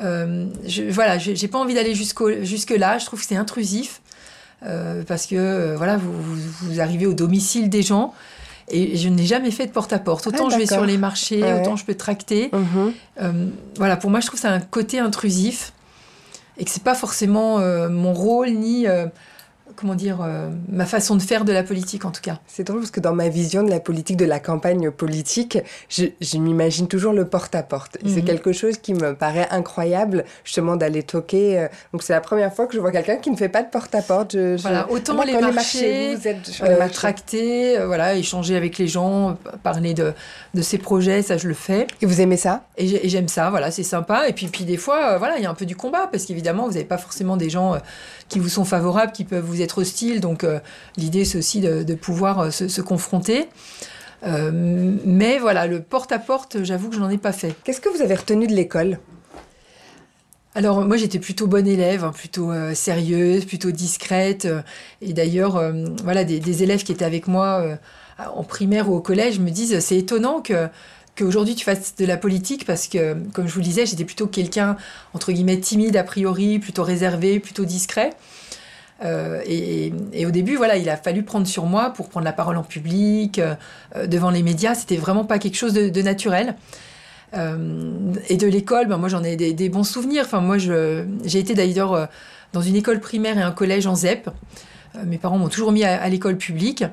Euh, 0.00 0.46
je, 0.66 0.84
voilà, 0.84 1.18
j'ai 1.18 1.48
pas 1.48 1.58
envie 1.58 1.74
d'aller 1.74 1.94
jusque 1.94 2.70
là. 2.70 2.98
Je 2.98 3.06
trouve 3.06 3.20
que 3.20 3.26
c'est 3.26 3.36
intrusif 3.36 4.00
parce 5.06 5.26
que 5.26 5.74
voilà, 5.76 5.96
vous, 5.96 6.12
vous, 6.62 6.80
arrivez 6.80 7.06
au 7.06 7.14
domicile 7.14 7.70
des 7.70 7.82
gens. 7.82 8.14
Et 8.70 8.96
je 8.96 9.08
n'ai 9.08 9.24
jamais 9.24 9.50
fait 9.50 9.66
de 9.66 9.72
porte-à-porte. 9.72 10.26
Autant 10.26 10.48
ah, 10.48 10.50
je 10.52 10.58
vais 10.58 10.66
sur 10.66 10.84
les 10.84 10.98
marchés, 10.98 11.42
autant 11.42 11.76
je 11.76 11.84
peux 11.84 11.94
tracter. 11.94 12.50
Mhm. 12.52 12.92
Euh, 13.20 13.46
voilà, 13.76 13.96
pour 13.96 14.10
moi, 14.10 14.20
je 14.20 14.26
trouve 14.26 14.38
que 14.38 14.46
c'est 14.46 14.52
un 14.52 14.60
côté 14.60 14.98
intrusif 14.98 15.72
et 16.58 16.64
que 16.64 16.70
c'est 16.70 16.82
pas 16.82 16.94
forcément 16.94 17.60
euh, 17.60 17.88
mon 17.88 18.12
rôle 18.12 18.50
ni 18.50 18.86
euh, 18.86 19.06
comment 19.76 19.94
dire, 19.94 20.20
euh, 20.22 20.48
ma 20.68 20.86
façon 20.86 21.16
de 21.16 21.22
faire 21.22 21.44
de 21.44 21.52
la 21.52 21.62
politique 21.62 22.04
en 22.04 22.10
tout 22.10 22.20
cas. 22.20 22.38
C'est 22.46 22.64
drôle 22.64 22.80
parce 22.80 22.90
que 22.90 23.00
dans 23.00 23.14
ma 23.14 23.28
vision 23.28 23.62
de 23.62 23.70
la 23.70 23.80
politique, 23.80 24.16
de 24.16 24.24
la 24.24 24.40
campagne 24.40 24.90
politique, 24.90 25.58
je, 25.88 26.38
m'imagine 26.38 26.88
toujours 26.88 27.12
le 27.12 27.26
porte-à-porte. 27.26 27.98
C'est 28.04 28.20
mhm. 28.20 28.24
quelque 28.24 28.52
chose 28.52 28.78
qui 28.78 28.94
me 28.94 29.14
paraît 29.14 29.48
incroyable, 29.50 30.24
justement, 30.44 30.76
d'aller 30.76 31.02
toquer. 31.02 31.58
Euh, 31.58 31.68
donc 31.92 32.02
c'est 32.02 32.12
la 32.12 32.20
première 32.20 32.52
fois 32.52 32.66
que 32.66 32.74
je 32.74 32.80
vois 32.80 32.92
quelqu'un 32.92 33.16
qui 33.16 33.30
ne 33.30 33.36
fait 33.36 33.48
pas 33.48 33.62
de 33.62 33.70
porte-à-porte. 33.70 34.36
Voilà, 34.36 34.90
autant 34.90 35.22
les 35.22 35.38
marchés, 35.38 36.14
vous 36.14 36.28
êtes 36.28 36.46
sur 36.46 36.64
les 36.64 36.72
euh, 36.72 36.88
tracter, 36.88 37.78
voilà, 37.84 38.14
échanger 38.14 38.56
avec 38.56 38.78
les 38.78 38.88
gens, 38.88 39.36
parler 39.62 39.94
de, 39.94 40.12
de 40.54 40.62
ces 40.62 40.78
projets, 40.78 41.22
ça 41.22 41.36
je 41.36 41.48
le 41.48 41.54
fais. 41.54 41.86
Et 42.02 42.06
vous 42.06 42.20
aimez 42.20 42.36
ça? 42.36 42.64
Et 42.76 43.08
j'aime 43.08 43.28
ça, 43.28 43.50
voilà, 43.50 43.70
c'est 43.70 43.82
sympa. 43.82 44.28
Et 44.28 44.32
puis, 44.32 44.46
puis 44.46 44.64
des 44.64 44.76
fois, 44.76 45.18
voilà, 45.18 45.36
il 45.38 45.42
y 45.42 45.46
a 45.46 45.50
un 45.50 45.54
peu 45.54 45.66
du 45.66 45.76
combat 45.76 46.08
parce 46.10 46.24
qu'évidemment, 46.24 46.66
vous 46.66 46.72
n'avez 46.72 46.84
pas 46.84 46.98
forcément 46.98 47.36
des 47.36 47.50
gens 47.50 47.78
qui 48.28 48.38
vous 48.38 48.48
sont 48.48 48.64
favorables, 48.64 49.12
qui 49.12 49.24
peuvent 49.24 49.44
vous 49.44 49.62
être 49.62 49.78
hostiles. 49.78 50.20
Donc 50.20 50.44
euh, 50.44 50.60
l'idée, 50.96 51.24
c'est 51.24 51.38
aussi 51.38 51.60
de, 51.60 51.94
pouvoir 51.94 52.40
euh, 52.40 52.50
se, 52.50 52.80
confronter. 52.80 53.48
Euh, 54.24 54.50
mais 55.04 55.38
voilà, 55.38 55.66
le 55.66 55.80
porte-à-porte, 55.80 56.62
j'avoue 56.64 56.90
que 56.90 56.96
je 56.96 57.00
n'en 57.00 57.10
ai 57.10 57.18
pas 57.18 57.32
fait. 57.32 57.54
Qu'est-ce 57.64 57.80
que 57.80 57.88
vous 57.88 58.02
avez 58.02 58.14
retenu 58.14 58.46
de 58.46 58.54
l'école? 58.54 58.98
Alors 60.54 60.84
moi 60.84 60.96
j'étais 60.96 61.20
plutôt 61.20 61.46
bonne 61.46 61.68
élève, 61.68 62.02
hein, 62.02 62.10
plutôt 62.12 62.50
sérieuse, 62.74 63.44
plutôt 63.44 63.70
discrète. 63.70 64.48
et 65.00 65.12
d'ailleurs, 65.12 65.62
voilà, 66.02 66.24
des, 66.24 66.62
élèves 66.64 66.82
qui 66.82 66.90
étaient 66.90 67.04
avec 67.04 67.28
moi 67.28 67.78
en 68.18 68.42
primaire 68.42 68.90
ou 68.90 68.96
au 68.96 69.00
collège 69.00 69.38
me 69.38 69.50
disent 69.50 69.78
c'est 69.78 69.98
étonnant 69.98 70.40
que 70.40 70.68
qu'aujourd'hui 71.18 71.54
tu 71.54 71.64
fasses 71.64 71.94
de 71.96 72.06
la 72.06 72.16
politique 72.16 72.64
parce 72.64 72.86
que, 72.86 73.14
comme 73.32 73.46
je 73.46 73.52
vous 73.52 73.60
le 73.60 73.64
disais, 73.64 73.86
j'étais 73.86 74.04
plutôt 74.04 74.26
quelqu'un, 74.26 74.76
entre 75.14 75.32
guillemets, 75.32 75.58
timide 75.58 75.96
a 75.96 76.04
priori, 76.04 76.58
plutôt 76.58 76.82
réservé, 76.82 77.40
plutôt 77.40 77.64
discret. 77.64 78.12
Euh, 79.04 79.40
et, 79.46 80.26
au 80.26 80.30
début, 80.30 80.56
voilà, 80.56 80.76
il 80.76 80.88
a 80.88 80.96
fallu 80.96 81.22
prendre 81.22 81.46
sur 81.46 81.66
moi 81.66 81.90
pour 81.90 82.08
prendre 82.08 82.24
la 82.24 82.32
parole 82.32 82.56
en 82.56 82.62
public, 82.62 83.38
euh, 83.38 83.54
devant 84.06 84.30
les 84.30 84.42
médias. 84.42 84.74
C'était 84.74 84.96
vraiment 84.96 85.24
pas 85.24 85.38
quelque 85.38 85.56
chose 85.56 85.74
de, 85.74 86.02
naturel. 86.02 86.56
Euh, 87.34 88.14
et 88.28 88.36
de 88.36 88.46
l'école, 88.46 88.86
ben 88.86 88.96
moi 88.96 89.10
j'en 89.10 89.22
ai 89.22 89.36
des, 89.36 89.68
bons 89.68 89.84
souvenirs. 89.84 90.24
Enfin, 90.24 90.40
moi 90.40 90.56
j'ai 90.58 91.38
été 91.38 91.54
d'ailleurs 91.54 92.08
dans 92.52 92.62
une 92.62 92.76
école 92.76 93.00
primaire 93.00 93.36
et 93.36 93.42
un 93.42 93.52
collège 93.52 93.86
en 93.86 93.94
ZEP. 93.94 94.30
mes 95.04 95.18
parents 95.18 95.38
m'ont 95.38 95.48
toujours 95.48 95.72
mis 95.72 95.84
à 95.84 96.08
l'école 96.08 96.38
publique. 96.38 96.84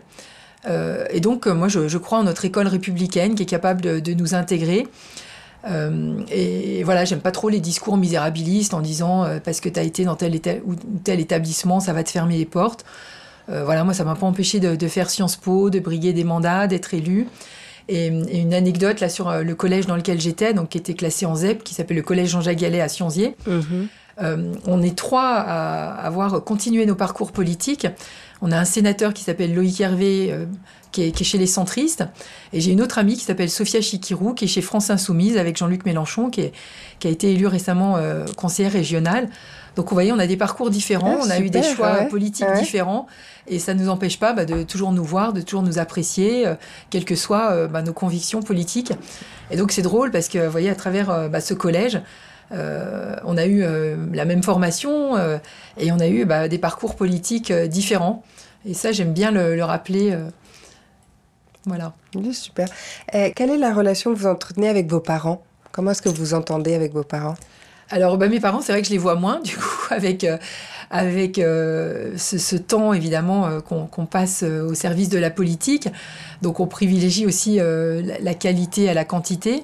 Euh, 0.67 1.05
et 1.09 1.19
donc, 1.19 1.47
euh, 1.47 1.53
moi, 1.53 1.67
je, 1.67 1.97
crois 1.97 2.19
en 2.19 2.23
notre 2.23 2.45
école 2.45 2.67
républicaine 2.67 3.35
qui 3.35 3.43
est 3.43 3.47
capable 3.47 3.81
de, 3.81 4.13
nous 4.13 4.33
intégrer. 4.33 4.87
Euh, 5.67 6.19
et 6.31 6.83
voilà, 6.83 7.05
j'aime 7.05 7.21
pas 7.21 7.31
trop 7.31 7.49
les 7.49 7.59
discours 7.59 7.97
misérabilistes 7.97 8.73
en 8.73 8.81
disant 8.81 9.25
parce 9.43 9.59
que 9.61 9.69
tu 9.69 9.79
as 9.79 9.83
été 9.83 10.05
dans 10.05 10.15
tel, 10.15 10.39
ou 10.65 10.75
tel 11.03 11.19
établissement, 11.19 11.79
ça 11.79 11.93
va 11.93 12.03
te 12.03 12.09
fermer 12.09 12.37
les 12.37 12.45
portes. 12.45 12.85
voilà, 13.47 13.83
moi, 13.83 13.93
ça 13.93 14.03
m'a 14.03 14.15
pas 14.15 14.25
empêché 14.25 14.59
de, 14.59 14.87
faire 14.87 15.09
Sciences 15.09 15.37
Po, 15.37 15.69
de 15.69 15.79
briguer 15.79 16.13
des 16.13 16.23
mandats, 16.23 16.67
d'être 16.67 16.93
élu. 16.93 17.27
Et, 17.87 18.07
une 18.07 18.53
anecdote 18.53 18.99
là 18.99 19.09
sur 19.09 19.31
le 19.31 19.55
collège 19.55 19.85
dans 19.85 19.95
lequel 19.95 20.19
j'étais, 20.19 20.53
donc 20.53 20.69
qui 20.69 20.77
était 20.77 20.95
classé 20.95 21.25
en 21.25 21.35
ZEP, 21.35 21.63
qui 21.63 21.73
s'appelle 21.73 21.97
le 21.97 22.03
collège 22.03 22.29
Jean-Jacques 22.29 22.57
Gallet 22.57 22.81
à 22.81 22.89
Sionzier. 22.89 23.35
Mhm. 23.47 23.87
on 24.67 24.81
est 24.81 24.95
trois 24.95 25.33
à 25.33 26.05
avoir 26.05 26.43
continué 26.43 26.85
nos 26.85 26.95
parcours 26.95 27.31
politiques. 27.31 27.87
On 28.41 28.51
a 28.51 28.57
un 28.57 28.65
sénateur 28.65 29.13
qui 29.13 29.23
s'appelle 29.23 29.53
Loïc 29.53 29.79
Hervé, 29.79 30.29
euh, 30.31 30.45
qui, 30.91 31.03
est, 31.03 31.23
chez 31.23 31.37
les 31.37 31.47
centristes. 31.47 32.05
Et 32.53 32.61
j'ai 32.61 32.71
une 32.71 32.81
autre 32.81 32.97
amie 32.97 33.15
qui 33.15 33.23
s'appelle 33.23 33.49
Sophia 33.49 33.81
Chikirou, 33.81 34.33
qui 34.33 34.45
est 34.45 34.47
chez 34.47 34.61
France 34.61 34.89
Insoumise, 34.89 35.37
avec 35.37 35.57
Jean-Luc 35.57 35.85
Mélenchon, 35.85 36.29
qui, 36.29 36.51
a 37.03 37.09
été 37.09 37.31
élu 37.31 37.47
récemment 37.47 37.97
euh, 37.97 38.25
conseillère 38.37 38.71
régionale. 38.71 39.29
Donc, 39.75 39.89
vous 39.89 39.95
voyez, 39.95 40.13
on 40.13 40.19
a 40.19 40.27
des 40.27 40.37
parcours 40.37 40.69
différents, 40.69 41.17
ah, 41.19 41.25
on 41.25 41.29
a 41.29 41.39
eu 41.39 41.49
des 41.49 41.61
choix 41.61 42.05
politiques 42.05 42.47
différents, 42.57 43.07
et 43.47 43.59
ça 43.59 43.73
ne 43.73 43.83
nous 43.83 43.89
empêche 43.89 44.19
pas 44.19 44.31
bah, 44.31 44.45
de 44.45 44.63
toujours 44.63 44.93
nous 44.93 45.03
voir, 45.03 45.33
de 45.33 45.41
toujours 45.41 45.63
nous 45.63 45.79
apprécier, 45.79 46.47
euh, 46.47 46.55
quelles 46.89 47.03
que 47.03 47.15
soient 47.15 47.67
bah, 47.67 47.81
nos 47.81 47.91
convictions 47.91 48.41
politiques. 48.41 48.93
Et 49.51 49.57
donc, 49.57 49.73
c'est 49.73 49.81
drôle 49.81 50.11
parce 50.11 50.29
que, 50.29 50.45
vous 50.45 50.51
voyez, 50.51 50.69
à 50.69 50.75
travers 50.75 51.29
bah, 51.29 51.41
ce 51.41 51.53
collège, 51.53 51.99
euh, 52.51 53.15
on 53.23 53.37
a 53.37 53.45
eu 53.45 53.63
euh, 53.63 53.95
la 54.13 54.25
même 54.25 54.43
formation 54.43 55.15
euh, 55.15 55.37
et 55.77 55.91
on 55.91 55.99
a 55.99 56.07
eu 56.07 56.25
bah, 56.25 56.47
des 56.47 56.57
parcours 56.57 56.95
politiques 56.95 57.51
différents. 57.51 58.23
Et 58.65 58.73
ça, 58.73 58.91
j'aime 58.91 59.13
bien 59.13 59.31
le, 59.31 59.63
rappeler. 59.63 60.17
voilà. 61.65 61.93
super. 62.31 62.67
quelle 63.11 63.51
est 63.51 63.57
la 63.57 63.73
relation 63.73 64.13
que 64.13 64.17
vous 64.17 64.27
entretenez 64.27 64.69
avec 64.69 64.89
vos 64.89 64.99
parents? 64.99 65.43
Comment 65.71 65.91
est-ce 65.91 66.01
que 66.01 66.09
vous 66.09 66.33
entendez 66.33 66.73
avec 66.73 66.91
vos 66.93 67.03
parents? 67.03 67.35
Alors, 67.91 68.17
bah, 68.17 68.27
mes 68.27 68.39
parents, 68.39 68.61
c'est 68.61 68.71
vrai 68.71 68.81
que 68.81 68.87
je 68.87 68.93
les 68.93 68.97
vois 68.97 69.13
moins, 69.13 69.39
du 69.43 69.55
coup, 69.55 69.85
avec, 69.91 70.25
avec 70.89 71.35
ce, 71.35 72.55
temps, 72.55 72.91
évidemment, 72.91 73.61
qu'on 73.61 74.05
passe 74.07 74.41
au 74.41 74.73
service 74.73 75.09
de 75.09 75.19
la 75.19 75.29
politique. 75.29 75.87
Donc, 76.41 76.59
on 76.59 76.65
privilégie 76.65 77.27
aussi 77.27 77.59
la, 77.59 78.33
qualité 78.33 78.89
à 78.89 78.95
la 78.95 79.05
quantité 79.05 79.61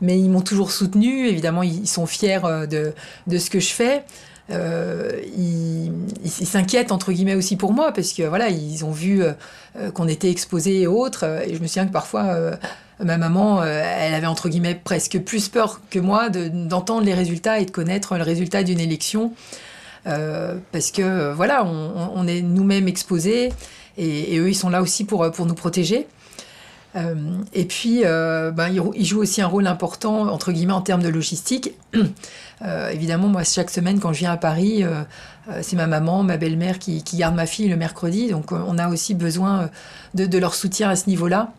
mais 0.00 0.18
ils 0.18 0.30
m'ont 0.30 0.40
toujours 0.40 0.70
soutenu. 0.70 1.28
Évidemment, 1.28 1.62
ils 1.62 1.88
sont 1.88 2.06
fiers 2.06 2.44
euh, 2.44 2.66
de, 2.66 2.94
de 3.26 3.38
ce 3.38 3.50
que 3.50 3.60
je 3.60 3.70
fais. 3.70 4.04
Euh, 4.50 5.20
ils 5.36 5.90
s'inquiètent 6.30 6.90
entre 6.90 7.12
guillemets 7.12 7.34
aussi 7.34 7.56
pour 7.56 7.74
moi 7.74 7.92
parce 7.92 8.14
que 8.14 8.22
voilà, 8.22 8.48
ils 8.48 8.82
ont 8.82 8.92
vu 8.92 9.22
euh, 9.22 9.90
qu'on 9.92 10.08
était 10.08 10.30
exposé 10.30 10.82
et 10.82 10.86
autres. 10.86 11.24
Et 11.46 11.54
je 11.54 11.60
me 11.60 11.66
souviens 11.66 11.86
que 11.86 11.92
parfois, 11.92 12.34
ma 13.04 13.18
maman, 13.18 13.62
elle 13.62 14.14
avait 14.14 14.26
entre 14.26 14.48
guillemets 14.48 14.80
presque 14.82 15.18
plus 15.20 15.48
peur 15.48 15.80
que 15.90 15.98
moi 15.98 16.30
d'entendre 16.30 17.04
les 17.04 17.14
résultats 17.14 17.60
et 17.60 17.66
de 17.66 17.70
connaître 17.70 18.16
le 18.16 18.22
résultat 18.22 18.62
d'une 18.62 18.80
élection. 18.80 19.32
parce 20.04 20.90
que 20.92 21.32
voilà, 21.32 21.64
on, 21.64 22.10
on 22.14 22.26
est 22.26 22.40
nous-mêmes 22.40 22.88
exposés 22.88 23.52
et, 23.98 24.34
et, 24.34 24.38
eux, 24.38 24.48
ils 24.48 24.54
sont 24.54 24.70
là 24.70 24.80
aussi 24.80 25.04
pour, 25.04 25.30
pour 25.30 25.44
nous 25.44 25.54
protéger. 25.54 26.06
Euh, 26.98 27.14
et 27.52 27.64
puis, 27.64 28.02
euh, 28.04 28.50
ben, 28.50 28.68
il, 28.68 29.06
joue 29.06 29.20
aussi 29.20 29.40
un 29.40 29.46
rôle 29.46 29.66
important, 29.66 30.28
entre 30.28 30.52
guillemets, 30.52 30.72
en 30.72 30.80
termes 30.80 31.02
de 31.02 31.08
logistique. 31.08 31.72
Euh, 32.60 32.90
évidemment, 32.90 33.28
moi, 33.28 33.44
chaque 33.44 33.70
semaine, 33.70 34.00
quand 34.00 34.12
je 34.12 34.18
viens 34.18 34.32
à 34.32 34.36
Paris, 34.36 34.82
c'est 35.62 35.76
ma 35.76 35.86
maman, 35.86 36.24
ma 36.24 36.36
belle-mère 36.38 36.80
qui, 36.80 37.04
garde 37.14 37.36
ma 37.36 37.46
fille 37.46 37.68
le 37.68 37.76
mercredi. 37.76 38.30
Donc, 38.30 38.50
on 38.50 38.78
a 38.78 38.88
aussi 38.88 39.14
besoin 39.14 39.70
de, 40.14 40.38
leur 40.38 40.56
soutien 40.56 40.90
à 40.90 40.96
ce 40.96 41.08
niveau-là. 41.08 41.52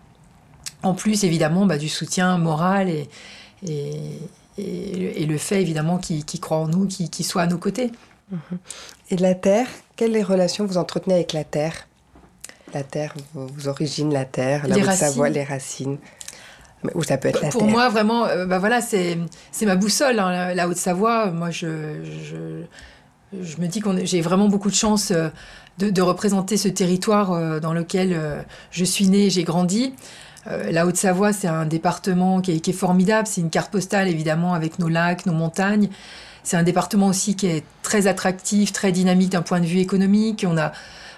En 0.84 0.94
plus, 0.94 1.24
évidemment, 1.24 1.66
bah, 1.66 1.78
du 1.78 1.88
soutien 1.88 2.38
moral 2.38 2.90
et, 2.90 4.20
le 4.58 5.38
fait, 5.38 5.62
évidemment, 5.62 6.00
qu'ils 6.00 6.42
croient 6.42 6.58
en 6.58 6.68
nous, 6.68 6.86
qu'ils 6.86 7.26
soient 7.26 7.44
à 7.44 7.48
nos 7.48 7.60
côtés. 7.60 7.94
Et 9.10 9.16
la 9.16 9.36
Terre, 9.36 9.68
quelles 9.96 10.22
relations 10.22 10.66
vous 10.66 10.78
entretenez 10.78 11.16
avec 11.16 11.32
la 11.32 11.46
Terre? 11.46 11.88
La 12.74 12.84
terre, 12.84 13.14
vos, 13.34 13.68
origines, 13.68 14.14
la 14.14 14.26
terre, 14.26 14.68
la 14.68 14.96
Savoie, 14.96 15.30
les 15.30 15.44
racines. 15.44 15.98
Ou 16.96 17.04
ça 17.04 17.18
peut 17.18 17.28
être 17.28 17.42
la 17.42 17.50
Pour 17.50 17.62
terre. 17.62 17.70
moi, 17.70 17.90
vraiment, 17.90 18.26
euh, 18.26 18.46
bah 18.46 18.60
voilà, 18.60 18.80
c'est 18.82 19.18
ma 19.64 19.76
boussole, 19.76 20.20
hein, 20.20 20.32
la, 20.32 20.56
la 20.56 20.68
Haute-Savoie. 20.70 21.32
Moi, 21.32 21.52
je, 21.52 21.68
je, 22.04 22.64
je 23.42 23.58
me 23.58 23.68
dis 23.68 23.82
que 23.82 24.06
j'ai 24.06 24.22
vraiment 24.22 24.48
beaucoup 24.48 24.70
de 24.70 24.76
chance 24.76 25.12
euh, 25.12 25.30
de, 25.78 25.90
de 25.90 26.02
représenter 26.02 26.58
ce 26.58 26.68
territoire 26.68 27.34
euh, 27.34 27.60
dans 27.60 27.74
lequel 27.74 28.14
euh, 28.14 28.42
je 28.72 28.86
suis 28.86 29.08
née, 29.08 29.30
j'ai 29.30 29.44
grandi. 29.44 29.94
La 30.72 30.88
Haute-Savoie, 30.88 31.32
c'est 31.32 31.50
un 31.50 31.66
département 31.66 32.42
qui 32.42 32.54
est, 32.54 32.60
qui 32.60 32.72
est 32.72 32.74
formidable. 32.74 33.28
C'est 33.28 33.42
une 33.42 33.52
carte 33.52 33.72
postale, 33.72 34.08
évidemment, 34.08 34.56
avec 34.56 34.80
nos 34.80 34.88
lacs, 34.88 35.28
nos 35.28 35.34
montagnes. 35.34 35.90
C'est 36.44 36.58
un 36.58 36.64
département 36.64 37.08
aussi 37.08 37.36
qui 37.36 37.46
est 37.46 37.64
très 37.84 38.08
attractif, 38.08 38.74
très 38.74 38.92
dynamique 38.92 39.30
d'un 39.30 39.44
point 39.44 39.60
de 39.60 39.68
vue 39.68 39.78
économique. 39.78 40.46
On 40.50 40.58
a 40.58 40.72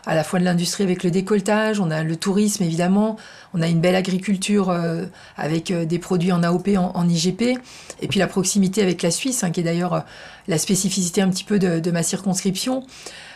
à 0.06 0.16
la 0.16 0.24
fois 0.24 0.39
de 0.39 0.45
l'industrie 0.45 0.84
avec 0.84 1.04
le 1.04 1.12
décolletage, 1.12 1.80
on 1.80 1.91
a 1.91 2.04
le 2.04 2.16
tourisme, 2.16 2.64
évidemment. 2.64 3.18
On 3.54 3.62
a 3.62 3.68
une 3.68 3.80
belle 3.80 3.95
agriculture 3.95 4.70
euh, 4.70 5.06
avec 5.38 5.70
euh, 5.70 5.86
des 5.86 5.99
produits 5.99 6.32
en 6.32 6.41
AOP, 6.41 6.70
en, 6.78 7.08
IGP. 7.08 7.60
Et 8.02 8.08
puis 8.08 8.20
la 8.20 8.28
proximité 8.28 8.82
avec 8.82 9.02
la 9.04 9.12
Suisse, 9.12 9.43
hein, 9.43 9.52
qui 9.52 9.60
est 9.60 9.64
d'ailleurs 9.64 9.93
euh, 9.93 9.99
la 10.47 10.58
spécificité 10.58 11.22
un 11.22 11.30
petit 11.30 11.43
peu 11.43 11.60
de, 11.60 11.91
ma 11.91 12.02
circonscription. 12.02 12.84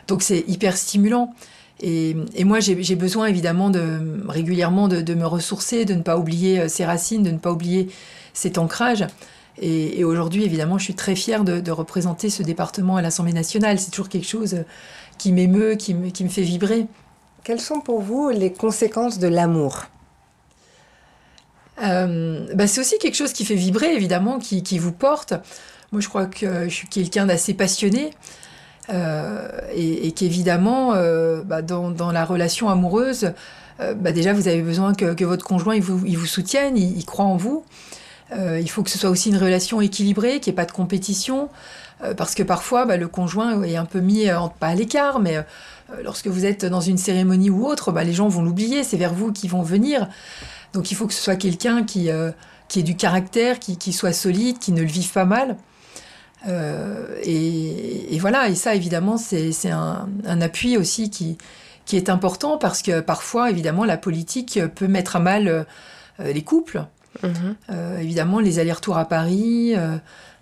Donc 0.07 0.23
c'est 0.23 0.43
hyper 0.47 0.75
stimulant. 0.75 1.33
Et, 1.81 2.15
moi, 2.45 2.61
j'ai 2.61 2.95
besoin 2.95 3.27
évidemment 3.27 3.69
de, 3.69 4.23
régulièrement 4.27 4.87
de, 4.87 5.13
me 5.13 5.25
ressourcer, 5.25 5.83
de 5.83 5.93
ne 5.93 6.01
pas 6.01 6.17
oublier 6.17 6.69
ses 6.69 6.85
racines, 6.85 7.21
de 7.21 7.31
ne 7.31 7.37
pas 7.37 7.51
oublier 7.51 7.89
cet 8.33 8.57
ancrage. 8.57 9.05
Et, 9.61 10.03
aujourd'hui, 10.05 10.45
évidemment, 10.45 10.77
je 10.77 10.85
suis 10.85 10.95
très 10.95 11.15
fière 11.15 11.43
de, 11.43 11.71
représenter 11.71 12.29
ce 12.29 12.43
département 12.43 12.95
à 12.95 13.01
l'Assemblée 13.01 13.33
nationale. 13.33 13.77
C'est 13.77 13.91
toujours 13.91 14.09
quelque 14.09 14.27
chose 14.27 14.63
qui 15.17 15.31
m'émeut, 15.31 15.75
qui 15.75 15.93
me, 15.93 16.09
qui 16.09 16.23
me 16.23 16.29
fait 16.29 16.41
vibrer. 16.41 16.87
Quelles 17.43 17.61
sont 17.61 17.79
pour 17.79 18.01
vous 18.01 18.29
les 18.29 18.51
conséquences 18.51 19.19
de 19.19 19.27
l'amour? 19.27 19.85
Euh, 21.83 22.47
bah, 22.55 22.67
c'est 22.67 22.79
aussi 22.81 22.97
quelque 22.97 23.15
chose 23.15 23.33
qui 23.33 23.45
fait 23.45 23.55
vibrer, 23.55 23.93
évidemment, 23.93 24.39
qui, 24.39 24.63
qui 24.63 24.79
vous 24.79 24.93
porte. 24.93 25.33
Moi, 25.91 26.01
je 26.01 26.07
crois 26.07 26.25
que 26.25 26.69
je 26.69 26.73
suis 26.73 26.87
quelqu'un 26.87 27.25
d'assez 27.25 27.53
passionné. 27.53 28.11
euh, 28.89 29.49
et, 29.73 30.07
et 30.07 30.11
qu'évidemment, 30.11 30.93
euh, 30.93 31.43
bah, 31.43 31.61
dans, 31.61 31.91
dans 31.91 32.11
la 32.11 32.25
relation 32.25 32.69
amoureuse, 32.69 33.33
euh, 33.79 33.93
bah, 33.93 34.11
déjà, 34.11 34.33
vous 34.33 34.47
avez 34.47 34.61
besoin 34.61 34.93
que, 34.93 35.13
que 35.13 35.25
votre 35.25 35.45
conjoint 35.45 35.75
il 35.75 35.81
vous, 35.81 36.05
il 36.05 36.17
vous 36.17 36.25
soutienne, 36.25 36.77
il, 36.77 36.97
il 36.97 37.05
croit 37.05 37.25
en 37.25 37.37
vous. 37.37 37.63
Il 38.59 38.69
faut 38.69 38.81
que 38.81 38.89
ce 38.89 38.97
soit 38.97 39.11
aussi 39.11 39.29
une 39.29 39.37
relation 39.37 39.81
équilibrée, 39.81 40.39
qu'il 40.39 40.51
n'y 40.51 40.55
ait 40.55 40.61
pas 40.61 40.65
de 40.65 40.71
compétition. 40.71 41.47
Euh, 42.03 42.13
parce 42.13 42.35
que 42.35 42.43
parfois, 42.43 42.85
bah, 42.85 42.97
le 42.97 43.07
conjoint 43.07 43.63
est 43.63 43.77
un 43.77 43.85
peu 43.85 43.99
mis, 43.99 44.27
euh, 44.27 44.37
pas 44.59 44.67
à 44.67 44.75
l'écart, 44.75 45.19
mais 45.19 45.37
euh, 45.37 45.43
lorsque 46.03 46.27
vous 46.27 46.45
êtes 46.45 46.65
dans 46.65 46.81
une 46.81 46.97
cérémonie 46.97 47.49
ou 47.49 47.65
autre, 47.65 47.91
bah, 47.91 48.03
les 48.03 48.13
gens 48.13 48.27
vont 48.27 48.41
l'oublier, 48.41 48.83
c'est 48.83 48.97
vers 48.97 49.13
vous 49.13 49.31
qu'ils 49.31 49.49
vont 49.49 49.61
venir. 49.61 50.07
Donc 50.73 50.91
il 50.91 50.95
faut 50.95 51.07
que 51.07 51.13
ce 51.13 51.21
soit 51.21 51.35
quelqu'un 51.35 51.83
qui, 51.83 52.09
euh, 52.09 52.31
qui 52.67 52.79
ait 52.79 52.83
du 52.83 52.95
caractère, 52.95 53.59
qui, 53.59 53.77
qui 53.77 53.93
soit 53.93 54.13
solide, 54.13 54.59
qui 54.59 54.71
ne 54.71 54.81
le 54.81 54.87
vive 54.87 55.11
pas 55.11 55.25
mal. 55.25 55.57
Euh, 56.47 57.17
et, 57.23 58.13
et 58.13 58.19
voilà, 58.19 58.49
et 58.49 58.55
ça 58.55 58.75
évidemment, 58.75 59.17
c'est 59.17 59.51
un, 59.69 60.09
un 60.25 60.41
appui 60.41 60.77
aussi 60.77 61.09
qui, 61.09 61.37
qui 61.85 61.97
est 61.97 62.09
important 62.09 62.57
parce 62.57 62.81
que 62.81 62.99
parfois, 62.99 63.49
évidemment, 63.49 63.85
la 63.85 63.97
politique 63.97 64.59
peut 64.75 64.87
mettre 64.87 65.15
à 65.15 65.19
mal 65.19 65.65
les 66.19 66.43
couples. 66.43 66.85
Euh, 67.69 67.99
évidemment, 67.99 68.39
les 68.39 68.59
allers-retours 68.59 68.97
à 68.97 69.05
Paris, 69.05 69.73
euh, 69.75 69.97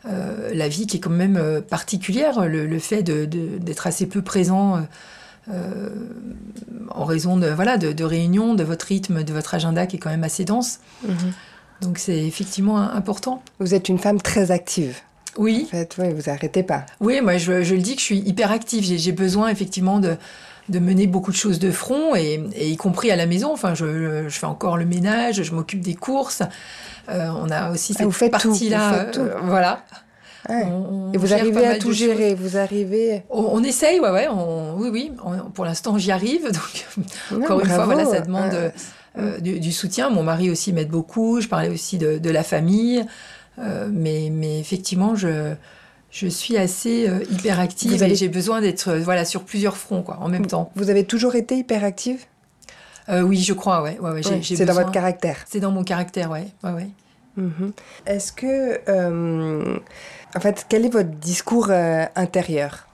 euh, 0.10 0.52
la 0.54 0.68
vie 0.68 0.88
qui 0.88 0.98
est 0.98 1.00
quand 1.00 1.10
même 1.10 1.38
euh, 1.38 1.62
particulière, 1.62 2.46
le, 2.48 2.66
le 2.66 2.80
fait 2.80 3.04
de- 3.04 3.26
de- 3.26 3.58
d'être 3.58 3.88
assez 3.88 4.06
peu 4.06 4.22
présent 4.22 4.86
euh, 5.52 5.90
en 6.90 7.06
raison 7.06 7.38
de, 7.38 7.48
voilà, 7.48 7.78
de, 7.78 7.92
de 7.92 8.04
réunions, 8.04 8.54
de 8.54 8.64
votre 8.64 8.86
rythme, 8.88 9.24
de 9.24 9.34
votre 9.34 9.54
agenda 9.54 9.86
qui 9.88 9.98
est 9.98 10.00
quand 10.00 10.10
même 10.10 10.24
assez 10.24 10.46
dense. 10.46 10.80
Donc 11.82 11.98
c'est 11.98 12.26
effectivement 12.26 12.80
important. 12.80 13.44
Vous 13.60 13.74
êtes 13.74 13.90
une 13.90 14.00
femme 14.00 14.22
très 14.22 14.52
active. 14.52 14.98
Oui, 15.38 15.64
En 15.66 15.70
fait, 15.72 15.96
oui, 15.98 16.14
vous 16.14 16.30
arrêtez 16.30 16.62
pas. 16.64 16.86
oui, 17.00 17.20
moi 17.22 17.38
je, 17.38 17.64
je 17.64 17.74
le 17.76 17.82
dis 17.82 17.96
que 17.96 18.00
je 18.00 18.06
suis 18.06 18.20
hyper 18.20 18.52
active. 18.52 18.84
J'ai- 18.84 19.00
J'ai 19.00 19.12
besoin 19.12 19.50
effectivement 19.50 20.00
de, 20.00 20.16
de 20.70 20.80
mener 20.80 21.08
beaucoup 21.08 21.32
de 21.32 21.36
choses 21.36 21.60
de 21.60 21.72
front, 21.72 22.16
et, 22.16 22.42
et 22.56 22.70
y 22.70 22.78
compris 22.78 23.12
à 23.12 23.16
la 23.16 23.26
maison. 23.26 23.52
Enfin, 23.52 23.74
je, 23.76 24.24
je 24.30 24.38
fais 24.40 24.46
encore 24.46 24.78
le 24.78 24.86
ménage, 24.86 25.44
je 25.44 25.54
m'occupe 25.54 25.82
des 25.82 25.96
courses. 25.96 26.42
Euh, 27.10 27.28
on 27.42 27.50
a 27.52 27.72
aussi 27.72 27.92
Ah, 27.96 27.98
cette 27.98 28.06
vous 28.06 28.12
faites 28.12 28.32
tout, 28.40 28.50
partie-là. 28.50 28.90
vous 28.90 28.96
faites 28.98 29.12
tout. 29.12 29.20
euh, 29.22 29.36
voilà. 29.44 29.84
Ouais. 30.50 30.64
On- 30.66 31.10
on 31.10 31.14
Et 31.14 31.18
vous 31.18 31.34
arrivez 31.34 31.66
à 31.66 31.78
tout 31.78 31.92
gérer. 31.94 32.34
Vous 32.36 32.58
arrivez. 32.58 33.24
On, 33.30 33.42
on 33.44 33.64
essaye, 33.64 34.00
ouais, 34.00 34.10
ouais. 34.10 34.28
on- 34.30 34.76
oui, 34.78 34.90
oui. 34.92 35.12
pour 35.54 35.66
l'instant, 35.66 35.98
j'y 35.98 36.12
arrive. 36.12 36.50
Donc, 37.32 37.44
encore 37.44 37.60
une 37.62 37.68
fois, 37.70 37.86
voilà, 37.86 38.06
ça 38.06 38.20
demande 38.22 38.54
Euh, 38.54 38.70
euh, 39.20 39.40
du, 39.40 39.60
du 39.60 39.72
soutien. 39.72 40.10
Mon 40.10 40.24
mari 40.24 40.50
aussi 40.50 40.74
m'aide 40.74 40.90
beaucoup. 40.90 41.40
Je 41.40 41.48
parlais 41.48 41.70
aussi 41.70 41.98
de, 41.98 42.18
de 42.18 42.30
la 42.30 42.44
famille. 42.44 43.06
Euh, 43.60 43.88
mais, 43.92 44.30
mais 44.32 44.60
effectivement, 44.60 45.16
je, 45.16 45.54
je 46.14 46.28
suis 46.28 46.58
assez 46.58 47.10
euh, 47.10 47.24
hyper 47.32 47.60
active 47.60 47.92
Vous 47.92 48.04
avez- 48.04 48.12
et 48.14 48.16
j'ai 48.16 48.30
besoin 48.30 48.62
d'être 48.62 48.90
euh, 48.90 49.00
voilà, 49.00 49.26
sur 49.26 49.44
plusieurs 49.44 49.76
fronts 49.78 50.04
quoi, 50.04 50.20
en 50.22 50.30
même 50.30 50.46
temps. 50.46 50.72
Vous 50.76 50.90
avez 50.92 51.04
toujours 51.06 51.34
été 51.36 51.58
hyper 51.58 51.84
active 51.84 52.24
Euh, 53.10 53.22
oui, 53.22 53.38
je 53.42 53.52
crois, 53.54 53.82
ouais. 53.82 53.98
ouais, 54.00 54.12
ouais, 54.12 54.24
j'ai- 54.24 54.30
Ouais, 54.30 54.42
j'ai 54.42 54.56
C'est 54.56 54.66
dans 54.66 54.74
votre 54.76 54.92
caractère. 54.92 55.38
C'est 55.50 55.60
dans 55.60 55.72
mon 55.72 55.84
caractère, 55.84 56.30
ouais. 56.32 56.46
ouais, 56.64 56.72
ouais. 56.72 56.88
Mhm. 57.36 57.74
Est-ce 58.06 58.32
que, 58.32 58.80
en 60.36 60.40
fait, 60.40 60.66
quel 60.70 60.86
est 60.86 60.90
votre 60.90 61.10
discours 61.10 61.70
intérieur? 62.16 62.88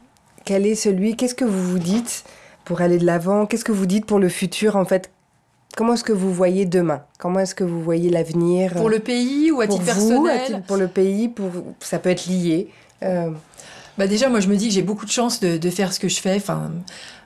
Quel 0.46 0.66
est 0.66 0.76
celui 0.76 1.16
Qu'est-ce 1.16 1.36
que 1.36 1.46
vous 1.46 1.64
vous 1.72 1.78
dites 1.80 2.24
pour 2.66 2.82
aller 2.82 2.98
de 2.98 3.06
l'avant? 3.06 3.46
Qu'est-ce 3.46 3.66
que 3.66 3.72
vous 3.74 3.86
dites 3.86 4.06
pour 4.06 4.18
le 4.20 4.30
futur 4.30 4.78
En 4.78 4.86
fait, 4.86 5.12
comment 5.76 5.94
est-ce 5.94 6.04
que 6.06 6.14
vous 6.14 6.34
voyez 6.34 6.66
demain? 6.66 7.04
Comment 7.20 7.42
est-ce 7.42 7.54
que 7.54 7.64
vous 7.66 7.82
voyez 7.84 8.10
l'avenir? 8.10 8.74
Pour 8.74 8.90
le 8.90 9.00
pays 9.00 9.52
ou 9.52 9.62
à 9.62 9.68
titre 9.68 9.82
vous, 9.84 9.90
à 10.26 10.30
personnel? 10.32 10.46
titre- 10.48 10.64
pour 10.66 10.78
le 10.78 10.88
pays, 10.88 11.28
pour 11.28 11.52
ça 11.82 12.00
peut 12.00 12.10
être 12.10 12.26
lié. 12.26 12.70
Euh, 13.04 13.32
Bah 13.98 14.08
déjà, 14.08 14.30
moi, 14.30 14.40
je 14.40 14.48
me 14.48 14.56
dis 14.56 14.70
que 14.70 14.74
j'ai 14.74 14.82
beaucoup 14.82 15.06
de 15.06 15.12
chance 15.12 15.40
de, 15.42 15.58
de 15.58 15.70
faire 15.70 15.92
ce 15.94 16.00
que 16.00 16.08
je 16.08 16.22
fais. 16.22 16.36
Enfin, 16.38 16.72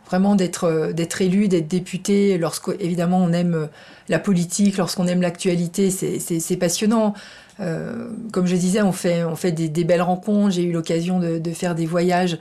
vraiment 0.07 0.35
d'être 0.35 0.65
euh, 0.65 0.91
d'être 0.93 1.21
élu, 1.21 1.47
d'être 1.47 1.67
député. 1.67 2.37
Lorsqu'évidemment 2.37 3.19
on 3.23 3.31
aime 3.31 3.53
euh, 3.53 3.67
la 4.09 4.19
politique, 4.19 4.77
lorsqu'on 4.77 5.07
aime 5.07 5.21
l'actualité, 5.21 5.89
c'est 5.91 6.57
passionnant. 6.57 7.13
Euh, 7.59 8.09
comme 8.31 8.47
je 8.47 8.55
disais, 8.55 8.81
on 8.81 8.91
fait 8.91 9.23
on 9.23 9.35
fait 9.35 9.51
des, 9.51 9.69
des 9.69 9.83
belles 9.83 10.01
rencontres. 10.01 10.51
J'ai 10.55 10.63
eu 10.63 10.71
l'occasion 10.71 11.19
de, 11.19 11.37
de 11.37 11.51
faire 11.51 11.75
des 11.75 11.85
voyages 11.85 12.37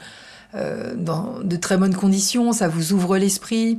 euh, 0.54 0.94
dans 0.96 1.40
de 1.42 1.56
très 1.56 1.76
bonnes 1.76 1.94
conditions. 1.94 2.52
Ça 2.52 2.68
vous 2.68 2.92
ouvre 2.94 3.18
l'esprit. 3.18 3.78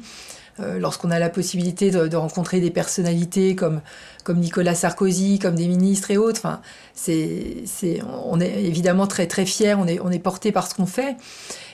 Euh, 0.59 0.77
Lorsqu'on 0.77 1.09
a 1.09 1.17
la 1.17 1.29
possibilité 1.29 1.89
de, 1.89 2.15
rencontrer 2.15 2.59
des 2.59 2.69
personnalités 2.69 3.55
comme 3.55 3.81
Nicolas 4.29 4.75
Sarkozy, 4.75 5.39
comme 5.39 5.55
des 5.55 5.67
ministres 5.67 6.11
et 6.11 6.17
autres. 6.17 6.39
Enfin, 6.39 6.61
c'est, 6.93 7.63
on 8.25 8.39
est 8.39 8.63
évidemment 8.63 9.07
très 9.07 9.27
très 9.27 9.45
fiers, 9.45 9.75
on 9.75 9.87
est, 9.87 10.19
porté 10.19 10.51
par 10.51 10.67
ce 10.67 10.75
qu'on 10.75 10.85
fait. 10.85 11.15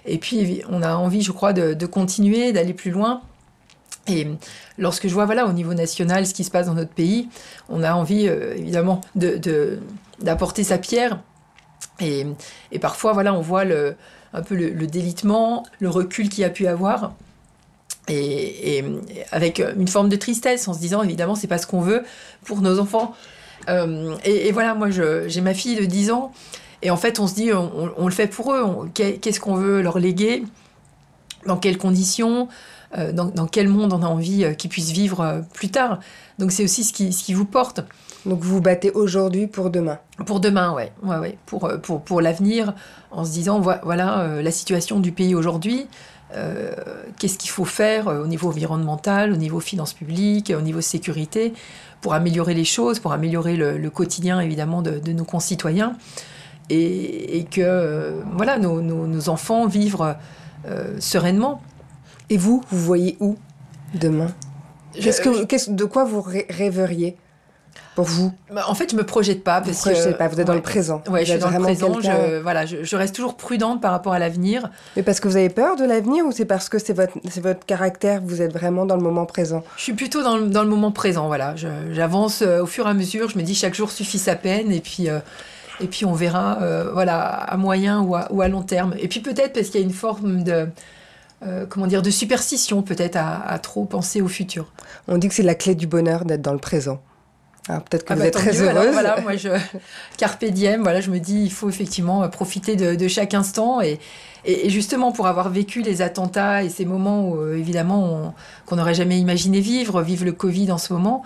Et 0.05 0.17
puis 0.17 0.61
on 0.69 0.81
a 0.81 0.95
envie, 0.95 1.21
je 1.21 1.31
crois, 1.31 1.53
de, 1.53 1.85
continuer, 1.85 2.53
d'aller 2.53 2.73
plus 2.73 2.91
loin. 2.91 3.21
Et 4.07 4.27
lorsque 4.77 5.07
je 5.07 5.13
vois, 5.13 5.25
voilà, 5.25 5.45
au 5.45 5.51
niveau 5.51 5.73
national, 5.73 6.25
ce 6.25 6.33
qui 6.33 6.43
se 6.43 6.49
passe 6.49 6.65
dans 6.65 6.73
notre 6.73 6.93
pays, 6.93 7.29
on 7.67 7.83
a 7.83 7.93
envie, 7.93 8.27
euh, 8.27 8.55
évidemment, 8.57 9.01
de, 9.15 9.37
de- 9.37 9.79
d'apporter 10.19 10.63
sa 10.63 10.77
pierre. 10.77 11.19
Et, 11.99 12.25
parfois, 12.81 13.11
voilà, 13.11 13.33
on 13.33 13.41
voit 13.41 13.63
un 14.33 14.41
peu 14.41 14.55
le, 14.55 14.69
le 14.69 14.87
délitement, 14.87 15.65
le 15.79 15.89
recul 15.89 16.29
qu'il 16.29 16.41
y 16.41 16.45
a 16.45 16.49
pu 16.49 16.65
avoir. 16.65 17.13
Et, 18.09 18.77
et 18.79 18.85
avec 19.31 19.61
une 19.77 19.87
forme 19.87 20.09
de 20.09 20.15
tristesse, 20.15 20.67
en 20.67 20.73
se 20.73 20.79
disant, 20.79 21.03
évidemment, 21.03 21.35
c'est 21.35 21.47
pas 21.47 21.57
ce 21.59 21.67
qu'on 21.67 21.81
veut 21.81 22.03
pour 22.45 22.61
nos 22.61 22.79
enfants. 22.79 23.13
Euh, 23.69 24.15
et, 24.25 24.47
et 24.47 24.51
voilà, 24.51 24.73
moi, 24.73 24.89
j'ai 24.89 25.41
ma 25.41 25.53
fille 25.53 25.75
de 25.75 25.85
10 25.85 26.11
ans. 26.11 26.31
Et 26.81 26.89
en 26.91 26.97
fait, 26.97 27.19
on 27.19 27.27
se 27.27 27.35
dit, 27.35 27.51
on, 27.53 27.71
on- 27.85 27.91
on 27.97 28.05
le 28.05 28.13
fait 28.13 28.27
pour 28.27 28.53
eux. 28.53 28.89
Qu'est-ce 28.93 29.39
qu'on 29.39 29.55
veut 29.55 29.81
leur 29.81 29.99
léguer? 29.99 30.43
Dans 31.45 31.57
quelles 31.57 31.77
conditions? 31.77 32.47
Euh, 32.97 33.11
dans, 33.11 33.25
dans 33.25 33.45
quel 33.45 33.67
monde 33.67 33.93
on 33.93 34.01
a 34.01 34.07
envie 34.07 34.43
euh, 34.45 34.53
qu'ils 34.53 34.71
puissent 34.71 34.89
vivre 34.91 35.21
euh, 35.21 35.41
plus 35.53 35.69
tard? 35.69 35.99
Donc, 36.39 36.51
c'est 36.51 36.63
aussi 36.63 36.83
ce 36.83 36.91
qui, 36.91 37.13
ce 37.13 37.23
qui 37.23 37.33
vous 37.35 37.45
porte. 37.45 37.81
donc 38.25 38.39
vous 38.41 38.55
vous 38.55 38.61
battez 38.61 38.89
aujourd'hui 38.91 39.45
pour 39.45 39.69
demain? 39.69 39.99
Pour 40.25 40.39
demain, 40.39 40.73
ouais, 40.73 40.91
ouais, 41.03 41.17
ouais. 41.17 41.37
Pour, 41.45 41.65
euh, 41.65 41.77
pour, 41.77 42.01
pour 42.01 42.19
l'avenir, 42.21 42.73
en 43.11 43.23
se 43.25 43.31
disant, 43.31 43.59
voi- 43.59 43.79
voilà 43.83 44.21
euh, 44.21 44.41
la 44.41 44.49
situation 44.51 44.99
du 44.99 45.11
pays 45.11 45.35
aujourd'hui. 45.35 45.85
Euh, 46.35 46.73
Qu'est-ce 47.17 47.37
qu'il 47.37 47.49
faut 47.49 47.65
faire 47.65 48.07
euh, 48.07 48.23
au 48.23 48.27
niveau 48.27 48.49
environnemental, 48.49 49.33
au 49.33 49.37
niveau 49.37 49.59
finances 49.59 49.93
publiques, 49.93 50.53
au 50.55 50.61
niveau 50.61 50.81
sécurité, 50.81 51.53
pour 52.01 52.13
améliorer 52.13 52.53
les 52.53 52.65
choses, 52.65 52.99
pour 52.99 53.11
améliorer 53.13 53.55
le, 53.55 53.77
le 53.77 53.89
quotidien, 53.89 54.39
évidemment, 54.39 54.81
de, 54.81 54.99
de 54.99 55.11
nos 55.11 55.25
concitoyens. 55.25 55.97
Et, 56.69 57.37
et 57.39 57.45
que, 57.45 57.61
euh, 57.61 58.21
voilà, 58.35 58.57
nos, 58.59 58.81
nos, 58.81 59.07
nos 59.07 59.29
enfants 59.29 59.67
vivent 59.67 60.15
euh, 60.67 60.99
sereinement. 60.99 61.61
Et 62.29 62.37
vous, 62.37 62.63
vous 62.69 62.79
voyez 62.79 63.17
où 63.19 63.37
demain? 63.95 64.31
Que, 65.45 65.71
de 65.71 65.85
quoi 65.85 66.03
vous 66.05 66.21
rê- 66.21 66.45
rêveriez? 66.49 67.17
Pour 67.95 68.05
vous 68.05 68.31
bah, 68.51 68.63
En 68.67 68.75
fait, 68.75 68.91
je 68.91 68.95
me 68.95 69.03
projette 69.03 69.43
pas. 69.43 69.61
Parce 69.61 69.85
vous 69.85 69.89
ne 69.89 70.13
pas, 70.13 70.27
vous 70.27 70.39
êtes 70.39 70.47
dans 70.47 70.53
le 70.53 70.61
présent. 70.61 71.01
Oui, 71.09 71.21
je 71.21 71.31
suis 71.31 71.39
dans 71.39 71.49
le 71.49 71.59
présent. 71.59 71.99
Je, 71.99 72.39
voilà, 72.39 72.65
je, 72.65 72.95
reste 72.95 73.15
toujours 73.15 73.35
prudente 73.35 73.81
par 73.81 73.91
rapport 73.91 74.13
à 74.13 74.19
l'avenir. 74.19 74.69
Mais 74.95 75.03
parce 75.03 75.19
que 75.19 75.27
vous 75.27 75.37
avez 75.37 75.49
peur 75.49 75.75
de 75.75 75.83
l'avenir 75.83 76.25
ou 76.25 76.31
c'est 76.31 76.45
parce 76.45 76.69
que 76.69 76.79
c'est 76.79 76.93
votre, 76.93 77.13
votre 77.41 77.65
caractère, 77.65 78.21
vous 78.23 78.41
êtes 78.41 78.53
vraiment 78.53 78.85
dans 78.85 78.95
le 78.95 79.01
moment 79.01 79.25
présent? 79.25 79.63
Je 79.77 79.83
suis 79.83 79.93
plutôt 79.93 80.23
dans 80.23 80.37
le, 80.37 80.47
dans 80.47 80.63
le 80.63 80.69
moment 80.69 80.91
présent, 80.91 81.27
voilà. 81.27 81.55
J'avance 81.91 82.41
euh, 82.41 82.63
au 82.63 82.65
fur 82.65 82.87
et 82.87 82.89
à 82.89 82.93
mesure, 82.93 83.29
je 83.29 83.37
me 83.37 83.43
dis 83.43 83.55
chaque 83.55 83.75
jour 83.75 83.91
suffit 83.91 84.19
sa 84.19 84.35
peine 84.35 84.71
et 84.71 84.81
puis... 84.81 85.09
Euh, 85.09 85.19
et 85.81 85.87
puis 85.87 86.03
on 86.03 86.11
verra, 86.11 86.61
euh, 86.61 86.91
voilà, 86.91 87.21
à 87.21 87.55
moyen 87.55 88.01
ou 88.01 88.13
à, 88.13 88.27
ou 88.31 88.41
à 88.41 88.49
long 88.49 88.63
terme. 88.63 88.95
Et 88.99 89.07
puis 89.07 89.21
peut-être 89.21 89.53
parce 89.53 89.69
qu'il 89.69 89.79
y 89.79 89.83
a 89.83 89.85
une 89.85 89.93
forme 89.93 90.43
de, 90.43 90.67
comment 91.69 91.87
dire, 91.87 92.01
de 92.01 92.09
superstition 92.09 92.81
peut-être 92.81 93.15
à, 93.15 93.41
à, 93.47 93.59
trop 93.59 93.85
penser 93.85 94.19
au 94.19 94.27
futur. 94.27 94.73
On 95.07 95.17
dit 95.17 95.29
que 95.29 95.33
c'est 95.33 95.41
la 95.41 95.55
clé 95.55 95.75
du 95.75 95.87
bonheur 95.87 96.25
d'être 96.25 96.41
dans 96.41 96.51
le 96.51 96.59
présent. 96.59 97.01
Alors 97.67 97.83
peut-être 97.83 98.05
que 98.05 98.13
ah 98.13 98.15
vous 98.15 98.21
bah, 98.21 98.27
êtes 98.27 98.33
très 98.33 98.61
heureuse. 98.61 98.91
voilà, 98.93 99.19
moi 99.21 99.35
je 99.35 99.49
carpe 100.17 100.45
diem, 100.45 100.81
voilà, 100.81 101.01
je 101.01 101.11
me 101.11 101.19
dis 101.19 101.43
il 101.43 101.51
faut 101.51 101.69
effectivement 101.69 102.27
profiter 102.29 102.75
de, 102.75 103.07
chaque 103.07 103.33
instant 103.33 103.81
et, 103.81 103.99
et, 104.45 104.69
justement 104.69 105.11
pour 105.11 105.27
avoir 105.27 105.49
vécu 105.49 105.81
les 105.81 106.01
attentats 106.01 106.63
et 106.63 106.69
ces 106.69 106.85
moments 106.85 107.29
où 107.29 107.37
euh, 107.37 107.57
évidemment 107.57 108.33
qu'on 108.65 108.77
n'aurait 108.77 108.93
jamais 108.93 109.19
imaginé 109.19 109.59
vivre, 109.59 110.01
vivre 110.01 110.25
le 110.25 110.31
Covid 110.31 110.71
en 110.71 110.77
ce 110.77 110.93
moment, 110.93 111.23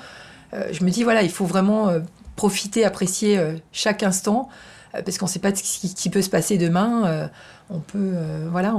euh, 0.53 0.67
je 0.71 0.83
me 0.83 0.89
dis 0.89 1.03
voilà, 1.03 1.21
il 1.21 1.29
faut 1.31 1.45
vraiment 1.45 1.89
euh, 1.89 1.99
profiter, 2.35 2.83
apprécier 2.83 3.39
chaque 3.71 4.03
instant 4.03 4.49
parce 4.91 5.17
qu'on 5.17 5.25
ne 5.25 5.31
sait 5.31 5.39
pas 5.39 5.53
ce 5.55 5.63
qui, 5.63 6.09
peut 6.09 6.21
se 6.21 6.29
passer 6.29 6.57
demain. 6.57 7.29
on 7.69 7.79
peut 7.79 8.13
voilà, 8.51 8.75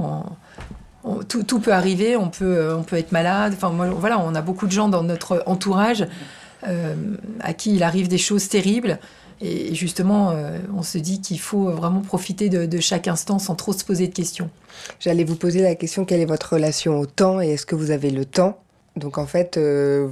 tout, 1.28 1.42
tout, 1.42 1.60
peut 1.60 1.72
arriver, 1.72 2.16
on 2.16 2.28
peut 2.28 2.74
on 2.76 2.82
peut 2.82 2.96
être 2.96 3.12
malade. 3.12 3.54
Enfin 3.56 3.68
voilà, 3.68 4.18
on 4.18 4.34
a 4.34 4.42
beaucoup 4.42 4.66
de 4.66 4.72
gens 4.72 4.88
dans 4.88 5.02
notre 5.02 5.42
entourage. 5.46 6.06
Euh, 6.66 6.94
à 7.40 7.52
qui 7.52 7.74
il 7.74 7.82
arrive 7.82 8.08
des 8.08 8.18
choses 8.18 8.48
terribles. 8.48 8.98
Et 9.40 9.74
justement, 9.74 10.30
euh, 10.30 10.58
on 10.74 10.82
se 10.82 10.96
dit 10.96 11.20
qu'il 11.20 11.38
faut 11.40 11.70
vraiment 11.70 12.00
profiter 12.00 12.48
de, 12.48 12.80
chaque 12.80 13.08
instant 13.08 13.38
sans 13.38 13.54
trop 13.54 13.72
se 13.72 13.84
poser 13.84 14.08
de 14.08 14.14
questions. 14.14 14.48
J'allais 15.00 15.24
vous 15.24 15.36
poser 15.36 15.60
la 15.60 15.74
question, 15.74 16.04
quelle 16.04 16.20
est 16.20 16.26
votre 16.26 16.54
relation 16.54 16.98
au 16.98 17.06
temps 17.06 17.40
et 17.42 17.50
est-ce 17.50 17.66
que 17.66 17.74
vous 17.74 17.90
avez 17.90 18.10
le 18.10 18.24
temps? 18.24 18.58
Donc 18.96 19.18
en 19.18 19.26
fait, 19.26 19.56
euh, 19.56 20.08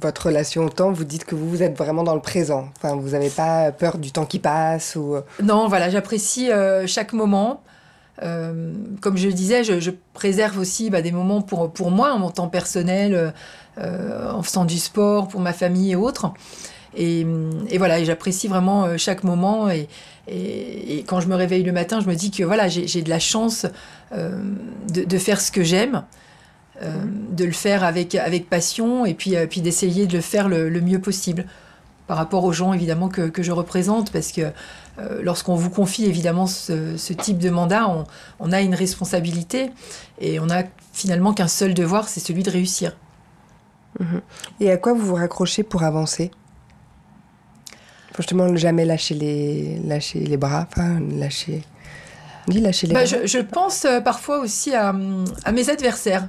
votre 0.00 0.26
relation 0.26 0.64
au 0.64 0.68
temps, 0.70 0.92
vous 0.92 1.04
dites 1.04 1.24
que 1.24 1.34
vous, 1.34 1.48
vous 1.50 1.62
êtes 1.62 1.76
vraiment 1.76 2.04
dans 2.04 2.14
le 2.14 2.20
présent. 2.20 2.68
Enfin, 2.76 2.96
vous 2.96 3.10
n'avez 3.10 3.30
pas 3.30 3.72
peur 3.72 3.98
du 3.98 4.12
temps 4.12 4.26
qui 4.26 4.38
passe 4.38 4.96
ou... 4.96 5.16
Non, 5.42 5.68
voilà, 5.68 5.90
j'apprécie 5.90 6.50
chaque 6.86 7.12
moment. 7.12 7.62
Comme 8.20 9.16
je 9.16 9.26
le 9.26 9.32
disais, 9.32 9.64
je, 9.64 9.90
préserve 10.12 10.58
aussi 10.58 10.90
bah, 10.90 11.02
des 11.02 11.12
moments 11.12 11.42
pour, 11.42 11.72
pour 11.72 11.90
moi, 11.90 12.16
mon 12.18 12.30
temps 12.30 12.48
personnel, 12.48 13.32
euh, 13.78 14.30
en 14.30 14.42
faisant 14.42 14.66
du 14.66 14.78
sport 14.78 15.28
pour 15.28 15.40
ma 15.40 15.54
famille 15.54 15.92
et 15.92 15.96
autres. 15.96 16.30
Et, 16.94 17.26
voilà, 17.78 18.04
j'apprécie 18.04 18.46
vraiment 18.46 18.84
euh, 18.84 18.98
chaque 18.98 19.24
moment. 19.24 19.70
Et, 19.70 19.88
quand 21.06 21.20
je 21.20 21.28
me 21.28 21.34
réveille 21.34 21.62
le 21.62 21.72
matin, 21.72 22.00
je 22.00 22.06
me 22.06 22.14
dis 22.14 22.30
que 22.30 22.44
voilà, 22.44 22.68
j'ai 22.68 23.02
de 23.02 23.08
la 23.08 23.18
chance 23.18 23.64
euh, 24.12 24.42
de, 24.92 25.18
faire 25.18 25.40
ce 25.40 25.50
que 25.50 25.62
j'aime, 25.62 26.04
de 26.82 27.44
le 27.44 27.52
faire 27.52 27.82
avec, 27.82 28.14
avec 28.14 28.48
passion 28.50 29.06
et 29.06 29.14
puis, 29.14 29.34
puis 29.48 29.62
d'essayer 29.62 30.06
de 30.06 30.12
le 30.12 30.20
faire 30.20 30.48
le, 30.48 30.80
mieux 30.80 31.00
possible 31.00 31.46
par 32.06 32.18
rapport 32.18 32.44
aux 32.44 32.52
gens 32.52 32.72
évidemment 32.72 33.08
que, 33.08 33.22
que 33.22 33.42
je 33.42 33.52
représente 33.52 34.12
parce 34.12 34.32
que 34.32 34.52
lorsqu'on 35.22 35.54
vous 35.54 35.70
confie 35.70 36.04
évidemment 36.04 36.46
ce, 36.46 36.96
ce 36.96 37.12
type 37.12 37.38
de 37.38 37.50
mandat, 37.50 37.88
on, 37.88 38.04
on, 38.40 38.52
a 38.52 38.60
une 38.60 38.74
responsabilité 38.74 39.70
et 40.20 40.40
on 40.40 40.50
a 40.50 40.64
finalement 40.92 41.32
qu'un 41.32 41.48
seul 41.48 41.74
devoir, 41.74 42.08
c'est 42.08 42.20
celui 42.20 42.42
de 42.42 42.50
réussir. 42.50 42.96
Et 44.60 44.70
à 44.70 44.76
quoi 44.76 44.94
vous 44.94 45.06
vous 45.06 45.14
raccrochez 45.14 45.62
pour 45.62 45.82
avancer? 45.82 46.30
Justement, 48.16 48.46
ne 48.46 48.56
jamais 48.56 48.84
lâcher 48.84 49.14
les, 49.14 49.78
lâcher 49.84 50.20
les 50.20 50.36
bras, 50.36 50.66
enfin, 50.70 51.00
lâcher... 51.00 51.62
Ni 52.48 52.60
lâcher 52.60 52.88
les 52.88 52.94
bah, 52.94 53.04
bras. 53.04 53.24
Je, 53.24 53.38
pense 53.38 53.84
euh, 53.84 54.00
parfois 54.00 54.40
aussi 54.40 54.74
à, 54.74 54.92
mes 54.92 55.70
adversaires. 55.70 56.28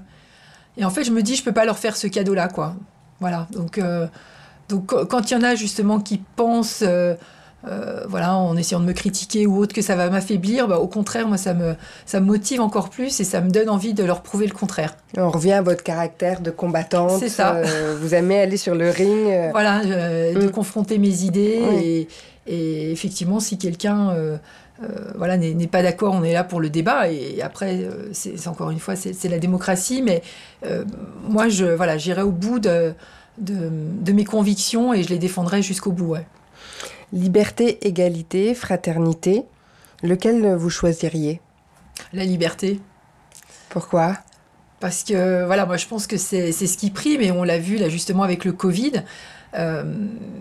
Et 0.78 0.86
en 0.86 0.90
fait, 0.90 1.04
je 1.04 1.12
me 1.12 1.22
dis, 1.22 1.36
je 1.36 1.44
peux 1.44 1.52
pas 1.52 1.66
leur 1.66 1.78
faire 1.78 1.98
ce 1.98 2.08
cadeau-là, 2.08 2.48
quoi. 2.48 2.76
Voilà. 3.20 3.48
Donc, 3.52 3.78
euh, 3.78 4.08
donc 4.70 4.94
quand 5.08 5.30
il 5.30 5.34
y 5.34 5.38
en 5.38 5.44
a 5.44 5.56
justement 5.56 6.00
qui 6.00 6.22
pensent... 6.36 6.84
Euh, 6.86 7.16
euh, 7.66 8.04
voilà, 8.10 8.36
en 8.36 8.58
essayant 8.58 8.82
de 8.82 8.86
me 8.86 8.92
critiquer 8.92 9.48
ou 9.48 9.58
autre, 9.58 9.74
que 9.74 9.82
ça 9.82 9.96
va 9.96 10.10
m'affaiblir, 10.10 10.68
bah, 10.68 10.80
au 10.80 10.88
contraire, 10.88 11.28
moi, 11.28 11.38
ça 11.38 11.54
me, 11.54 11.76
ça 12.06 12.20
me 12.20 12.26
motive 12.26 12.60
encore 12.60 12.90
plus 12.90 13.22
et 13.22 13.24
ça 13.24 13.40
me 13.40 13.50
donne 13.50 13.70
envie 13.70 13.94
de 13.94 14.04
leur 14.04 14.22
prouver 14.22 14.48
le 14.48 14.54
contraire. 14.54 14.98
On 15.16 15.30
revient 15.30 15.54
à 15.54 15.62
votre 15.62 15.82
caractère 15.82 16.42
de 16.42 16.52
combattante. 16.52 17.20
C'est 17.20 17.30
ça. 17.30 17.56
Euh, 17.56 17.96
vous 18.00 18.14
aimez 18.16 18.40
aller 18.40 18.58
sur 18.58 18.76
le 18.76 18.90
ring. 18.90 19.28
Euh. 19.30 19.50
Voilà, 19.52 19.82
de 19.84 20.46
mm. 20.46 20.52
confronter 20.52 20.98
mes 20.98 21.24
idées. 21.24 22.08
Et, 22.46 22.92
effectivement, 22.92 23.40
si 23.40 23.58
quelqu'un 23.58 24.14
voilà, 25.16 25.38
n'est 25.38 25.68
pas 25.68 25.82
d'accord, 25.82 26.14
on 26.14 26.24
est 26.24 26.34
là 26.34 26.44
pour 26.44 26.60
le 26.60 26.70
débat. 26.70 27.10
Et, 27.10 27.42
après, 27.42 27.88
c'est 28.12 28.48
encore 28.50 28.72
une 28.72 28.80
fois, 28.80 28.98
c'est 28.98 29.30
la 29.30 29.40
démocratie. 29.40 30.02
Mais 30.02 30.22
moi, 31.30 31.48
je 31.48 31.64
voilà, 31.64 31.98
j'irai 31.98 32.24
au 32.24 32.32
bout 32.32 32.60
de, 32.60 32.94
de, 33.38 33.70
de, 34.02 34.12
mes 34.12 34.26
convictions 34.26 34.94
et 34.94 35.04
je 35.04 35.08
les 35.08 35.20
défendrai 35.20 35.62
jusqu'au 35.62 35.94
bout. 35.94 36.16
Ouais. 36.16 36.26
Liberté, 37.14 37.88
égalité, 37.88 38.54
fraternité, 38.56 39.44
lequel 40.02 40.56
vous 40.56 40.70
choisiriez? 40.70 41.40
La 42.12 42.26
liberté. 42.26 42.82
Pourquoi? 43.70 44.18
Parce 44.80 45.04
que, 45.04 45.46
voilà, 45.46 45.66
moi 45.66 45.78
je 45.78 45.88
pense 45.88 46.08
que 46.08 46.18
c'est 46.18 46.52
ce 46.52 46.78
qui 46.78 46.90
prime, 46.92 47.22
et 47.22 47.32
on 47.32 47.44
l'a 47.44 47.60
vu 47.60 47.78
là 47.78 47.88
justement 47.88 48.24
avec 48.24 48.44
le 48.44 48.52
Covid, 48.52 49.04
euh, 49.56 49.84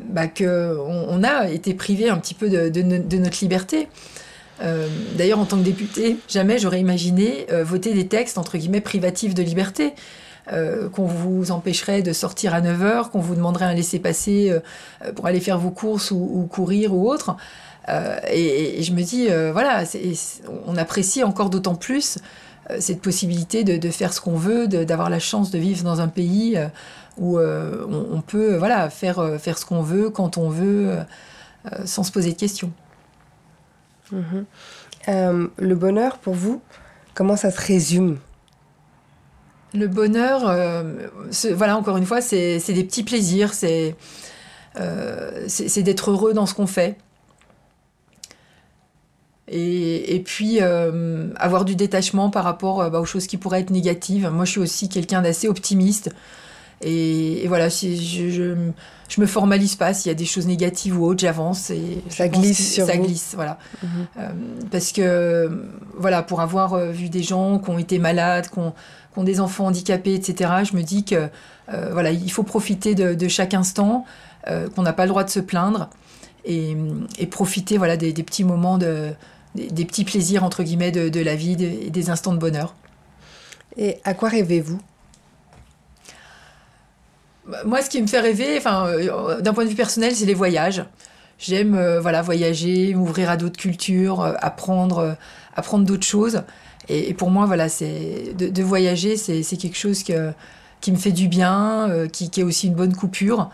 bah, 0.09 0.25
on 0.41 1.23
a 1.23 1.49
été 1.49 1.75
privé 1.75 2.09
un 2.09 2.16
petit 2.16 2.35
peu 2.35 2.49
de, 2.49 2.83
notre 3.18 3.39
liberté. 3.41 3.89
Euh, 4.62 4.89
d'ailleurs, 5.16 5.39
en 5.39 5.45
tant 5.45 5.59
que 5.59 5.62
député, 5.62 6.16
jamais 6.29 6.59
j'aurais 6.59 6.81
imaginé 6.81 7.47
euh, 7.51 7.64
voter 7.64 7.95
des 7.95 8.07
textes, 8.07 8.39
entre 8.39 8.59
guillemets, 8.59 8.81
privatifs 8.81 9.35
de 9.35 9.43
liberté. 9.43 9.93
Euh, 10.51 10.88
qu'on 10.88 11.07
vous 11.07 11.53
empêcherait 11.53 12.03
de 12.03 12.12
sortir 12.12 12.53
à 12.53 12.61
9 12.61 12.82
heures, 12.82 13.11
qu'on 13.12 13.20
vous 13.20 13.36
demanderait 13.36 13.66
un 13.66 13.74
laisser-passer 13.74 14.51
euh, 14.51 15.12
pour 15.12 15.26
aller 15.26 15.38
faire 15.38 15.57
vos 15.57 15.70
courses 15.70 16.11
ou, 16.11 16.49
courir 16.51 16.93
ou 16.93 17.09
autre. 17.09 17.36
Euh, 17.88 18.18
et, 18.28 18.82
je 18.82 18.93
me 18.93 19.03
dis, 19.03 19.28
voilà, 19.53 19.84
on 20.66 20.76
apprécie 20.76 21.22
encore 21.22 21.49
d'autant 21.49 21.76
plus 21.76 22.18
cette 22.78 23.01
possibilité 23.01 23.62
de, 23.62 23.90
faire 23.90 24.12
ce 24.12 24.20
qu'on 24.20 24.36
veut, 24.36 24.66
d'avoir 24.66 25.11
la 25.11 25.20
chance 25.20 25.53
de 25.53 25.59
vivre 25.59 25.84
dans 25.84 26.01
un 26.01 26.09
pays 26.09 26.59
où 27.18 27.38
on, 27.38 28.20
peut 28.26 28.57
voilà, 28.57 28.90
faire, 28.90 29.36
faire 29.38 29.59
ce 29.59 29.64
qu'on 29.64 29.82
veut, 29.82 30.11
quand 30.11 30.38
on 30.38 30.49
veut, 30.49 30.97
sans 31.84 32.03
se 32.03 32.11
poser 32.11 32.32
de 32.32 32.38
questions. 32.38 32.72
Mm-hmm. 34.12 35.49
le 35.57 35.74
bonheur, 35.74 36.18
pour 36.18 36.34
vous, 36.34 36.61
comment 37.14 37.36
ça 37.36 37.51
se 37.53 37.61
résume? 37.61 38.18
Le 39.75 39.89
bonheur, 39.89 40.49
euh, 40.49 40.83
voilà, 41.55 41.77
encore 41.77 41.97
une 41.97 42.07
fois, 42.07 42.20
c'est 42.20 42.61
des 42.68 42.85
petits 42.85 43.03
plaisirs, 43.03 43.55
c'est 43.55 43.97
euh, 44.79 45.47
d'être 45.77 46.11
heureux 46.11 46.35
dans 46.35 46.47
ce 46.47 46.55
qu'on 46.55 46.66
fait. 46.66 46.97
Et, 49.49 50.23
puis 50.25 50.59
euh, 50.62 51.29
avoir 51.37 51.66
du 51.66 51.77
détachement 51.77 52.31
par 52.31 52.45
rapport 52.45 52.89
bah, 52.91 53.01
aux 53.01 53.05
choses 53.05 53.27
qui 53.27 53.37
pourraient 53.37 53.61
être 53.61 53.70
négatives. 53.70 54.31
Moi, 54.31 54.47
je 54.47 54.53
suis 54.53 54.61
aussi 54.61 54.89
quelqu'un 54.89 55.20
d'assez 55.20 55.47
optimiste. 55.47 56.11
Et, 56.83 57.47
voilà, 57.49 57.70
si 57.70 58.05
je, 58.05 58.30
je, 59.09 59.20
me 59.20 59.26
formalise 59.26 59.76
pas 59.76 59.95
s'il 59.95 60.11
y 60.11 60.12
a 60.12 60.14
des 60.14 60.24
choses 60.24 60.47
négatives 60.47 60.99
ou 61.01 61.05
autres, 61.05 61.20
j'avance 61.20 61.70
et 61.70 62.03
ça 62.09 62.28
glisse 62.28 62.74
sur 62.74 62.87
ça 62.87 62.97
glisse, 62.97 63.33
voilà. 63.35 63.59
Mhm. 63.83 64.68
parce 64.70 64.91
que 64.91 65.66
voilà, 65.99 66.22
pour 66.22 66.41
avoir 66.41 66.78
vu 66.87 67.09
des 67.09 67.22
gens 67.22 67.59
qui 67.59 67.70
ont 67.70 67.78
été 67.78 67.99
malades, 67.99 68.49
qui 68.49 68.59
ont 68.59 68.72
qui 69.12 69.18
ont 69.18 69.24
des 69.24 69.41
enfants 69.41 69.66
handicapés, 69.66 70.14
etc., 70.14 70.51
je 70.70 70.76
me 70.76 70.83
dis 70.83 71.05
que 71.05 71.28
euh, 71.72 71.91
voilà, 71.93 72.11
il 72.11 72.30
faut 72.30 72.43
profiter 72.43 72.95
de, 72.95 73.28
chaque 73.28 73.55
instant, 73.55 74.05
euh, 74.49 74.68
qu'on 74.70 74.83
n'a 74.83 74.93
pas 74.93 75.05
le 75.05 75.11
droit 75.11 75.24
de 75.24 75.30
se 75.30 75.41
plaindre 75.41 75.91
et, 76.45 76.76
profiter 77.30 77.78
voilà 77.78 77.97
des, 77.97 78.12
petits 78.12 78.45
moments 78.45 78.78
de 78.78 79.12
des, 79.55 79.85
petits 79.85 80.05
plaisirs 80.05 80.43
entre 80.45 80.62
guillemets 80.62 80.91
de, 80.91 81.20
la 81.20 81.37
vie 81.37 81.53
et 81.62 81.91
des 81.91 82.11
instants 82.11 82.33
de 82.33 82.39
bonheur. 82.39 82.74
Et 83.76 83.99
à 84.05 84.14
quoi 84.14 84.28
rêvez-vous? 84.28 84.80
Moi, 87.64 87.82
ce 87.82 87.90
qui 87.90 88.01
me 88.01 88.07
fait 88.07 88.20
rêver, 88.20 88.57
enfin, 88.57 88.86
euh, 88.86 89.40
d'un 89.40 89.53
point 89.53 89.64
de 89.64 89.68
vue 89.68 89.74
personnel, 89.74 90.14
c'est 90.14 90.26
les 90.26 90.34
voyages. 90.34 90.84
J'aime 91.38 91.76
voilà 91.99 92.22
voyager, 92.22 92.95
m'ouvrir 92.95 93.28
à 93.28 93.36
d'autres 93.36 93.59
cultures, 93.59 94.22
apprendre 94.40 95.16
apprendre 95.55 95.84
d'autres 95.84 96.07
choses. 96.07 96.43
Et, 96.88 97.14
pour 97.14 97.30
moi, 97.30 97.47
voilà, 97.47 97.68
c'est 97.68 98.34
de, 98.36 98.62
voyager, 98.62 99.16
c'est 99.16 99.57
quelque 99.57 99.76
chose 99.76 100.03
qui 100.03 100.93
me 100.93 100.97
fait 100.97 101.12
du 101.12 101.28
bien, 101.28 101.88
euh, 101.90 102.09
qui, 102.09 102.30
est 102.36 102.43
aussi 102.43 102.66
une 102.66 102.74
bonne 102.74 102.95
coupure. 102.95 103.51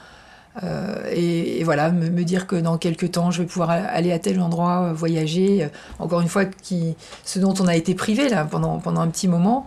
Euh, 0.63 0.97
et, 1.15 1.63
voilà, 1.63 1.91
me, 1.91 2.25
dire 2.25 2.47
que 2.47 2.57
dans 2.57 2.79
quelques 2.79 3.13
temps, 3.13 3.31
je 3.31 3.43
vais 3.43 3.49
pouvoir 3.49 3.71
aller 3.71 4.13
à 4.13 4.19
tel 4.19 4.41
endroit, 4.41 4.85
euh, 4.85 4.93
voyager. 4.93 5.69
encore 5.99 6.21
une 6.21 6.29
fois, 6.29 6.47
qui, 6.47 6.97
ce 7.25 7.39
dont 7.39 7.55
on 7.61 7.69
a 7.69 7.77
été 7.77 7.95
privé 7.95 8.29
pendant, 8.51 8.79
pendant 8.79 9.03
un 9.03 9.09
petit 9.09 9.29
moment, 9.29 9.67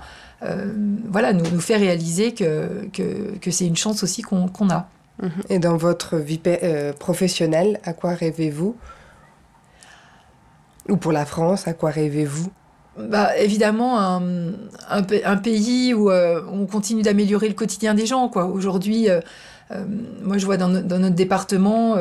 voilà, 1.09 1.33
nous, 1.33 1.45
nous 1.51 1.59
fait 1.59 1.77
réaliser 1.77 2.33
que, 2.33 2.87
que, 2.93 3.37
que 3.37 3.51
c'est 3.51 3.67
une 3.67 3.75
chance 3.75 4.03
aussi 4.03 4.21
qu'on 4.21 4.69
a. 4.69 4.89
Et 5.49 5.59
dans 5.59 5.77
votre 5.77 6.17
vie 6.17 6.39
euh, 6.47 6.93
professionnelle, 6.93 7.79
à 7.83 7.93
quoi 7.93 8.13
rêvez-vous? 8.13 8.75
Ou 10.89 10.97
pour 10.97 11.11
la 11.11 11.25
France, 11.25 11.67
à 11.67 11.73
quoi 11.73 11.91
rêvez-vous? 11.91 12.51
Bah, 12.97 13.37
évidemment, 13.37 13.99
un, 13.99 14.21
un, 14.89 15.37
pays 15.37 15.93
où 15.93 16.09
euh, 16.09 16.41
on 16.51 16.65
continue 16.65 17.03
d'améliorer 17.03 17.47
le 17.47 17.53
quotidien 17.53 17.93
des 17.93 18.05
gens. 18.05 18.29
Aujourd'hui, 18.31 19.09
euh, 19.09 19.21
moi 20.21 20.37
je 20.37 20.45
vois 20.45 20.57
dans, 20.57 20.69
dans 20.69 20.99
notre 20.99 21.15
département, 21.15 21.95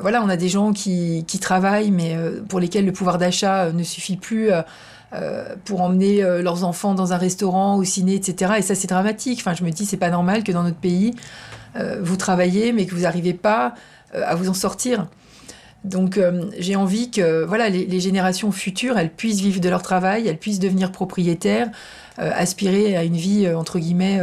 voilà, 0.00 0.22
on 0.22 0.28
a 0.28 0.36
des 0.36 0.48
gens 0.48 0.72
qui, 0.72 1.24
qui 1.26 1.40
travaillent, 1.40 1.90
mais 1.90 2.16
pour 2.48 2.60
lesquels 2.60 2.86
le 2.86 2.92
pouvoir 2.92 3.18
d'achat 3.18 3.72
ne 3.72 3.82
suffit 3.82 4.16
plus. 4.16 4.50
Pour 5.64 5.80
emmener 5.80 6.22
leurs 6.40 6.62
enfants 6.62 6.94
dans 6.94 7.12
un 7.12 7.16
restaurant, 7.16 7.76
au 7.76 7.84
ciné, 7.84 8.14
etc. 8.14 8.54
Et 8.58 8.62
ça, 8.62 8.74
c'est 8.74 8.86
dramatique. 8.86 9.40
Enfin, 9.40 9.54
je 9.54 9.64
me 9.64 9.70
dis, 9.70 9.84
c'est 9.84 9.96
pas 9.96 10.10
normal 10.10 10.44
que 10.44 10.52
dans 10.52 10.62
notre 10.62 10.76
pays, 10.76 11.14
euh, 11.76 11.98
vous 12.02 12.16
travaillez, 12.16 12.72
mais 12.72 12.86
que 12.86 12.94
vous 12.94 13.02
n'arrivez 13.02 13.34
pas 13.34 13.74
euh, 14.14 14.22
à 14.26 14.34
vous 14.34 14.48
en 14.48 14.54
sortir. 14.54 15.06
Donc 15.84 16.18
euh, 16.18 16.50
j'ai 16.58 16.76
envie 16.76 17.10
que 17.10 17.44
voilà 17.44 17.70
les, 17.70 18.00
générations 18.00 18.52
futures, 18.52 18.98
elles 18.98 19.10
puissent 19.10 19.40
vivre 19.40 19.60
de 19.60 19.68
leur 19.68 19.82
travail, 19.82 20.28
elles 20.28 20.36
puissent 20.36 20.58
devenir 20.58 20.92
propriétaires, 20.92 21.70
aspirer 22.18 22.98
à 22.98 23.04
une 23.04 23.16
vie 23.16 23.48
entre 23.48 23.78
guillemets 23.78 24.20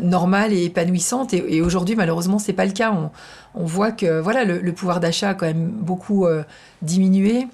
normale 0.00 0.54
et 0.54 0.64
épanouissante. 0.64 1.34
Et, 1.34 1.60
aujourd'hui, 1.60 1.96
malheureusement, 1.96 2.38
c'est 2.38 2.54
pas 2.54 2.64
le 2.64 2.72
cas. 2.72 2.94
On, 3.54 3.66
voit 3.66 3.92
que 3.92 4.20
voilà 4.20 4.44
le, 4.44 4.72
pouvoir 4.72 5.00
d'achat 5.00 5.30
a 5.30 5.34
quand 5.34 5.44
même 5.44 5.68
beaucoup 5.68 6.26
diminué. 6.80 7.46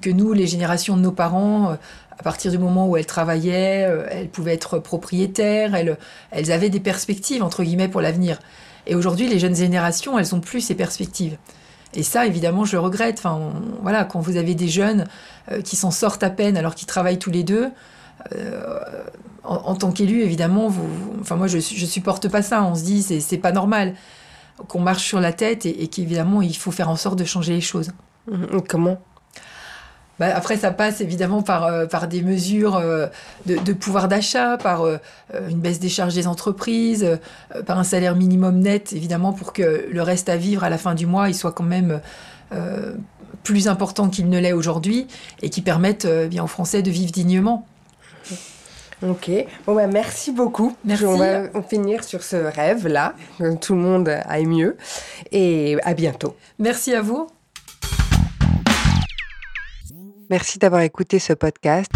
Que 0.00 0.10
nous, 0.10 0.32
les 0.32 0.46
générations 0.46 0.96
de 0.96 1.02
nos 1.02 1.12
parents, 1.12 1.76
à 2.18 2.22
partir 2.22 2.50
du 2.50 2.58
moment 2.58 2.88
où 2.88 2.96
elles 2.96 3.06
travaillaient, 3.06 3.86
euh, 3.88 4.06
elles 4.10 4.28
pouvaient 4.28 4.54
être 4.54 4.78
propriétaires, 4.78 5.74
elles, 5.74 6.52
avaient 6.52 6.70
des 6.70 6.80
perspectives, 6.80 7.42
entre 7.42 7.62
guillemets, 7.62 7.88
pour 7.88 8.00
l'avenir. 8.00 8.38
Et 8.86 8.94
aujourd'hui, 8.94 9.28
les 9.28 9.38
jeunes 9.38 9.54
générations, 9.54 10.18
elles 10.18 10.26
n'ont 10.32 10.40
plus 10.40 10.60
ces 10.60 10.74
perspectives. 10.74 11.36
Et 11.94 12.02
ça, 12.02 12.26
évidemment, 12.26 12.64
je 12.64 12.72
le 12.72 12.80
regrette. 12.80 13.18
Enfin, 13.18 13.52
voilà, 13.82 14.04
quand 14.04 14.20
vous 14.20 14.36
avez 14.36 14.54
des 14.54 14.68
jeunes 14.68 15.06
euh, 15.52 15.62
qui 15.62 15.76
s'en 15.76 15.90
sortent 15.90 16.22
à 16.22 16.30
peine 16.30 16.56
alors 16.56 16.74
qu'ils 16.74 16.88
travaillent 16.88 17.18
tous 17.18 17.30
les 17.30 17.44
deux, 17.44 17.68
euh, 18.34 18.80
en, 19.44 19.76
tant 19.76 19.92
qu'élu, 19.92 20.22
évidemment, 20.22 20.68
vous, 20.68 20.88
enfin, 21.20 21.36
moi, 21.36 21.46
je 21.46 21.58
ne 21.58 21.60
supporte 21.60 22.28
pas 22.28 22.42
ça. 22.42 22.64
On 22.64 22.74
se 22.74 22.82
dit, 22.82 23.02
c'est 23.02 23.38
pas 23.38 23.52
normal 23.52 23.94
qu'on 24.66 24.80
marche 24.80 25.04
sur 25.04 25.20
la 25.20 25.32
tête 25.32 25.66
et, 25.66 25.84
et 25.84 25.88
qu'évidemment, 25.88 26.42
il 26.42 26.56
faut 26.56 26.72
faire 26.72 26.90
en 26.90 26.96
sorte 26.96 27.16
de 27.18 27.24
changer 27.24 27.54
les 27.54 27.60
choses. 27.60 27.92
Comment? 28.68 28.98
Bah, 30.18 30.26
après, 30.34 30.56
ça 30.56 30.70
passe 30.70 31.00
évidemment 31.00 31.42
par, 31.42 31.64
euh, 31.64 31.86
par 31.86 32.08
des 32.08 32.22
mesures 32.22 32.76
euh, 32.76 33.06
de, 33.46 33.72
pouvoir 33.72 34.08
d'achat, 34.08 34.56
par 34.56 34.82
euh, 34.82 34.98
une 35.48 35.60
baisse 35.60 35.78
des 35.78 35.88
charges 35.88 36.14
des 36.14 36.26
entreprises, 36.26 37.18
par 37.66 37.78
un 37.78 37.84
salaire 37.84 38.16
minimum 38.16 38.58
net, 38.58 38.92
évidemment, 38.92 39.32
pour 39.32 39.52
que 39.52 39.88
le 39.90 40.02
reste 40.02 40.28
à 40.28 40.36
vivre 40.36 40.64
à 40.64 40.70
la 40.70 40.78
fin 40.78 40.94
du 40.94 41.06
mois, 41.06 41.28
il 41.28 41.34
soit 41.34 41.52
quand 41.52 41.64
même 41.64 42.00
plus 43.42 43.68
important 43.68 44.08
qu'il 44.08 44.28
ne 44.28 44.38
l'est 44.38 44.52
aujourd'hui 44.52 45.06
et 45.42 45.50
qui 45.50 45.60
permette 45.60 46.06
bien 46.28 46.44
aux 46.44 46.48
Français 46.48 46.82
de 46.82 46.90
vivre 46.90 47.12
dignement. 47.12 47.66
Ok. 49.06 49.30
Bon, 49.66 49.74
bah, 49.74 49.86
merci 49.86 50.32
beaucoup. 50.32 50.74
Merci. 50.84 51.04
On 51.04 51.16
va 51.16 51.62
finir 51.62 52.02
sur 52.02 52.24
ce 52.24 52.36
rêve-là, 52.36 53.14
tout 53.60 53.74
le 53.74 53.80
monde 53.80 54.08
aille 54.08 54.46
mieux. 54.46 54.76
Et 55.30 55.76
à 55.84 55.94
bientôt. 55.94 56.34
Merci 56.58 56.94
à 56.94 57.02
vous. 57.02 57.28
Merci 60.30 60.58
d'avoir 60.58 60.82
écouté 60.82 61.18
ce 61.18 61.32
podcast. 61.32 61.90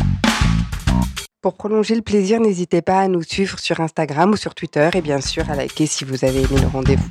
Pour 1.43 1.55
prolonger 1.55 1.95
le 1.95 2.03
plaisir, 2.03 2.41
n'hésitez 2.41 2.83
pas 2.83 3.01
à 3.01 3.09
nous 3.09 3.22
suivre 3.22 3.59
sur 3.59 3.80
Instagram 3.80 4.30
ou 4.30 4.37
sur 4.37 4.55
Twitter 4.55 4.89
et 4.95 5.01
bien 5.01 5.20
sûr 5.20 5.51
à 5.51 5.57
liker 5.57 5.87
si 5.87 6.05
vous 6.05 6.24
avez 6.24 6.43
aimé 6.43 6.61
le 6.61 6.68
rendez-vous. 6.68 7.09